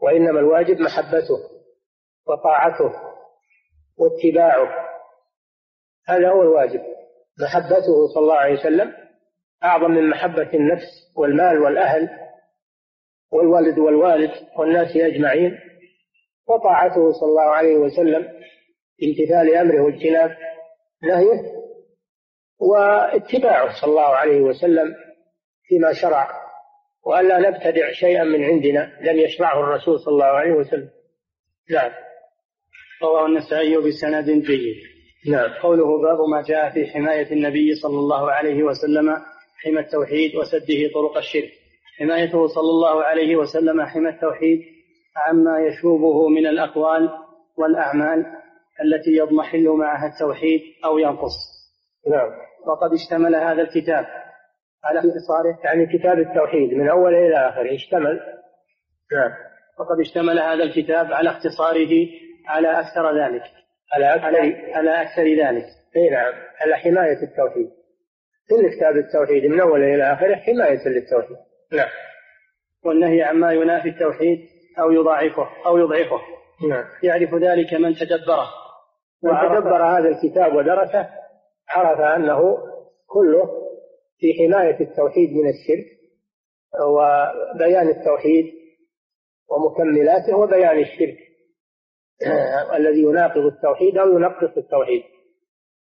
وإنما 0.00 0.40
الواجب 0.40 0.80
محبته 0.80 1.38
وطاعته 2.26 2.92
واتباعه. 3.98 4.88
هذا 6.06 6.30
هو 6.30 6.42
الواجب. 6.42 6.80
محبته 7.40 8.06
صلى 8.14 8.22
الله 8.22 8.34
عليه 8.34 8.60
وسلم 8.60 8.92
أعظم 9.64 9.90
من 9.90 10.10
محبة 10.10 10.50
النفس 10.54 11.12
والمال 11.16 11.58
والأهل 11.58 12.08
والولد 13.32 13.78
والوالد 13.78 14.30
والناس 14.58 14.96
أجمعين 14.96 15.58
وطاعته 16.48 17.12
صلى 17.12 17.28
الله 17.28 17.42
عليه 17.42 17.76
وسلم 17.76 18.28
امتثال 19.04 19.54
أمره 19.54 19.80
واجتناب 19.80 20.36
نهيه 21.02 21.57
واتباعه 22.58 23.80
صلى 23.80 23.90
الله 23.90 24.16
عليه 24.16 24.40
وسلم 24.40 24.94
فيما 25.68 25.92
شرع 25.92 26.28
وألا 27.06 27.38
نبتدع 27.38 27.92
شيئا 27.92 28.24
من 28.24 28.44
عندنا 28.44 28.92
لم 29.00 29.18
يشرعه 29.18 29.60
الرسول 29.60 30.00
صلى 30.00 30.12
الله 30.12 30.24
عليه 30.24 30.52
وسلم. 30.52 30.88
نعم. 31.70 31.90
رواه 33.02 33.26
النسائي 33.26 33.76
بسند 33.76 34.30
جيد. 34.30 34.76
نعم. 35.26 35.50
قوله 35.62 36.02
باب 36.02 36.18
ما 36.28 36.42
جاء 36.42 36.70
في 36.70 36.86
حماية 36.86 37.32
النبي 37.32 37.74
صلى 37.74 37.98
الله 37.98 38.30
عليه 38.30 38.62
وسلم 38.62 39.16
حمى 39.64 39.80
التوحيد 39.80 40.36
وسده 40.36 40.90
طرق 40.94 41.16
الشرك. 41.16 41.52
حمايته 41.98 42.46
صلى 42.46 42.70
الله 42.70 43.04
عليه 43.04 43.36
وسلم 43.36 43.82
حمى 43.82 44.08
التوحيد 44.08 44.62
عما 45.16 45.66
يشوبه 45.66 46.28
من 46.28 46.46
الأقوال 46.46 47.10
والأعمال 47.56 48.26
التي 48.84 49.10
يضمحل 49.10 49.68
معها 49.68 50.06
التوحيد 50.06 50.60
أو 50.84 50.98
ينقص. 50.98 51.57
نعم. 52.06 52.30
وقد 52.66 52.92
اشتمل 52.92 53.36
هذا 53.36 53.62
الكتاب 53.62 54.06
على 54.84 54.98
اختصاره 54.98 55.58
يعني 55.64 55.86
كتاب 55.86 56.18
التوحيد 56.18 56.74
من 56.74 56.88
أوله 56.88 57.18
إلى 57.18 57.48
آخره 57.48 57.74
اشتمل. 57.74 58.20
نعم. 59.12 59.30
وقد 59.78 60.00
اشتمل 60.00 60.38
هذا 60.38 60.64
الكتاب 60.64 61.12
على 61.12 61.30
اختصاره 61.30 62.08
على 62.48 62.80
أكثر 62.80 63.24
ذلك. 63.24 63.42
على 63.92 64.14
أكثر؟ 64.14 64.26
على, 64.26 64.72
على 64.74 65.02
أكثر 65.02 65.22
ذلك. 65.22 65.64
أي 65.96 66.10
نعم. 66.10 66.32
على 66.60 66.76
حماية 66.76 67.22
التوحيد. 67.22 67.70
كل 68.50 68.76
كتاب 68.76 68.96
التوحيد 68.96 69.50
من 69.50 69.60
أوله 69.60 69.94
إلى 69.94 70.12
آخره 70.12 70.34
حماية 70.34 70.88
للتوحيد. 70.88 71.36
نعم. 71.72 71.88
والنهي 72.84 73.22
عما 73.22 73.52
ينافي 73.52 73.88
التوحيد 73.88 74.38
أو 74.80 74.90
يضاعفه 74.90 75.48
أو 75.66 75.78
يضعفه. 75.78 76.20
نعم. 76.70 76.84
يعرف 77.02 77.34
ذلك 77.34 77.74
من 77.74 77.94
تدبره 77.94 78.48
من 79.22 79.30
تدبر 79.30 79.82
هذا 79.82 80.08
الكتاب 80.08 80.54
ودرسه 80.54 81.08
عرف 81.70 82.00
أنه 82.00 82.58
كله 83.06 83.68
في 84.18 84.26
حماية 84.38 84.80
التوحيد 84.80 85.30
من 85.30 85.48
الشرك 85.48 85.98
وبيان 86.86 87.88
التوحيد 87.88 88.54
ومكملاته 89.50 90.36
وبيان 90.36 90.78
الشرك. 90.78 91.18
الذي 92.78 93.02
يناقض 93.02 93.46
التوحيد 93.46 93.98
أو 93.98 94.08
ينقص 94.08 94.56
التوحيد. 94.56 95.02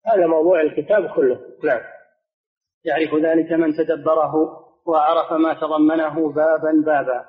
هذا 0.05 0.27
موضوع 0.27 0.61
الكتاب 0.61 1.15
كله. 1.15 1.39
نعم. 1.63 1.81
يعرف 2.85 3.15
ذلك 3.15 3.51
من 3.51 3.73
تدبره 3.73 4.33
وعرف 4.87 5.33
ما 5.33 5.53
تضمنه 5.53 6.33
بابا 6.33 6.71
بابا. 6.85 7.25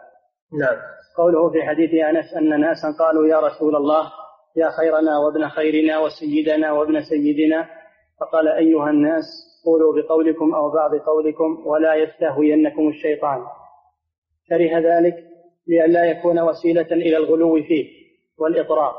نعم. 0.60 0.76
قوله 1.16 1.50
في 1.50 1.62
حديث 1.62 1.90
أنس 1.94 2.34
أن 2.36 2.60
ناسا 2.60 2.88
قالوا 2.98 3.26
يا 3.26 3.40
رسول 3.40 3.76
الله 3.76 4.12
يا 4.56 4.70
خيرنا 4.70 5.18
وابن 5.18 5.48
خيرنا 5.48 5.98
وسيدنا 5.98 6.72
وابن 6.72 7.00
سيدنا. 7.00 7.81
فقال 8.22 8.48
أيها 8.48 8.90
الناس 8.90 9.24
قولوا 9.64 10.02
بقولكم 10.02 10.54
أو 10.54 10.70
بعض 10.70 10.94
قولكم 10.94 11.66
ولا 11.66 11.94
يستهوينكم 11.94 12.88
الشيطان. 12.88 13.40
كره 14.48 14.78
ذلك 14.78 15.14
لئلا 15.66 16.04
يكون 16.04 16.40
وسيلة 16.40 16.92
إلى 16.92 17.16
الغلو 17.16 17.62
فيه 17.62 17.88
والإطراء 18.38 18.94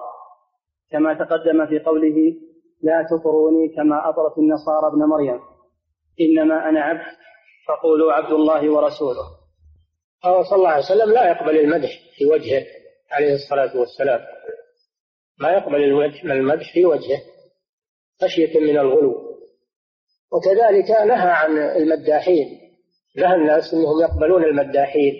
كما 0.92 1.14
تقدم 1.14 1.66
في 1.66 1.80
قوله 1.80 2.34
لا 2.82 3.08
تطروني 3.12 3.70
كما 3.70 4.10
أطرت 4.10 4.38
النصارى 4.38 4.88
ابن 4.88 5.00
مريم. 5.00 5.40
إنما 6.22 6.70
أنا 6.70 6.82
عبد 6.82 7.02
فقولوا 7.68 8.14
عبد 8.14 8.32
الله 8.32 8.70
ورسوله. 8.74 9.26
فهو 10.24 10.44
صلى 10.44 10.58
الله 10.58 10.70
عليه 10.70 10.86
وسلم 10.86 11.14
لا 11.14 11.32
يقبل 11.32 11.60
المدح 11.60 11.90
في 12.18 12.26
وجهه 12.26 12.64
عليه 13.12 13.34
الصلاة 13.34 13.80
والسلام. 13.80 14.20
ما 15.40 15.52
يقبل 15.52 15.84
المدح 16.32 16.74
في 16.74 16.86
وجهه. 16.86 17.33
خشية 18.22 18.60
من 18.60 18.78
الغلو. 18.78 19.34
وكذلك 20.32 20.90
نهى 20.90 21.30
عن 21.30 21.58
المداحين. 21.58 22.60
نهى 23.18 23.36
الناس 23.36 23.74
إنهم 23.74 24.02
يقبلون 24.02 24.44
المداحين. 24.44 25.14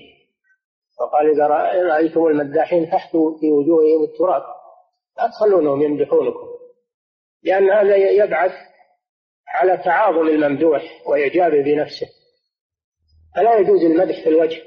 وقال 1.02 1.30
إذا 1.30 1.48
رأيتم 1.84 2.28
المداحين 2.28 2.86
فاحثوا 2.86 3.40
في 3.40 3.52
وجوههم 3.52 4.04
التراب. 4.04 4.44
لا 5.18 5.28
تخلونهم 5.28 5.82
يمدحونكم. 5.82 6.48
لأن 7.44 7.70
هذا 7.70 7.96
يبعث 7.96 8.52
على 9.48 9.78
تعاظم 9.78 10.28
الممدوح 10.28 11.08
وإعجابه 11.08 11.64
بنفسه. 11.64 12.08
فلا 13.36 13.58
يجوز 13.58 13.84
المدح 13.84 14.24
في 14.24 14.30
الوجه. 14.30 14.62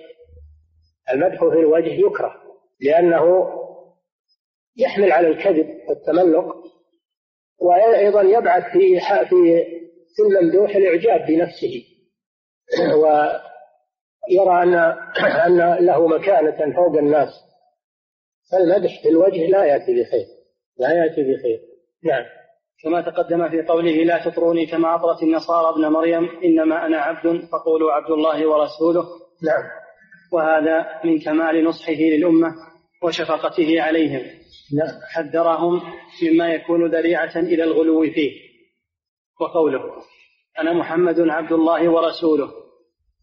المدح 1.12 1.38
في 1.38 1.60
الوجه 1.60 1.92
يكره 2.06 2.34
لأنه 2.80 3.52
يحمل 4.76 5.12
على 5.12 5.28
الكذب 5.28 5.80
والتملق. 5.88 6.56
وأيضا 7.60 8.22
يبعث 8.22 8.62
في 8.72 9.00
في 9.28 9.64
في 10.16 10.22
الممدوح 10.22 10.76
الإعجاب 10.76 11.26
بنفسه. 11.28 11.84
ويرى 13.02 14.62
أن 14.62 14.74
أن 15.46 15.86
له 15.86 16.06
مكانة 16.06 16.76
فوق 16.76 16.98
الناس. 16.98 17.28
فالمدح 18.52 19.02
في 19.02 19.08
الوجه 19.08 19.46
لا 19.46 19.64
يأتي 19.64 20.02
بخير. 20.02 20.26
لا 20.78 20.92
يأتي 20.92 21.22
بخير. 21.22 21.60
نعم. 22.04 22.24
كما 22.82 23.00
تقدم 23.00 23.48
في 23.48 23.62
قوله 23.62 24.04
لا 24.04 24.24
تطروني 24.24 24.66
كما 24.66 24.94
أطرت 24.94 25.22
النصارى 25.22 25.74
ابن 25.74 25.92
مريم 25.92 26.28
إنما 26.44 26.86
أنا 26.86 26.98
عبد 26.98 27.40
فقولوا 27.52 27.92
عبد 27.92 28.10
الله 28.10 28.46
ورسوله. 28.46 29.04
نعم. 29.42 29.70
وهذا 30.32 30.86
من 31.04 31.18
كمال 31.18 31.64
نصحه 31.64 31.92
للأمة 31.92 32.54
وشفقته 33.02 33.82
عليهم. 33.82 34.45
حذرهم 35.14 35.82
مما 36.22 36.54
يكون 36.54 36.90
ذريعة 36.90 37.36
إلى 37.36 37.64
الغلو 37.64 38.02
فيه. 38.02 38.46
وقوله 39.40 39.82
أنا 40.58 40.72
محمد 40.72 41.20
عبد 41.20 41.52
الله 41.52 41.88
ورسوله. 41.88 42.50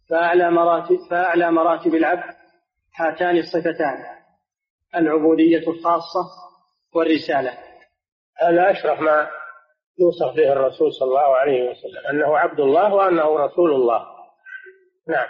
فأعلى 0.09 0.51
مراتب, 0.51 0.97
فأعلى 1.09 1.51
مراتب 1.51 1.95
العبد 1.95 2.35
هاتان 2.95 3.37
الصفتان 3.37 4.03
العبودية 4.95 5.67
الخاصة 5.67 6.25
والرسالة. 6.95 7.57
هذا 8.37 8.71
أشرف 8.71 8.99
ما 8.99 9.29
يوصف 9.99 10.35
به 10.35 10.53
الرسول 10.53 10.93
صلى 10.93 11.07
الله 11.07 11.35
عليه 11.37 11.69
وسلم 11.69 12.07
أنه 12.09 12.37
عبد 12.37 12.59
الله 12.59 12.93
وأنه 12.93 13.45
رسول 13.45 13.71
الله. 13.71 14.05
نعم. 15.07 15.27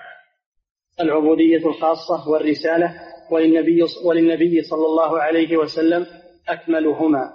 العبودية 0.99 1.67
الخاصة 1.67 2.29
والرسالة 2.29 3.12
وللنبي, 3.31 3.85
وللنبي 4.05 4.61
صلى 4.61 4.85
الله 4.85 5.19
عليه 5.21 5.57
وسلم 5.57 6.05
أكملهما. 6.49 7.29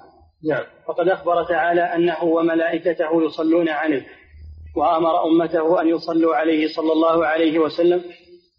نعم. 0.48 0.64
وقد 0.88 1.08
أخبر 1.08 1.44
تعالى 1.44 1.80
أنه 1.80 2.24
وملائكته 2.24 3.24
يصلون 3.24 3.68
عليه 3.68 4.06
وأمر 4.76 5.24
أمته 5.24 5.80
أن 5.80 5.88
يصلوا 5.88 6.36
عليه 6.36 6.68
صلى 6.76 6.92
الله 6.92 7.26
عليه 7.26 7.58
وسلم 7.58 8.04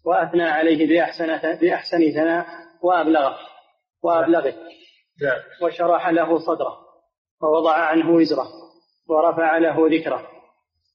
وأثنى 0.04 0.42
عليه 0.42 0.88
بأحسن 0.88 1.56
بأحسن 1.60 2.12
ثناء 2.12 2.46
وأبلغه 2.82 3.36
وأبلغه. 4.02 4.54
نعم. 5.22 5.38
وشرح 5.62 6.08
له 6.08 6.38
صدره 6.38 6.78
ووضع 7.42 7.74
عنه 7.74 8.10
وزره 8.10 8.48
ورفع 9.08 9.58
له 9.58 9.88
ذكره. 9.98 10.26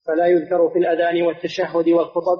فلا 0.07 0.27
يذكر 0.27 0.69
في 0.69 0.79
الأذان 0.79 1.21
والتشهد 1.21 1.89
والخطب 1.89 2.39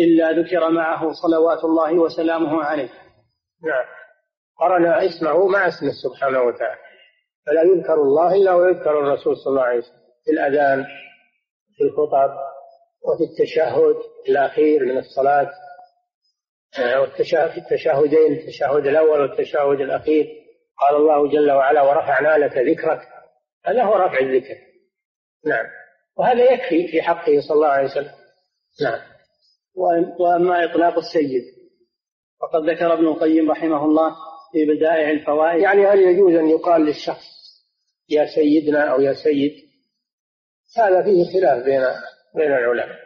إلا 0.00 0.32
ذكر 0.32 0.70
معه 0.70 1.12
صلوات 1.12 1.64
الله 1.64 1.94
وسلامه 1.94 2.64
عليه. 2.64 2.88
نعم. 3.64 3.84
قرن 4.58 4.86
اسمه 4.86 5.46
مع 5.46 5.68
اسمه 5.68 5.90
سبحانه 6.02 6.42
وتعالى. 6.42 6.80
فلا 7.46 7.62
يذكر 7.62 7.94
الله 7.94 8.34
إلا 8.34 8.54
ويذكر 8.54 8.98
الرسول 8.98 9.36
صلى 9.36 9.50
الله 9.50 9.62
عليه 9.62 9.78
وسلم. 9.78 10.00
في 10.24 10.30
الأذان 10.30 10.84
في 11.76 11.84
الخطب 11.84 12.30
وفي 13.02 13.24
التشهد 13.24 13.96
الأخير 14.28 14.84
من 14.84 14.98
الصلاة. 14.98 15.50
آه، 16.78 17.06
في 17.48 17.58
التشهدين 17.58 18.32
التشهد 18.32 18.86
الأول 18.86 19.20
والتشهد 19.20 19.80
الأخير. 19.80 20.26
قال 20.78 20.96
الله 20.96 21.28
جل 21.28 21.50
وعلا 21.50 21.82
ورفعنا 21.82 22.38
لك 22.38 22.56
ذكرك. 22.56 23.00
هذا 23.66 23.82
هو 23.82 23.94
رفع 23.94 24.18
الذكر. 24.18 24.56
نعم. 25.46 25.66
وهذا 26.16 26.52
يكفي 26.52 26.88
في 26.88 27.02
حقه 27.02 27.40
صلى 27.48 27.54
الله 27.54 27.68
عليه 27.68 27.84
وسلم. 27.84 28.12
نعم. 28.82 29.00
وأما 30.18 30.64
إطلاق 30.64 30.98
السيد. 30.98 31.59
فقد 32.40 32.70
ذكر 32.70 32.92
ابن 32.92 33.06
القيم 33.06 33.50
رحمه 33.50 33.84
الله 33.84 34.16
في 34.52 34.66
بدائع 34.66 35.10
الفوائد. 35.10 35.62
يعني 35.62 35.86
هل 35.86 35.98
يجوز 35.98 36.34
أن 36.34 36.48
يقال 36.48 36.82
للشخص 36.82 37.26
يا 38.08 38.26
سيدنا 38.34 38.92
أو 38.92 39.00
يا 39.00 39.12
سيد؟ 39.12 39.52
هذا 40.78 41.02
فيه 41.02 41.24
خلاف 41.32 41.64
بين 41.64 41.82
بين 42.34 42.52
العلماء. 42.52 42.98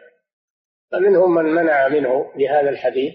فمنهم 0.91 1.35
من 1.35 1.45
منع 1.45 1.87
منه 1.87 2.31
لهذا 2.35 2.69
الحديث 2.69 3.13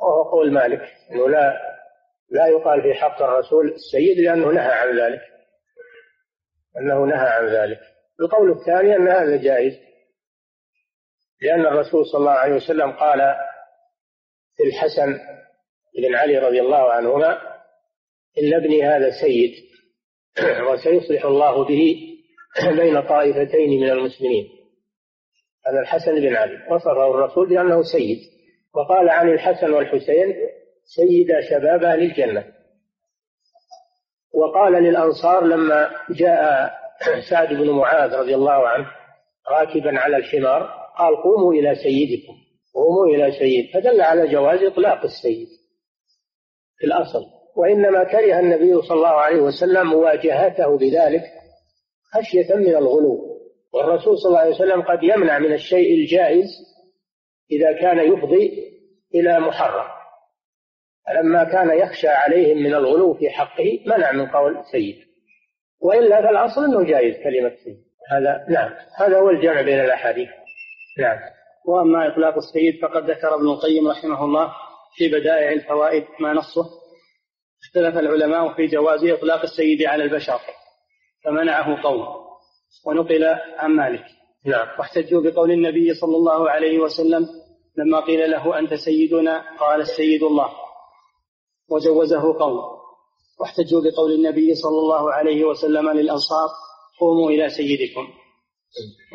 وهو 0.00 0.22
قول 0.22 0.52
مالك 0.52 0.82
إنه 1.10 1.28
لا 1.28 1.76
لا 2.30 2.46
يقال 2.46 2.82
في 2.82 2.94
حق 2.94 3.22
الرسول 3.22 3.68
السيد 3.68 4.18
لأنه 4.18 4.52
نهى 4.52 4.72
عن 4.72 4.98
ذلك. 4.98 5.22
أنه 6.80 7.04
نهى 7.04 7.28
عن 7.28 7.46
ذلك. 7.46 7.80
القول 8.20 8.50
الثاني 8.50 8.96
أن 8.96 9.08
هذا 9.08 9.36
جائز 9.36 9.78
لأن 11.42 11.66
الرسول 11.66 12.06
صلى 12.06 12.18
الله 12.18 12.30
عليه 12.30 12.54
وسلم 12.54 12.92
قال 12.92 13.36
الحسن 14.60 15.18
بن 15.98 16.14
علي 16.14 16.38
رضي 16.38 16.60
الله 16.60 16.92
عنهما 16.92 17.56
إن 18.38 18.54
ابني 18.54 18.82
هذا 18.82 19.10
سيد 19.10 19.52
وسيصلح 20.70 21.24
الله 21.24 21.64
به 21.64 21.96
بين 22.80 23.00
طائفتين 23.00 23.80
من 23.80 23.90
المسلمين. 23.90 24.48
هذا 25.66 25.80
الحسن 25.80 26.14
بن 26.14 26.36
علي. 26.36 26.66
وصفه 26.70 27.10
الرسول 27.10 27.48
بأنه 27.48 27.82
سيد. 27.82 28.18
وقال 28.74 29.08
عن 29.08 29.28
الحسن 29.28 29.72
والحسين 29.72 30.34
سيدا 30.84 31.40
شباب 31.50 31.84
أهل 31.84 32.02
الجنة 32.02 32.44
وقال 34.34 34.72
للأنصار 34.72 35.44
لما 35.44 35.90
جاء 36.10 36.72
سعد 37.30 37.54
بن 37.54 37.70
معاذ 37.70 38.14
رضي 38.14 38.34
الله 38.34 38.68
عنه 38.68 38.86
راكبا 39.50 39.98
على 39.98 40.16
الحمار 40.16 40.62
قال 40.98 41.16
قوموا 41.16 41.52
إلى 41.52 41.74
سيدكم. 41.74 42.45
قوموا 42.76 43.06
إلى 43.06 43.32
سيد 43.38 43.70
فدل 43.74 44.00
على 44.00 44.28
جواز 44.28 44.62
إطلاق 44.62 45.04
السيد 45.04 45.48
في 46.78 46.86
الأصل. 46.86 47.20
وإنما 47.56 48.04
كره 48.04 48.38
النبي 48.38 48.82
صلى 48.82 48.96
الله 48.96 49.08
عليه 49.08 49.40
وسلم 49.40 49.86
مواجهته 49.86 50.78
بذلك 50.78 51.22
خشية 52.14 52.54
من 52.54 52.74
الغلو. 52.76 53.36
والرسول 53.72 54.18
صلى 54.18 54.28
الله 54.28 54.40
عليه 54.40 54.54
وسلم 54.54 54.82
قد 54.82 54.98
يمنع 55.02 55.38
من 55.38 55.52
الشيء 55.52 55.94
الجائز 55.94 56.46
إذا 57.52 57.72
كان 57.72 58.12
يفضي 58.12 58.72
إلى 59.14 59.40
محرم. 59.40 59.96
فلما 61.06 61.44
كان 61.44 61.78
يخشى 61.78 62.08
عليهم 62.08 62.56
من 62.56 62.74
الغلو 62.74 63.14
في 63.14 63.30
حقه 63.30 63.80
منع 63.86 64.12
من 64.12 64.26
قول 64.26 64.64
سيد 64.72 64.96
وإلا 65.80 66.22
فالأصل 66.22 66.64
أنه 66.64 66.84
جائز 66.84 67.14
كلمة 67.24 67.56
سيد 67.64 67.86
هذا 68.10 68.46
نعم. 68.48 68.70
هذا 68.98 69.18
هو 69.18 69.30
الجمع 69.30 69.62
بين 69.62 69.80
الأحاديث. 69.80 70.28
نعم. 70.98 71.18
وأما 71.66 72.12
إطلاق 72.12 72.36
السيد 72.36 72.82
فقد 72.82 73.10
ذكر 73.10 73.34
ابن 73.34 73.46
القيم 73.46 73.88
رحمه 73.88 74.24
الله 74.24 74.52
في 74.96 75.08
بدائع 75.08 75.52
الفوائد 75.52 76.04
ما 76.20 76.32
نصه. 76.32 76.70
اختلف 77.64 77.98
العلماء 77.98 78.54
في 78.54 78.66
جواز 78.66 79.04
إطلاق 79.04 79.42
السيد 79.42 79.82
على 79.82 80.04
البشر 80.04 80.40
فمنعه 81.24 81.82
قوم. 81.82 82.06
ونقل 82.86 83.24
عن 83.58 83.70
مالك. 83.70 84.04
نعم. 84.44 84.68
واحتجوا 84.78 85.22
بقول 85.22 85.50
النبي 85.50 85.94
صلى 85.94 86.16
الله 86.16 86.50
عليه 86.50 86.78
وسلم 86.78 87.28
لما 87.78 88.00
قيل 88.00 88.30
له 88.30 88.58
أنت 88.58 88.74
سيدنا 88.74 89.44
قال 89.60 89.80
السيد 89.80 90.22
الله. 90.22 90.50
وجوزه 91.70 92.38
قوم. 92.38 92.60
واحتجوا 93.40 93.80
بقول 93.80 94.12
النبي 94.12 94.54
صلى 94.54 94.78
الله 94.78 95.12
عليه 95.12 95.44
وسلم 95.44 95.90
للأنصار 95.90 96.48
قوموا 97.00 97.30
إلى 97.30 97.50
سيدكم. 97.50 98.08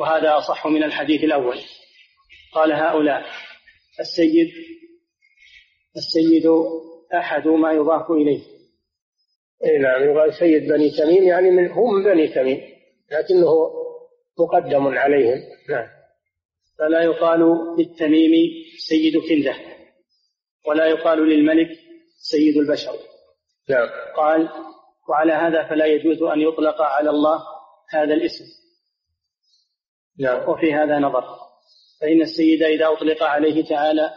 وهذا 0.00 0.38
أصح 0.38 0.66
من 0.66 0.84
الحديث 0.84 1.24
الأول. 1.24 1.58
قال 2.52 2.72
هؤلاء 2.72 3.24
السيد 4.00 4.48
السيد 5.96 6.46
أحد 7.14 7.48
ما 7.48 7.72
يضاف 7.72 8.10
إليه. 8.10 8.42
اي 9.64 9.78
نعم 9.78 10.02
يقال 10.02 10.34
سيد 10.34 10.68
بني 10.68 10.90
تميم 10.90 11.24
يعني 11.24 11.50
من 11.50 11.70
هو 11.70 11.86
من 11.86 12.04
بني 12.04 12.28
تميم 12.28 12.60
لكنه 13.10 13.52
مقدم 14.38 14.86
عليهم. 14.98 15.38
نعم. 15.68 15.88
فلا 16.78 17.02
يقال 17.02 17.40
للتميم 17.78 18.32
سيد 18.88 19.14
كنده 19.28 19.56
ولا 20.66 20.86
يقال 20.86 21.18
للملك 21.18 21.68
سيد 22.18 22.56
البشر. 22.56 22.92
نعم. 23.68 23.88
قال 24.16 24.48
وعلى 25.08 25.32
هذا 25.32 25.68
فلا 25.68 25.86
يجوز 25.86 26.22
أن 26.22 26.40
يطلق 26.40 26.82
على 26.82 27.10
الله 27.10 27.42
هذا 27.90 28.14
الاسم. 28.14 28.44
نعم. 30.18 30.48
وفي 30.48 30.74
هذا 30.74 30.98
نظر. 30.98 31.51
فإن 32.02 32.22
السيد 32.22 32.62
إذا 32.62 32.92
أطلق 32.92 33.22
عليه 33.22 33.64
تعالى 33.64 34.10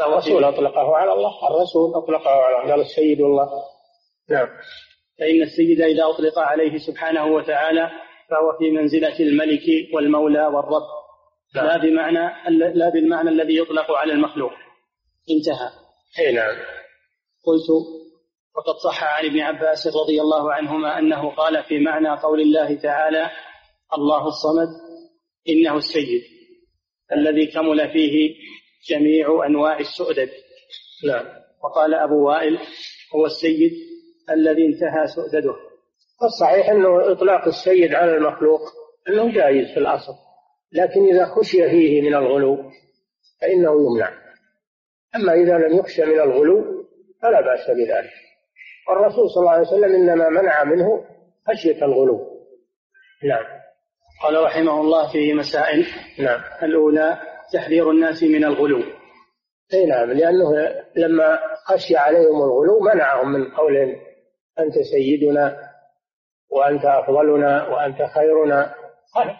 الرسول 0.00 0.44
أطلقه 0.44 0.96
على 0.96 1.12
الله. 1.12 1.48
الرسول 1.50 1.94
أطلقه 1.94 2.30
على 2.30 2.56
الله. 2.56 2.70
قال 2.70 2.80
السيد 2.80 3.20
الله. 3.20 3.48
نعم. 4.30 4.48
فإن 5.18 5.42
السيد 5.42 5.80
إذا 5.80 6.04
أطلق 6.04 6.38
عليه 6.38 6.78
سبحانه 6.78 7.26
وتعالى 7.26 7.90
فهو 8.30 8.58
في 8.58 8.70
منزلة 8.70 9.20
الملك 9.20 9.94
والمولى 9.94 10.46
والرب. 10.46 10.82
نعم. 11.54 11.66
لا 11.66 11.76
بمعنى 11.76 12.50
لا 12.74 12.88
بالمعنى 12.88 13.30
الذي 13.30 13.58
يطلق 13.58 13.90
على 13.90 14.12
المخلوق. 14.12 14.52
انتهى. 15.30 15.70
اي 16.18 16.32
نعم. 16.32 16.56
قلت 17.46 17.70
وقد 18.56 18.74
صح 18.84 19.04
عن 19.04 19.24
ابن 19.24 19.40
عباس 19.40 19.86
رضي 19.86 20.20
الله 20.20 20.52
عنهما 20.52 20.98
أنه 20.98 21.30
قال 21.30 21.62
في 21.64 21.78
معنى 21.78 22.20
قول 22.20 22.40
الله 22.40 22.74
تعالى 22.74 23.30
الله 23.98 24.26
الصمد 24.26 24.68
إنه 25.48 25.76
السيد. 25.76 26.35
الذي 27.12 27.46
كمل 27.46 27.90
فيه 27.92 28.34
جميع 28.90 29.46
أنواع 29.46 29.78
السؤدد. 29.78 30.30
نعم. 31.08 31.26
وقال 31.64 31.94
أبو 31.94 32.28
وائل 32.28 32.58
هو 33.14 33.26
السيد 33.26 33.72
الذي 34.30 34.66
انتهى 34.66 35.06
سؤدده. 35.06 35.54
الصحيح 36.22 36.70
أنه 36.70 37.12
إطلاق 37.12 37.46
السيد 37.46 37.94
على 37.94 38.16
المخلوق 38.16 38.60
أنه 39.08 39.34
جائز 39.34 39.74
في 39.74 39.80
الأصل 39.80 40.12
لكن 40.72 41.04
إذا 41.04 41.24
خشي 41.24 41.70
فيه 41.70 42.02
من 42.02 42.14
الغلو 42.14 42.70
فإنه 43.40 43.70
يمنع. 43.70 44.12
أما 45.16 45.32
إذا 45.32 45.58
لم 45.58 45.78
يخشى 45.78 46.04
من 46.04 46.20
الغلو 46.20 46.86
فلا 47.22 47.40
بأس 47.40 47.70
بذلك. 47.70 48.12
والرسول 48.88 49.30
صلى 49.30 49.40
الله 49.40 49.50
عليه 49.50 49.68
وسلم 49.68 49.94
إنما 49.94 50.28
منع 50.28 50.64
منه 50.64 51.04
خشية 51.48 51.84
الغلو. 51.84 52.46
نعم. 53.24 53.65
قال 54.22 54.42
رحمه 54.42 54.80
الله 54.80 55.12
فيه 55.12 55.34
مسائل. 55.34 55.86
نعم. 56.18 56.40
الأولى 56.62 57.18
تحذير 57.52 57.90
الناس 57.90 58.22
من 58.22 58.44
الغلو. 58.44 58.82
إي 59.74 59.86
نعم 59.86 60.12
لأنه 60.12 60.74
لما 60.96 61.38
خشي 61.64 61.96
عليهم 61.96 62.42
الغلو 62.42 62.80
منعهم 62.80 63.32
من 63.32 63.50
قولهم 63.50 63.96
أنت 64.58 64.74
سيدنا 64.92 65.56
وأنت 66.50 66.84
أفضلنا 66.84 67.68
وأنت 67.68 68.02
خيرنا. 68.14 68.74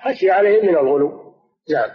خشي 0.05 0.31
عليهم 0.31 0.67
من 0.67 0.77
الغلو. 0.77 1.11
نعم. 1.71 1.91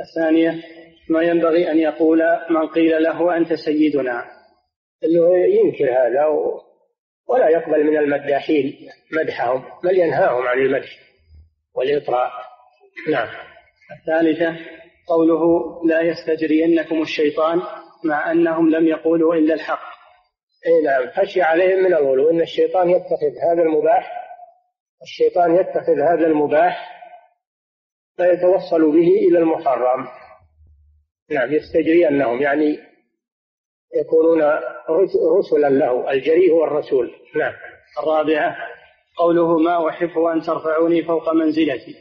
الثانية 0.00 0.62
ما 1.10 1.22
ينبغي 1.22 1.70
أن 1.70 1.78
يقول 1.78 2.22
من 2.50 2.68
قيل 2.68 3.02
له 3.02 3.36
أنت 3.36 3.52
سيدنا. 3.52 4.24
إنه 5.04 5.38
ينكر 5.38 5.84
هذا 5.84 6.26
ولا 7.28 7.48
يقبل 7.48 7.84
من 7.84 7.96
المداحين 7.96 8.88
مدحهم 9.12 9.64
بل 9.84 9.98
ينهاهم 9.98 10.46
عن 10.46 10.58
المدح. 10.58 11.13
والإطراء. 11.74 12.30
نعم. 13.10 13.28
الثالثة 14.00 14.56
قوله 15.08 15.42
لا 15.84 16.00
يستجرينكم 16.00 17.02
الشيطان 17.02 17.62
مع 18.04 18.30
أنهم 18.32 18.70
لم 18.70 18.86
يقولوا 18.86 19.34
إلا 19.34 19.54
الحق. 19.54 19.94
إي 20.66 20.82
نعم. 20.82 21.10
خشي 21.10 21.42
عليهم 21.42 21.78
من 21.78 21.94
الغلو. 21.94 22.30
إن 22.30 22.40
الشيطان 22.40 22.90
يتخذ 22.90 23.32
هذا 23.50 23.62
المباح 23.62 24.24
الشيطان 25.02 25.54
يتخذ 25.54 26.00
هذا 26.00 26.26
المباح 26.26 26.90
فيتوصل 28.16 28.92
به 28.92 29.08
إلى 29.28 29.38
المحرم. 29.38 30.08
نعم 31.30 31.52
يستجرينهم 31.52 32.42
يعني 32.42 32.78
يكونون 33.94 34.42
رسلا 35.38 35.68
له 35.68 36.10
الجري 36.10 36.50
هو 36.50 36.64
الرسول 36.64 37.14
نعم. 37.36 37.52
الرابعة 38.02 38.56
قوله 39.16 39.58
ما 39.58 39.88
أحب 39.88 40.18
أن 40.18 40.40
ترفعوني 40.40 41.02
فوق 41.02 41.32
منزلتي. 41.32 41.96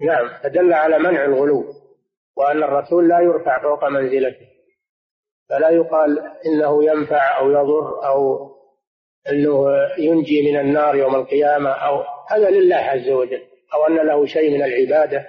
نعم 0.00 0.28
فدل 0.42 0.72
على 0.72 0.98
منع 0.98 1.24
الغلو 1.24 1.64
وأن 2.36 2.62
الرسول 2.62 3.08
لا 3.08 3.20
يرفع 3.20 3.62
فوق 3.62 3.84
منزلته. 3.84 4.46
فلا 5.48 5.70
يقال 5.70 6.18
إنه 6.46 6.84
ينفع 6.84 7.38
أو 7.38 7.50
يضر 7.50 8.06
أو 8.06 8.50
أنه 9.30 9.66
ينجي 9.98 10.52
من 10.52 10.60
النار 10.60 10.96
يوم 10.96 11.14
القيامة 11.14 11.70
أو 11.70 12.04
هذا 12.30 12.50
لله 12.50 12.76
عز 12.76 13.08
وجل 13.08 13.42
أو 13.74 13.86
أن 13.86 14.06
له 14.06 14.26
شيء 14.26 14.50
من 14.50 14.62
العبادة 14.62 15.26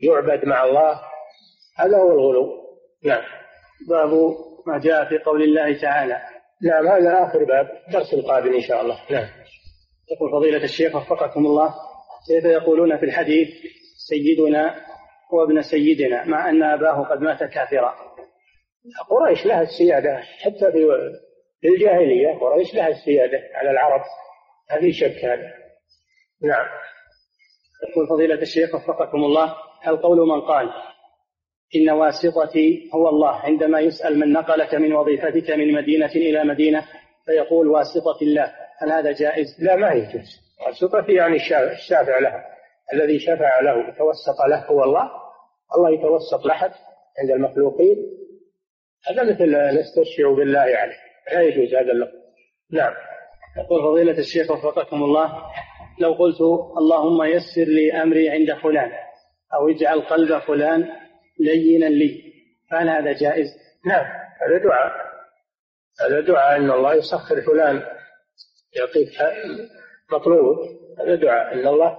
يعبد 0.00 0.44
مع 0.44 0.64
الله 0.64 1.00
هذا 1.76 1.96
هو 1.96 2.10
الغلو. 2.10 2.64
نعم. 3.04 3.22
باب 3.88 4.36
ما 4.66 4.78
جاء 4.78 5.04
في 5.08 5.18
قول 5.18 5.42
الله 5.42 5.80
تعالى. 5.80 6.20
نعم 6.62 6.88
هذا 6.88 7.24
آخر 7.24 7.44
باب 7.44 7.70
الدرس 7.86 8.14
القادم 8.14 8.54
إن 8.54 8.60
شاء 8.60 8.82
الله. 8.82 8.98
نعم. 9.10 9.28
يقول 10.12 10.32
فضيلة 10.32 10.64
الشيخ 10.64 10.96
وفقكم 10.96 11.46
الله 11.46 11.74
كيف 12.28 12.44
يقولون 12.44 12.96
في 12.96 13.04
الحديث 13.04 13.48
سيدنا 14.08 14.86
وابن 15.32 15.62
سيدنا 15.62 16.24
مع 16.24 16.50
أن 16.50 16.62
أباه 16.62 17.02
قد 17.02 17.20
مات 17.20 17.44
كافرا؟ 17.44 17.94
قريش 19.10 19.46
لها 19.46 19.62
السيادة 19.62 20.16
حتى 20.16 20.72
في 20.72 20.88
الجاهلية 21.64 22.38
قريش 22.38 22.74
لها 22.74 22.88
السيادة 22.88 23.38
على 23.54 23.70
العرب 23.70 24.00
في 24.80 24.92
شك 24.92 25.24
هذا. 25.24 25.52
نعم. 26.42 26.66
يقول 27.90 28.06
فضيلة 28.08 28.42
الشيخ 28.42 28.74
وفقكم 28.74 29.24
الله 29.24 29.54
هل 29.82 29.96
قول 29.96 30.18
من 30.28 30.40
قال 30.40 30.68
إن 31.76 31.90
واسطتي 31.90 32.90
هو 32.94 33.08
الله 33.08 33.30
عندما 33.30 33.80
يسأل 33.80 34.18
من 34.18 34.32
نقلك 34.32 34.74
من 34.74 34.92
وظيفتك 34.92 35.50
من 35.50 35.72
مدينة 35.72 36.06
إلى 36.06 36.44
مدينة 36.44 36.84
فيقول 37.26 37.68
واسطة 37.68 38.18
الله. 38.22 38.67
هل 38.78 38.92
هذا 38.92 39.12
جائز؟ 39.12 39.56
لا 39.58 39.76
ما 39.76 39.92
يجوز 39.92 40.40
واسطتي 40.66 41.12
يعني 41.12 41.36
الشافع 41.72 42.18
له 42.18 42.44
الذي 42.92 43.18
شفع 43.18 43.60
له 43.60 43.90
توسط 43.90 44.40
له 44.48 44.66
هو 44.66 44.84
الله. 44.84 45.10
الله 45.76 45.90
يتوسط 45.90 46.46
لحد 46.46 46.72
عند 47.18 47.30
المخلوقين. 47.30 47.96
هذا 49.10 49.22
مثل 49.22 49.78
نستشفع 49.78 50.34
بالله 50.36 50.60
عليه. 50.60 50.96
لا 51.32 51.40
يجوز 51.40 51.74
هذا 51.74 51.92
اللفظ. 51.92 52.14
نعم. 52.72 52.94
يقول 53.58 53.82
فضيلة 53.82 54.18
الشيخ 54.18 54.50
وفقكم 54.50 55.02
الله 55.02 55.42
لو 56.00 56.12
قلت 56.12 56.40
اللهم 56.78 57.22
يسر 57.22 57.64
لي 57.64 58.02
أمري 58.02 58.30
عند 58.30 58.54
فلان 58.54 58.92
أو 59.54 59.68
اجعل 59.68 60.00
قلب 60.00 60.38
فلان 60.38 60.88
لينا 61.40 61.86
لي 61.86 62.22
فهل 62.70 62.88
هذا 62.88 63.12
جائز؟ 63.12 63.46
نعم. 63.86 64.04
هذا 64.40 64.58
دعاء. 64.64 64.92
هذا 66.00 66.20
دعاء 66.20 66.56
أن 66.56 66.70
الله 66.70 66.94
يسخر 66.94 67.40
فلان. 67.40 67.82
يعطيك 68.76 69.08
مطلوبك 70.12 70.58
هذا 70.98 71.14
دعاء. 71.14 71.54
إن 71.54 71.66
الله 71.66 71.98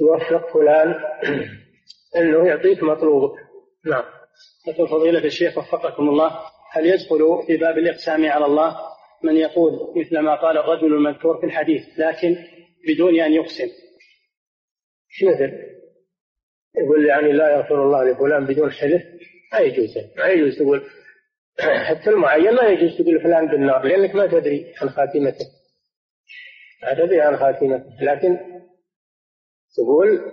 يوفق 0.00 0.52
فلان 0.52 0.94
إنه 2.16 2.46
يعطيك 2.46 2.82
مطلوبك 2.82 3.38
نعم. 3.86 4.04
يقول 4.68 4.88
فضيلة 4.88 5.24
الشيخ 5.24 5.58
وفقكم 5.58 6.08
الله. 6.08 6.40
هل 6.72 6.86
يدخل 6.86 7.42
في 7.46 7.56
باب 7.56 7.78
الإقسام 7.78 8.26
على 8.26 8.46
الله 8.46 8.76
من 9.22 9.36
يقول 9.36 9.92
مثل 9.96 10.18
ما 10.18 10.34
قال 10.34 10.58
الرجل 10.58 10.94
المذكور 10.94 11.40
في 11.40 11.46
الحديث 11.46 11.82
لكن 11.98 12.36
بدون 12.88 13.20
أن 13.20 13.32
يقسم؟ 13.32 13.68
مثل؟ 15.22 15.52
يقول 16.76 17.06
يعني 17.06 17.32
لا 17.32 17.56
يغفر 17.56 17.84
الله 17.84 18.04
لفلان 18.04 18.46
بدون 18.46 18.72
حلف؟ 18.72 19.02
ما 19.52 19.58
يجوز. 19.58 19.98
ما 20.16 20.26
يجوز. 20.26 20.58
تقول 20.58 20.82
حتى 21.88 22.10
المعين 22.10 22.54
ما 22.54 22.62
يجوز 22.62 22.98
تقول 22.98 23.20
فلان 23.20 23.46
بالنار 23.46 23.84
لأنك 23.84 24.14
ما 24.14 24.26
تدري 24.26 24.74
عن 24.82 24.88
خاتمته. 24.88 25.46
تدري 26.82 27.20
عن 27.20 27.36
خاتمته 27.36 28.02
لكن 28.02 28.38
تقول 29.76 30.32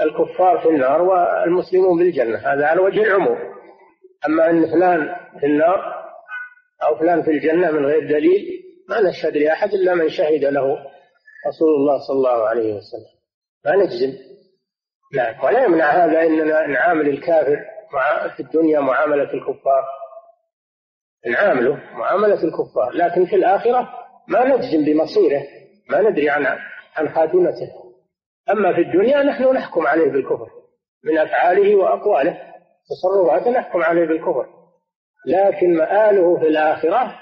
الكفار 0.00 0.58
في 0.58 0.68
النار 0.68 1.02
والمسلمون 1.02 1.98
بالجنة 1.98 2.38
هذا 2.38 2.66
على 2.66 2.80
وجه 2.80 3.02
العموم. 3.02 3.38
أما 4.26 4.50
أن 4.50 4.66
فلان 4.66 5.16
في 5.40 5.46
النار 5.46 6.04
أو 6.82 6.96
فلان 6.98 7.22
في 7.22 7.30
الجنة 7.30 7.70
من 7.70 7.86
غير 7.86 8.08
دليل 8.08 8.62
ما 8.88 9.00
نشهد 9.00 9.36
لأحد 9.36 9.68
إلا 9.74 9.94
من 9.94 10.08
شهد 10.08 10.44
له 10.44 10.64
رسول 11.46 11.74
الله 11.76 11.98
صلى 12.08 12.16
الله 12.16 12.48
عليه 12.48 12.74
وسلم. 12.74 13.20
ما 13.64 13.76
نجزم. 13.76 14.18
نعم 15.14 15.44
ولا 15.44 15.64
يمنع 15.64 15.90
هذا 16.04 16.22
إننا 16.22 16.66
نعامل 16.66 17.08
الكافر 17.08 17.56
في 18.36 18.40
الدنيا 18.40 18.80
معاملة 18.80 19.34
الكفار. 19.34 19.84
نعامله 21.26 21.74
معاملة 21.94 22.44
الكفار 22.44 22.90
لكن 22.92 23.26
في 23.26 23.36
الآخرة 23.36 23.99
ما 24.30 24.44
نجزم 24.44 24.84
بمصيره 24.84 25.42
ما 25.90 26.10
ندري 26.10 26.30
عن 26.30 26.46
عن 26.96 27.08
خاتمته. 27.08 27.72
أما 28.50 28.72
في 28.74 28.80
الدنيا 28.80 29.22
نحن 29.22 29.52
نحكم 29.52 29.86
عليه 29.86 30.10
بالكفر 30.10 30.48
من 31.04 31.18
أفعاله 31.18 31.76
وأقواله. 31.76 32.38
تصرفات 32.90 33.48
نحكم 33.48 33.82
عليه 33.82 34.06
بالكفر. 34.06 34.46
لكن 35.26 35.74
مآله 35.74 36.36
في 36.36 36.46
الآخرة 36.46 37.18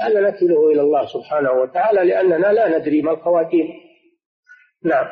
هذا 0.00 0.20
نكله 0.20 0.70
إلى 0.72 0.80
الله 0.80 1.06
سبحانه 1.06 1.52
وتعالى 1.52 2.04
لأننا 2.04 2.46
لا 2.52 2.78
ندري 2.78 3.02
ما 3.02 3.12
الخواتيم. 3.12 3.68
نعم. 4.84 5.06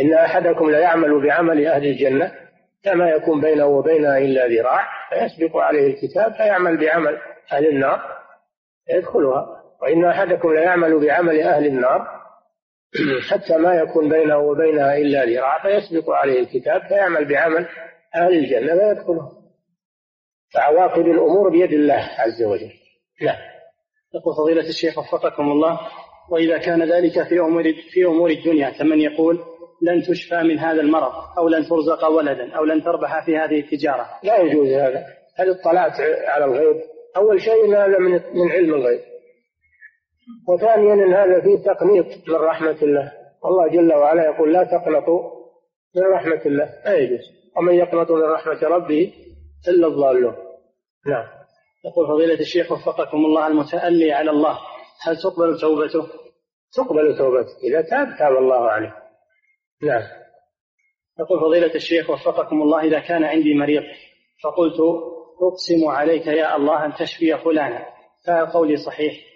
إن 0.00 0.14
أحدكم 0.14 0.70
ليعمل 0.70 1.22
بعمل 1.22 1.66
أهل 1.66 1.86
الجنة 1.86 2.34
كما 2.84 3.10
يكون 3.10 3.40
بينه 3.40 3.66
وبينها 3.66 4.18
إلا 4.18 4.46
ذراع 4.46 4.88
فيسبق 5.10 5.56
عليه 5.56 5.86
الكتاب 5.86 6.32
فيعمل 6.32 6.76
بعمل 6.76 7.18
أهل 7.52 7.66
النار 7.66 8.00
يدخلها 8.90 9.57
وإن 9.82 10.04
أحدكم 10.04 10.52
ليعمل 10.52 11.06
بعمل 11.06 11.40
أهل 11.40 11.66
النار 11.66 12.18
حتى 13.30 13.56
ما 13.56 13.74
يكون 13.74 14.08
بينه 14.08 14.38
وبينها 14.38 14.96
إلا 14.96 15.24
ذراع 15.24 15.62
فيسبق 15.62 16.10
عليه 16.10 16.40
الكتاب 16.40 16.82
فيعمل 16.82 17.24
بعمل 17.24 17.66
أهل 18.14 18.32
الجنة 18.32 18.74
فيدخلها 18.74 19.32
فعواقب 20.54 21.06
الأمور 21.06 21.48
بيد 21.50 21.72
الله 21.72 22.08
عز 22.18 22.42
وجل. 22.42 22.72
نعم. 23.22 23.36
يقول 24.14 24.34
فضيلة 24.34 24.68
الشيخ 24.68 24.98
وفقكم 24.98 25.50
الله 25.50 25.80
وإذا 26.30 26.58
كان 26.58 26.92
ذلك 26.92 27.28
في 27.28 27.40
أمور 27.40 27.64
في 27.92 28.04
أمور 28.04 28.30
الدنيا 28.30 28.70
كمن 28.70 29.00
يقول 29.00 29.38
لن 29.82 30.02
تشفى 30.02 30.42
من 30.42 30.58
هذا 30.58 30.80
المرض 30.80 31.12
أو 31.38 31.48
لن 31.48 31.64
ترزق 31.64 32.04
ولدا 32.04 32.52
أو 32.52 32.64
لن 32.64 32.84
تربح 32.84 33.24
في 33.26 33.36
هذه 33.36 33.60
التجارة؟ 33.60 34.06
لا 34.22 34.38
يجوز 34.38 34.68
هذا. 34.68 35.06
هل 35.36 35.50
اطلعت 35.50 36.00
على 36.26 36.44
الغيب؟ 36.44 36.82
أول 37.16 37.40
شيء 37.40 37.76
هذا 37.76 37.98
من 37.98 38.12
من 38.12 38.52
علم 38.52 38.74
الغيب. 38.74 39.00
وثانيا 40.48 40.94
إن 40.94 41.14
هذا 41.14 41.40
فيه 41.40 41.72
تقنيط 41.72 42.06
من 42.28 42.34
رحمة 42.34 42.78
الله. 42.82 43.12
الله 43.44 43.68
جل 43.68 43.94
وعلا 43.94 44.24
يقول 44.24 44.52
لا 44.52 44.64
تقنطوا 44.64 45.30
من 45.96 46.02
رحمة 46.02 46.42
الله. 46.46 46.74
لا 46.84 46.96
يجوز. 46.96 47.20
ومن 47.56 47.74
يقنط 47.74 48.10
من 48.10 48.22
رحمة 48.22 48.62
ربه 48.62 49.12
إلا 49.68 49.86
الضالون. 49.86 50.34
نعم. 51.06 51.26
يقول 51.84 52.06
فضيلة 52.06 52.40
الشيخ 52.40 52.72
وفقكم 52.72 53.16
الله 53.16 53.46
المتألي 53.46 54.12
على 54.12 54.30
الله. 54.30 54.58
هل 55.02 55.16
تقبل 55.16 55.60
توبته؟ 55.60 56.06
تقبل 56.76 57.18
توبته. 57.18 57.58
إذا 57.62 57.80
تاب 57.80 58.18
تاب 58.18 58.36
الله 58.36 58.70
عليه. 58.70 58.94
نعم. 59.82 60.02
يقول 61.20 61.40
فضيلة 61.40 61.74
الشيخ 61.74 62.10
وفقكم 62.10 62.62
الله 62.62 62.84
إذا 62.84 62.98
كان 62.98 63.24
عندي 63.24 63.54
مريض 63.54 63.82
فقلت 64.44 64.80
أقسم 65.42 65.88
عليك 65.88 66.26
يا 66.26 66.56
الله 66.56 66.84
أن 66.84 66.92
تشفي 66.94 67.38
فلانا. 67.38 67.86
فهل 68.26 68.46
قولي 68.46 68.76
صحيح؟ 68.76 69.27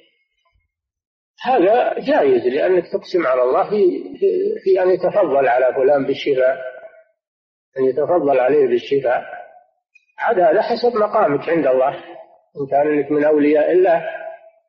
هذا 1.44 1.94
جائز 1.98 2.46
لأنك 2.46 2.84
تقسم 2.92 3.26
على 3.26 3.42
الله 3.42 3.70
في, 3.70 4.02
في 4.64 4.82
أن 4.82 4.90
يتفضل 4.90 5.48
على 5.48 5.74
فلان 5.74 6.06
بالشفاء 6.06 6.72
أن 7.78 7.84
يتفضل 7.84 8.40
عليه 8.40 8.66
بالشفاء. 8.66 9.24
هذا 10.18 10.50
هذا 10.50 10.62
حسب 10.62 10.96
مقامك 10.96 11.48
عند 11.48 11.66
الله. 11.66 11.94
إن 12.60 12.66
كان 12.70 13.00
لك 13.00 13.10
من 13.10 13.24
أولياء 13.24 13.72
الله 13.72 14.04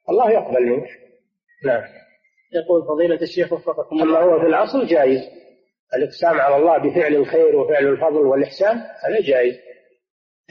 الله 0.10 0.32
يقبل 0.32 0.66
منك. 0.66 0.88
نعم. 1.66 1.84
يقول 2.54 2.88
فضيلة 2.88 3.22
الشيخ 3.22 3.54
وفقكم 3.54 4.04
الله. 4.04 4.20
هو 4.20 4.40
في 4.40 4.46
الأصل 4.46 4.88
جائز. 4.88 5.22
الإقسام 5.96 6.42
على 6.42 6.56
الله 6.56 6.78
بفعل 6.78 7.16
الخير 7.16 7.56
وفعل 7.56 7.88
الفضل 7.88 8.26
والإحسان 8.26 8.78
هذا 8.78 9.22
جائز. 9.22 9.60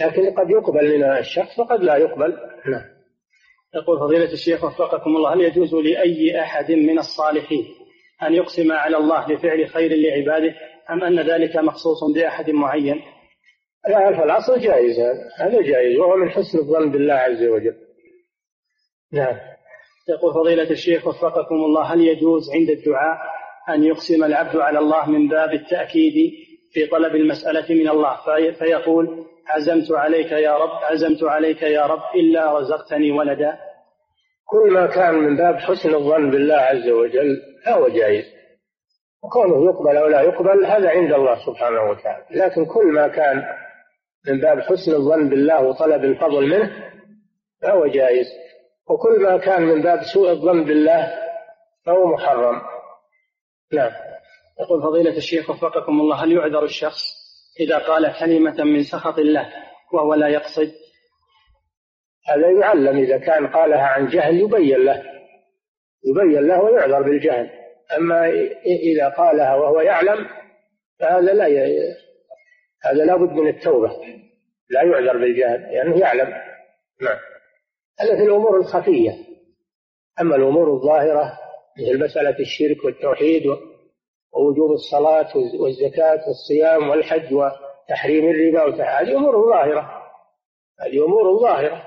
لكن 0.01 0.35
قد 0.35 0.51
يقبل 0.51 0.99
من 0.99 1.05
الشخص 1.05 1.59
وقد 1.59 1.81
لا 1.81 1.97
يقبل. 1.97 2.37
نعم. 2.67 2.92
يقول 3.75 3.99
فضيلة 3.99 4.33
الشيخ 4.33 4.65
وفقكم 4.65 5.17
الله 5.17 5.35
هل 5.35 5.41
يجوز 5.41 5.75
لأي 5.75 6.41
أحد 6.41 6.73
من 6.73 6.99
الصالحين 6.99 7.65
أن 8.23 8.35
يقسم 8.35 8.73
على 8.73 8.97
الله 8.97 9.27
بفعل 9.27 9.69
خير 9.69 9.95
لعباده 9.95 10.55
أم 10.91 11.05
أن 11.05 11.21
ذلك 11.21 11.57
مخصوص 11.57 12.05
بأحد 12.15 12.51
معين؟ 12.51 13.01
لا 13.89 14.19
فالأصل 14.19 14.61
جائز 14.61 15.01
هذا. 15.01 15.61
جائز 15.61 15.99
وهو 15.99 16.17
من 16.17 16.31
حسن 16.31 16.59
الظن 16.59 16.91
بالله 16.91 17.15
عز 17.15 17.43
وجل. 17.43 17.77
نعم. 19.13 19.37
يقول 20.09 20.35
فضيلة 20.35 20.71
الشيخ 20.71 21.07
وفقكم 21.07 21.55
الله 21.55 21.83
هل 21.83 22.01
يجوز 22.01 22.51
عند 22.51 22.71
الدعاء 22.71 23.19
أن 23.69 23.85
يقسم 23.85 24.25
العبد 24.25 24.57
على 24.57 24.79
الله 24.79 25.11
من 25.11 25.29
باب 25.29 25.53
التأكيد 25.53 26.33
في 26.73 26.87
طلب 26.87 27.15
المسألة 27.15 27.75
من 27.75 27.89
الله؟ 27.89 28.19
فيقول 28.53 29.27
عزمت 29.49 29.93
عليك 29.93 30.33
يا 30.33 30.57
رب 30.57 30.85
عزمت 30.85 31.25
عليك 31.25 31.63
يا 31.63 31.87
رب 31.87 32.03
إلا 32.15 32.59
رزقتني 32.59 33.13
ولدا. 33.13 33.59
كل 34.45 34.73
ما 34.73 34.87
كان 34.87 35.15
من 35.15 35.37
باب 35.37 35.57
حسن 35.57 35.95
الظن 35.95 36.31
بالله 36.31 36.57
عز 36.57 36.89
وجل 36.89 37.41
فهو 37.65 37.89
جائز. 37.89 38.25
وكونه 39.25 39.65
يقبل 39.65 39.97
أو 39.97 40.07
لا 40.07 40.21
يقبل 40.21 40.67
هذا 40.67 40.91
عند 40.91 41.13
الله 41.13 41.47
سبحانه 41.47 41.91
وتعالى. 41.91 42.25
لكن 42.31 42.65
كل 42.65 42.87
ما 42.87 43.09
كان 43.09 43.45
من 44.29 44.41
باب 44.41 44.61
حسن 44.61 44.93
الظن 44.93 45.29
بالله 45.29 45.63
وطلب 45.63 46.05
الفضل 46.05 46.47
منه 46.47 46.93
فهو 47.63 47.87
جائز. 47.87 48.27
وكل 48.91 49.23
ما 49.23 49.39
كان 49.39 49.63
من 49.63 49.83
باب 49.83 50.03
سوء 50.15 50.31
الظن 50.31 50.65
بالله 50.65 51.15
فهو 51.87 52.07
محرم. 52.07 52.61
نعم. 53.73 53.93
يقول 54.61 54.83
فضيلة 54.83 55.17
الشيخ 55.17 55.51
وفقكم 55.51 56.01
الله 56.01 56.25
هل 56.25 56.33
يعذر 56.33 56.65
الشخص 56.65 57.22
إذا 57.61 57.79
قال 57.79 58.19
كلمة 58.21 58.65
من 58.65 58.83
سخط 58.83 59.19
الله 59.19 59.53
وهو 59.93 60.15
لا 60.15 60.29
يقصد. 60.29 60.73
هذا 62.29 62.51
يعلم 62.61 62.99
إذا 62.99 63.19
كان 63.19 63.47
قالها 63.47 63.87
عن 63.87 64.07
جهل 64.07 64.41
يبين 64.41 64.85
له 64.85 65.03
يبين 66.05 66.47
له 66.47 66.63
ويعذر 66.63 67.03
بالجهل. 67.03 67.51
أما 67.99 68.31
إذا 68.67 69.09
قالها 69.09 69.55
وهو 69.55 69.81
يعلم 69.81 70.27
فهذا 71.01 71.33
لا 71.33 71.47
ي... 71.47 71.79
هذا 72.85 73.05
لابد 73.05 73.33
من 73.33 73.49
التوبة 73.49 73.91
لا 74.71 74.83
يعذر 74.83 75.19
بالجهل 75.19 75.61
لأنه 75.61 75.75
يعني 75.75 76.01
يعلم. 76.01 76.29
نعم. 77.03 77.19
هذا 78.01 78.17
في 78.17 78.23
الأمور 78.23 78.57
الخفية؟ 78.57 79.13
أما 80.21 80.37
الأمور 80.37 80.73
الظاهرة 80.75 81.39
مثل 81.79 82.05
مسألة 82.05 82.39
الشرك 82.39 82.85
والتوحيد 82.85 83.43
ووجوب 84.33 84.73
الصلاة 84.73 85.37
والزكاة 85.61 86.21
والصيام 86.27 86.89
والحج 86.89 87.35
وتحريم 87.35 88.31
الربا 88.31 88.85
هذه 88.85 89.17
أمور 89.17 89.51
ظاهرة. 89.51 90.03
هذه 90.81 91.05
أمور 91.05 91.41
ظاهرة. 91.41 91.83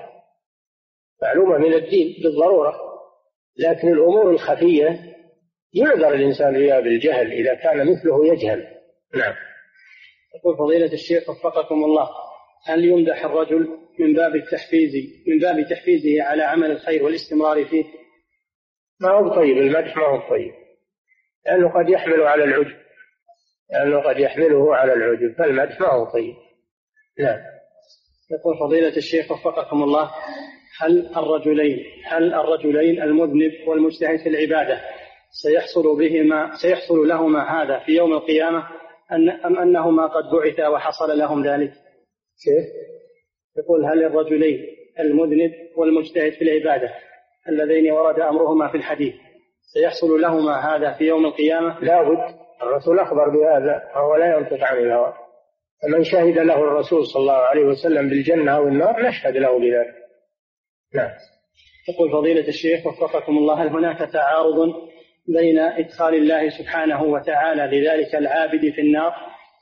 معلومة 1.22 1.58
من 1.58 1.74
الدين 1.74 2.16
بالضرورة. 2.22 2.74
لكن 3.58 3.88
الأمور 3.88 4.30
الخفية 4.30 5.16
يعذر 5.74 6.14
الإنسان 6.14 6.54
فيها 6.54 6.80
بالجهل 6.80 7.32
إذا 7.32 7.54
كان 7.54 7.92
مثله 7.92 8.26
يجهل. 8.26 8.66
نعم. 9.14 9.34
يقول 10.36 10.56
فضيلة 10.56 10.92
الشيخ 10.92 11.30
وفقكم 11.30 11.84
الله 11.84 12.08
هل 12.64 12.84
يمدح 12.84 13.24
الرجل 13.24 13.78
من 13.98 14.14
باب 14.14 14.36
التحفيز 14.36 14.92
من 15.26 15.38
باب 15.38 15.68
تحفيزه 15.70 16.22
على 16.22 16.42
عمل 16.42 16.70
الخير 16.70 17.04
والاستمرار 17.04 17.64
فيه؟ 17.64 17.84
ما 19.00 19.10
هو 19.10 19.34
طيب 19.34 19.58
المدح 19.58 19.96
ما 19.96 20.06
هو 20.06 20.30
طيب. 20.30 20.65
لأنه 21.46 21.68
قد 21.68 21.88
يحمل 21.88 22.22
على 22.22 22.44
العجب. 22.44 22.76
لأنه 23.72 24.00
قد 24.00 24.18
يحمله 24.18 24.76
على 24.76 24.92
العجب. 24.92 25.34
فالمدح 25.38 25.80
ما 25.80 25.88
هو 25.88 26.04
طيب. 26.04 26.34
نعم. 27.18 27.38
يقول 28.30 28.58
فضيلة 28.58 28.96
الشيخ 28.96 29.32
وفقكم 29.32 29.82
الله 29.82 30.10
هل 30.80 31.06
الرجلين 31.16 31.84
هل 32.04 32.34
الرجلين 32.34 33.02
المذنب 33.02 33.52
والمجتهد 33.66 34.18
في 34.18 34.28
العبادة 34.28 34.80
سيحصل 35.30 35.98
بهما 35.98 36.54
سيحصل 36.54 37.08
لهما 37.08 37.62
هذا 37.62 37.78
في 37.78 37.92
يوم 37.92 38.12
القيامة 38.12 38.68
أن 39.12 39.30
أم 39.30 39.58
أنهما 39.58 40.06
قد 40.06 40.24
بعثا 40.30 40.68
وحصل 40.68 41.18
لهم 41.18 41.46
ذلك؟ 41.46 41.72
كيف؟ 42.44 42.66
يقول 43.58 43.84
هل 43.84 44.04
الرجلين 44.04 44.66
المذنب 45.00 45.52
والمجتهد 45.76 46.32
في 46.32 46.42
العبادة 46.42 46.94
اللذين 47.48 47.90
ورد 47.90 48.20
أمرهما 48.20 48.68
في 48.68 48.76
الحديث؟ 48.76 49.14
سيحصل 49.66 50.20
لهما 50.20 50.76
هذا 50.76 50.92
في 50.92 51.04
يوم 51.04 51.26
القيامة؟ 51.26 51.80
لا 51.80 52.02
بد 52.02 52.34
الرسول 52.62 52.98
أخبر 52.98 53.28
بهذا 53.28 53.82
وهو 53.96 54.16
لا 54.16 54.36
ينطق 54.36 54.64
عن 54.64 54.78
الهوى. 54.78 55.14
فمن 55.82 56.04
شهد 56.04 56.38
له 56.38 56.54
الرسول 56.54 57.06
صلى 57.06 57.20
الله 57.20 57.32
عليه 57.32 57.64
وسلم 57.64 58.08
بالجنة 58.08 58.56
أو 58.56 58.68
النار 58.68 59.08
نشهد 59.08 59.36
له 59.36 59.58
بذلك. 59.58 59.94
نعم. 60.94 61.10
يقول 61.88 62.12
فضيلة 62.12 62.48
الشيخ 62.48 62.86
وفقكم 62.86 63.38
الله 63.38 63.62
هل 63.62 63.68
هناك 63.68 63.98
تعارض 64.12 64.74
بين 65.28 65.58
إدخال 65.58 66.14
الله 66.14 66.48
سبحانه 66.58 67.02
وتعالى 67.02 67.78
لذلك 67.78 68.14
العابد 68.14 68.70
في 68.74 68.80
النار 68.80 69.12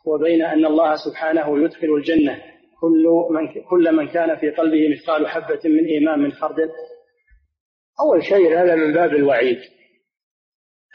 وبين 0.07 0.43
أن 0.43 0.67
الله 0.67 0.95
سبحانه 0.97 1.65
يدخل 1.65 1.89
الجنة؟ 1.89 2.39
كل 2.81 3.07
من 3.31 3.63
كل 3.63 3.97
من 3.97 4.09
كان 4.09 4.37
في 4.37 4.51
قلبه 4.51 4.89
مثقال 4.89 5.29
حبة 5.29 5.61
من 5.65 5.85
إيمان 5.85 6.19
من 6.19 6.33
خردل. 6.33 6.71
أول 8.01 8.25
شيء 8.25 8.59
هذا 8.59 8.75
من 8.75 8.93
باب 8.93 9.13
الوعيد. 9.13 9.59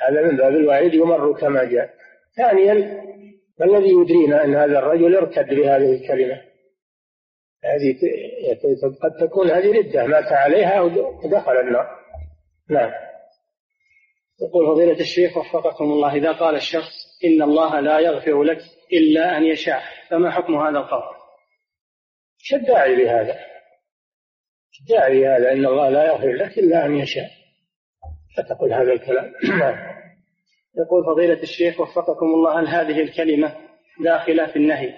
هذا 0.08 0.22
من 0.22 0.38
باب 0.38 0.56
الوعيد 0.56 0.94
يمر 0.94 1.40
كما 1.40 1.64
جاء. 1.64 1.94
ثانيا 2.38 2.74
ما 3.60 3.66
الذي 3.66 3.90
يدرينا 3.90 4.44
أن 4.44 4.56
هذا 4.56 4.80
الرجل 4.80 5.16
ارتد 5.16 5.54
بهذه 5.54 5.94
الكلمة؟ 5.94 6.42
هذه 7.64 7.96
قد 9.04 9.28
تكون 9.28 9.52
هذه 9.52 9.72
ردة 9.72 10.06
مات 10.06 10.32
عليها 10.32 10.82
ودخل 10.82 11.60
النار. 11.60 12.00
نعم. 12.70 12.92
يقول 14.42 14.68
فضيلة 14.68 15.00
الشيخ 15.00 15.38
وفقكم 15.38 15.84
الله 15.84 16.16
إذا 16.16 16.32
قال 16.32 16.56
الشخص 16.56 16.94
إن 17.26 17.42
الله 17.42 17.80
لا 17.80 18.00
يغفر 18.00 18.44
لك 18.44 18.60
إلا 18.94 19.38
أن 19.38 19.44
يشاء 19.44 19.82
فما 20.10 20.32
حكم 20.32 20.56
هذا 20.56 20.78
القول؟ 20.78 21.16
شو 22.38 22.56
الداعي 22.56 22.96
لهذا؟ 22.96 23.40
الداعي 24.82 25.22
لهذا؟ 25.22 25.52
إن 25.52 25.66
الله 25.66 25.90
لا 25.90 26.06
يغفر 26.06 26.32
لك 26.32 26.58
إلا 26.58 26.86
أن 26.86 26.96
يشاء. 26.96 27.30
فتقول 28.38 28.74
هذا 28.74 28.94
الكلام. 28.94 29.32
يقول 30.78 31.06
فضيلة 31.06 31.42
الشيخ 31.44 31.80
وفقكم 31.80 32.26
الله 32.26 32.60
هل 32.60 32.68
هذه 32.68 33.02
الكلمة 33.02 33.56
داخلة 34.04 34.46
في 34.46 34.56
النهي 34.56 34.94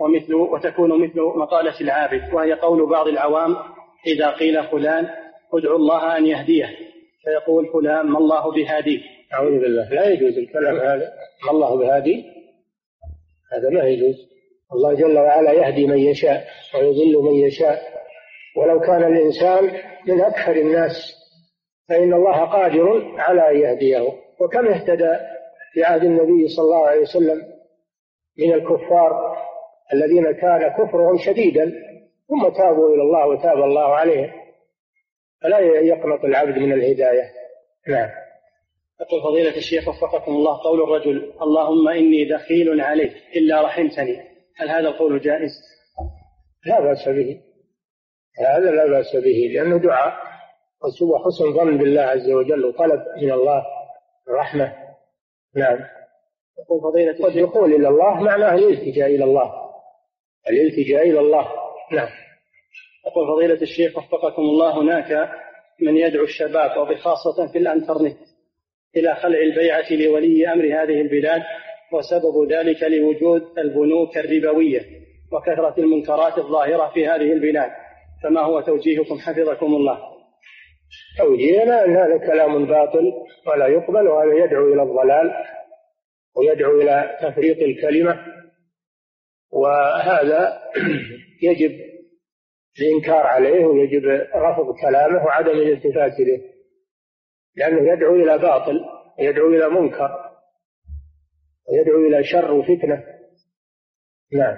ومثل 0.00 0.34
وتكون 0.34 1.02
مثل 1.02 1.20
مقالة 1.20 1.80
العابد 1.80 2.34
وهي 2.34 2.52
قول 2.52 2.90
بعض 2.90 3.08
العوام 3.08 3.56
إذا 4.06 4.30
قيل 4.30 4.64
فلان 4.64 5.08
ادعو 5.54 5.76
الله 5.76 6.16
أن 6.16 6.26
يهديه 6.26 6.70
فيقول 7.24 7.66
فلان 7.72 8.06
ما 8.06 8.18
الله 8.18 8.52
بهاديه 8.52 9.00
أعوذ 9.34 9.60
بالله. 9.60 9.88
لا 9.88 10.08
يجوز 10.08 10.38
الكلام 10.38 10.76
هذا. 10.76 11.12
ما 11.44 11.50
الله 11.50 11.76
بهادي؟ 11.76 12.24
هذا 13.52 13.70
ما 13.70 13.84
يجوز. 13.84 14.14
الله 14.72 14.94
جل 14.94 15.18
وعلا 15.18 15.52
يهدي 15.52 15.86
من 15.86 15.98
يشاء 15.98 16.46
ويضل 16.74 17.22
من 17.22 17.34
يشاء. 17.34 17.82
ولو 18.56 18.80
كان 18.80 19.04
الإنسان 19.04 19.64
من 20.06 20.20
أكثر 20.20 20.52
الناس 20.52 21.23
فإن 21.88 22.12
الله 22.12 22.44
قادر 22.44 23.14
على 23.18 23.50
أن 23.50 23.56
يهديه. 23.56 24.00
وكم 24.40 24.68
اهتدى 24.68 25.16
في 25.72 25.84
عهد 25.84 26.04
النبي 26.04 26.48
صلى 26.48 26.64
الله 26.64 26.86
عليه 26.86 27.00
وسلم 27.00 27.42
من 28.38 28.52
الكفار 28.52 29.36
الذين 29.92 30.32
كان 30.32 30.68
كفرهم 30.68 31.18
شديدا 31.18 31.72
ثم 32.28 32.48
تابوا 32.48 32.94
إلى 32.94 33.02
الله 33.02 33.26
وتاب 33.26 33.58
الله 33.58 33.94
عليهم. 33.94 34.30
فلا 35.42 35.58
يقنط 35.58 36.24
العبد 36.24 36.58
من 36.58 36.72
الهداية. 36.72 37.30
نعم. 37.88 38.10
يقول 39.00 39.22
فضيلة 39.22 39.56
الشيخ 39.56 39.88
وفقكم 39.88 40.32
الله 40.32 40.62
قول 40.62 40.82
الرجل 40.82 41.32
اللهم 41.42 41.88
إني 41.88 42.24
دخيل 42.24 42.80
عليك 42.80 43.12
إلا 43.36 43.62
رحمتني. 43.62 44.20
هل 44.56 44.68
هذا 44.68 44.88
القول 44.88 45.20
جائز؟ 45.20 45.50
لا 46.66 46.80
بأس 46.80 47.08
به. 47.08 47.40
هذا 48.38 48.70
لا 48.70 48.86
بأس 48.86 49.16
به 49.16 49.50
لأنه 49.54 49.78
دعاء. 49.78 50.33
وحسن 51.02 51.52
ظن 51.52 51.78
بالله 51.78 52.02
عز 52.02 52.30
وجل 52.30 52.64
وطلب 52.64 53.00
من 53.22 53.32
الله 53.32 53.64
الرحمة. 54.28 54.72
نعم. 55.56 55.78
يقول 56.58 56.80
فضيلة 56.80 57.24
والدخول 57.24 57.74
إلى 57.74 57.88
الله 57.88 58.20
معناه 58.20 58.54
الالتجاء 58.54 59.14
إلى 59.14 59.24
الله. 59.24 59.52
الالتجاء 60.50 61.10
إلى 61.10 61.20
الله. 61.20 61.48
نعم. 61.92 62.08
يقول 63.06 63.28
فضيلة 63.28 63.62
الشيخ 63.62 63.98
وفقكم 63.98 64.42
الله 64.42 64.82
هناك 64.82 65.30
من 65.80 65.96
يدعو 65.96 66.24
الشباب 66.24 66.70
وبخاصة 66.78 67.52
في 67.52 67.58
الإنترنت 67.58 68.16
إلى 68.96 69.14
خلع 69.14 69.38
البيعة 69.38 69.92
لولي 69.92 70.52
أمر 70.52 70.64
هذه 70.64 71.00
البلاد 71.00 71.42
وسبب 71.92 72.52
ذلك 72.52 72.82
لوجود 72.82 73.58
البنوك 73.58 74.18
الربوية 74.18 74.80
وكثرة 75.32 75.74
المنكرات 75.78 76.38
الظاهرة 76.38 76.90
في 76.94 77.06
هذه 77.06 77.32
البلاد. 77.32 77.70
فما 78.22 78.40
هو 78.40 78.60
توجيهكم؟ 78.60 79.18
حفظكم 79.18 79.66
الله. 79.66 80.13
توجيهنا 81.18 81.84
أن 81.84 81.96
هذا 81.96 82.18
كلام 82.18 82.66
باطل 82.66 83.12
ولا 83.46 83.66
يقبل 83.66 84.08
وهذا 84.08 84.44
يدعو 84.44 84.72
إلى 84.72 84.82
الضلال 84.82 85.32
ويدعو 86.36 86.80
إلى 86.80 87.18
تفريط 87.22 87.58
الكلمة. 87.58 88.26
وهذا 89.50 90.62
يجب 91.42 91.94
الإنكار 92.80 93.26
عليه 93.26 93.64
ويجب 93.66 94.04
رفض 94.34 94.74
كلامه 94.82 95.24
وعدم 95.24 95.50
الالتفات 95.50 96.12
إليه 96.20 96.54
لأنه 97.56 97.92
يدعو 97.92 98.14
إلى 98.14 98.38
باطل 98.38 98.84
يدعو 99.18 99.48
إلى 99.48 99.68
منكر 99.68 100.30
ويدعو 101.68 102.06
إلى 102.06 102.24
شر 102.24 102.52
وفتنة. 102.52 103.04
نعم. 104.32 104.56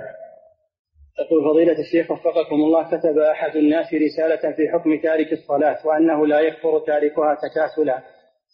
يقول 1.19 1.45
فضيلة 1.45 1.79
الشيخ 1.79 2.11
وفقكم 2.11 2.55
الله 2.55 2.99
كتب 2.99 3.19
أحد 3.19 3.57
الناس 3.57 3.95
رسالة 3.95 4.53
في 4.57 4.69
حكم 4.73 5.01
تارك 5.03 5.33
الصلاة 5.33 5.87
وأنه 5.87 6.27
لا 6.27 6.41
يكفر 6.41 6.79
تاركها 6.79 7.35
تكاسلا. 7.35 8.03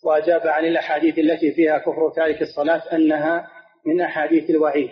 وأجاب 0.04 0.46
عن 0.46 0.64
الأحاديث 0.64 1.18
التي 1.18 1.52
فيها 1.52 1.78
كفر 1.78 2.10
تارك 2.16 2.42
الصلاة 2.42 2.82
أنها 2.92 3.46
من 3.86 4.00
أحاديث 4.00 4.50
الوعيد 4.50 4.90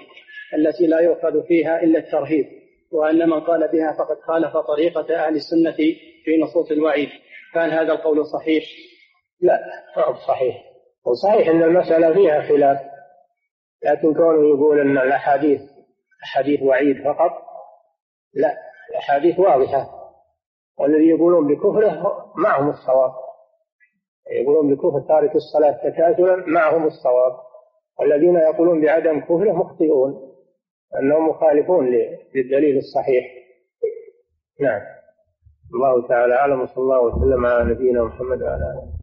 التي 0.54 0.86
لا 0.86 1.00
يؤخذ 1.00 1.42
فيها 1.48 1.82
إلا 1.82 1.98
الترهيب 1.98 2.46
وأن 2.92 3.28
من 3.28 3.40
قال 3.40 3.68
بها 3.72 3.96
فقد 3.98 4.16
خالف 4.26 4.56
طريقة 4.56 5.26
أهل 5.26 5.34
السنة 5.36 5.76
في 6.24 6.36
نصوص 6.42 6.70
الوعيد. 6.70 7.08
كان 7.54 7.70
هذا 7.70 7.92
القول 7.92 8.26
صحيح؟ 8.26 8.64
لا 9.40 9.60
ما 9.96 10.26
صحيح. 10.28 10.62
وصحيح 11.06 11.48
أن 11.48 11.62
المسألة 11.62 12.12
فيها 12.12 12.42
خلاف 12.42 12.78
لكن 13.84 14.14
كونه 14.14 14.48
يقول 14.48 14.80
أن 14.80 14.98
الأحاديث 14.98 15.60
أحاديث 16.24 16.62
وعيد 16.62 17.04
فقط 17.04 17.49
لا 18.34 18.56
الأحاديث 18.90 19.38
واضحة. 19.38 19.90
والذي 20.78 21.08
يقولون 21.08 21.54
بكفره 21.54 22.32
معهم 22.36 22.68
الصواب. 22.68 23.12
يقولون 24.32 24.74
بكفر 24.74 25.00
تارك 25.08 25.36
الصلاة 25.36 25.90
تكاسلا 25.90 26.36
معهم 26.46 26.86
الصواب. 26.86 27.32
والذين 28.00 28.36
يقولون 28.36 28.80
بعدم 28.80 29.20
كفره 29.20 29.52
مخطئون 29.52 30.30
أنهم 30.98 31.28
مخالفون 31.28 31.86
للدليل 32.34 32.76
الصحيح. 32.78 33.24
نعم. 34.60 34.80
الله 35.74 36.08
تعالى 36.08 36.34
أعلم 36.34 36.60
وصلى 36.60 36.82
الله 36.82 37.00
وسلم 37.00 37.46
على 37.46 37.64
نبينا 37.74 38.04
محمد 38.04 38.42
وعلى 38.42 38.64
آله. 38.64 38.99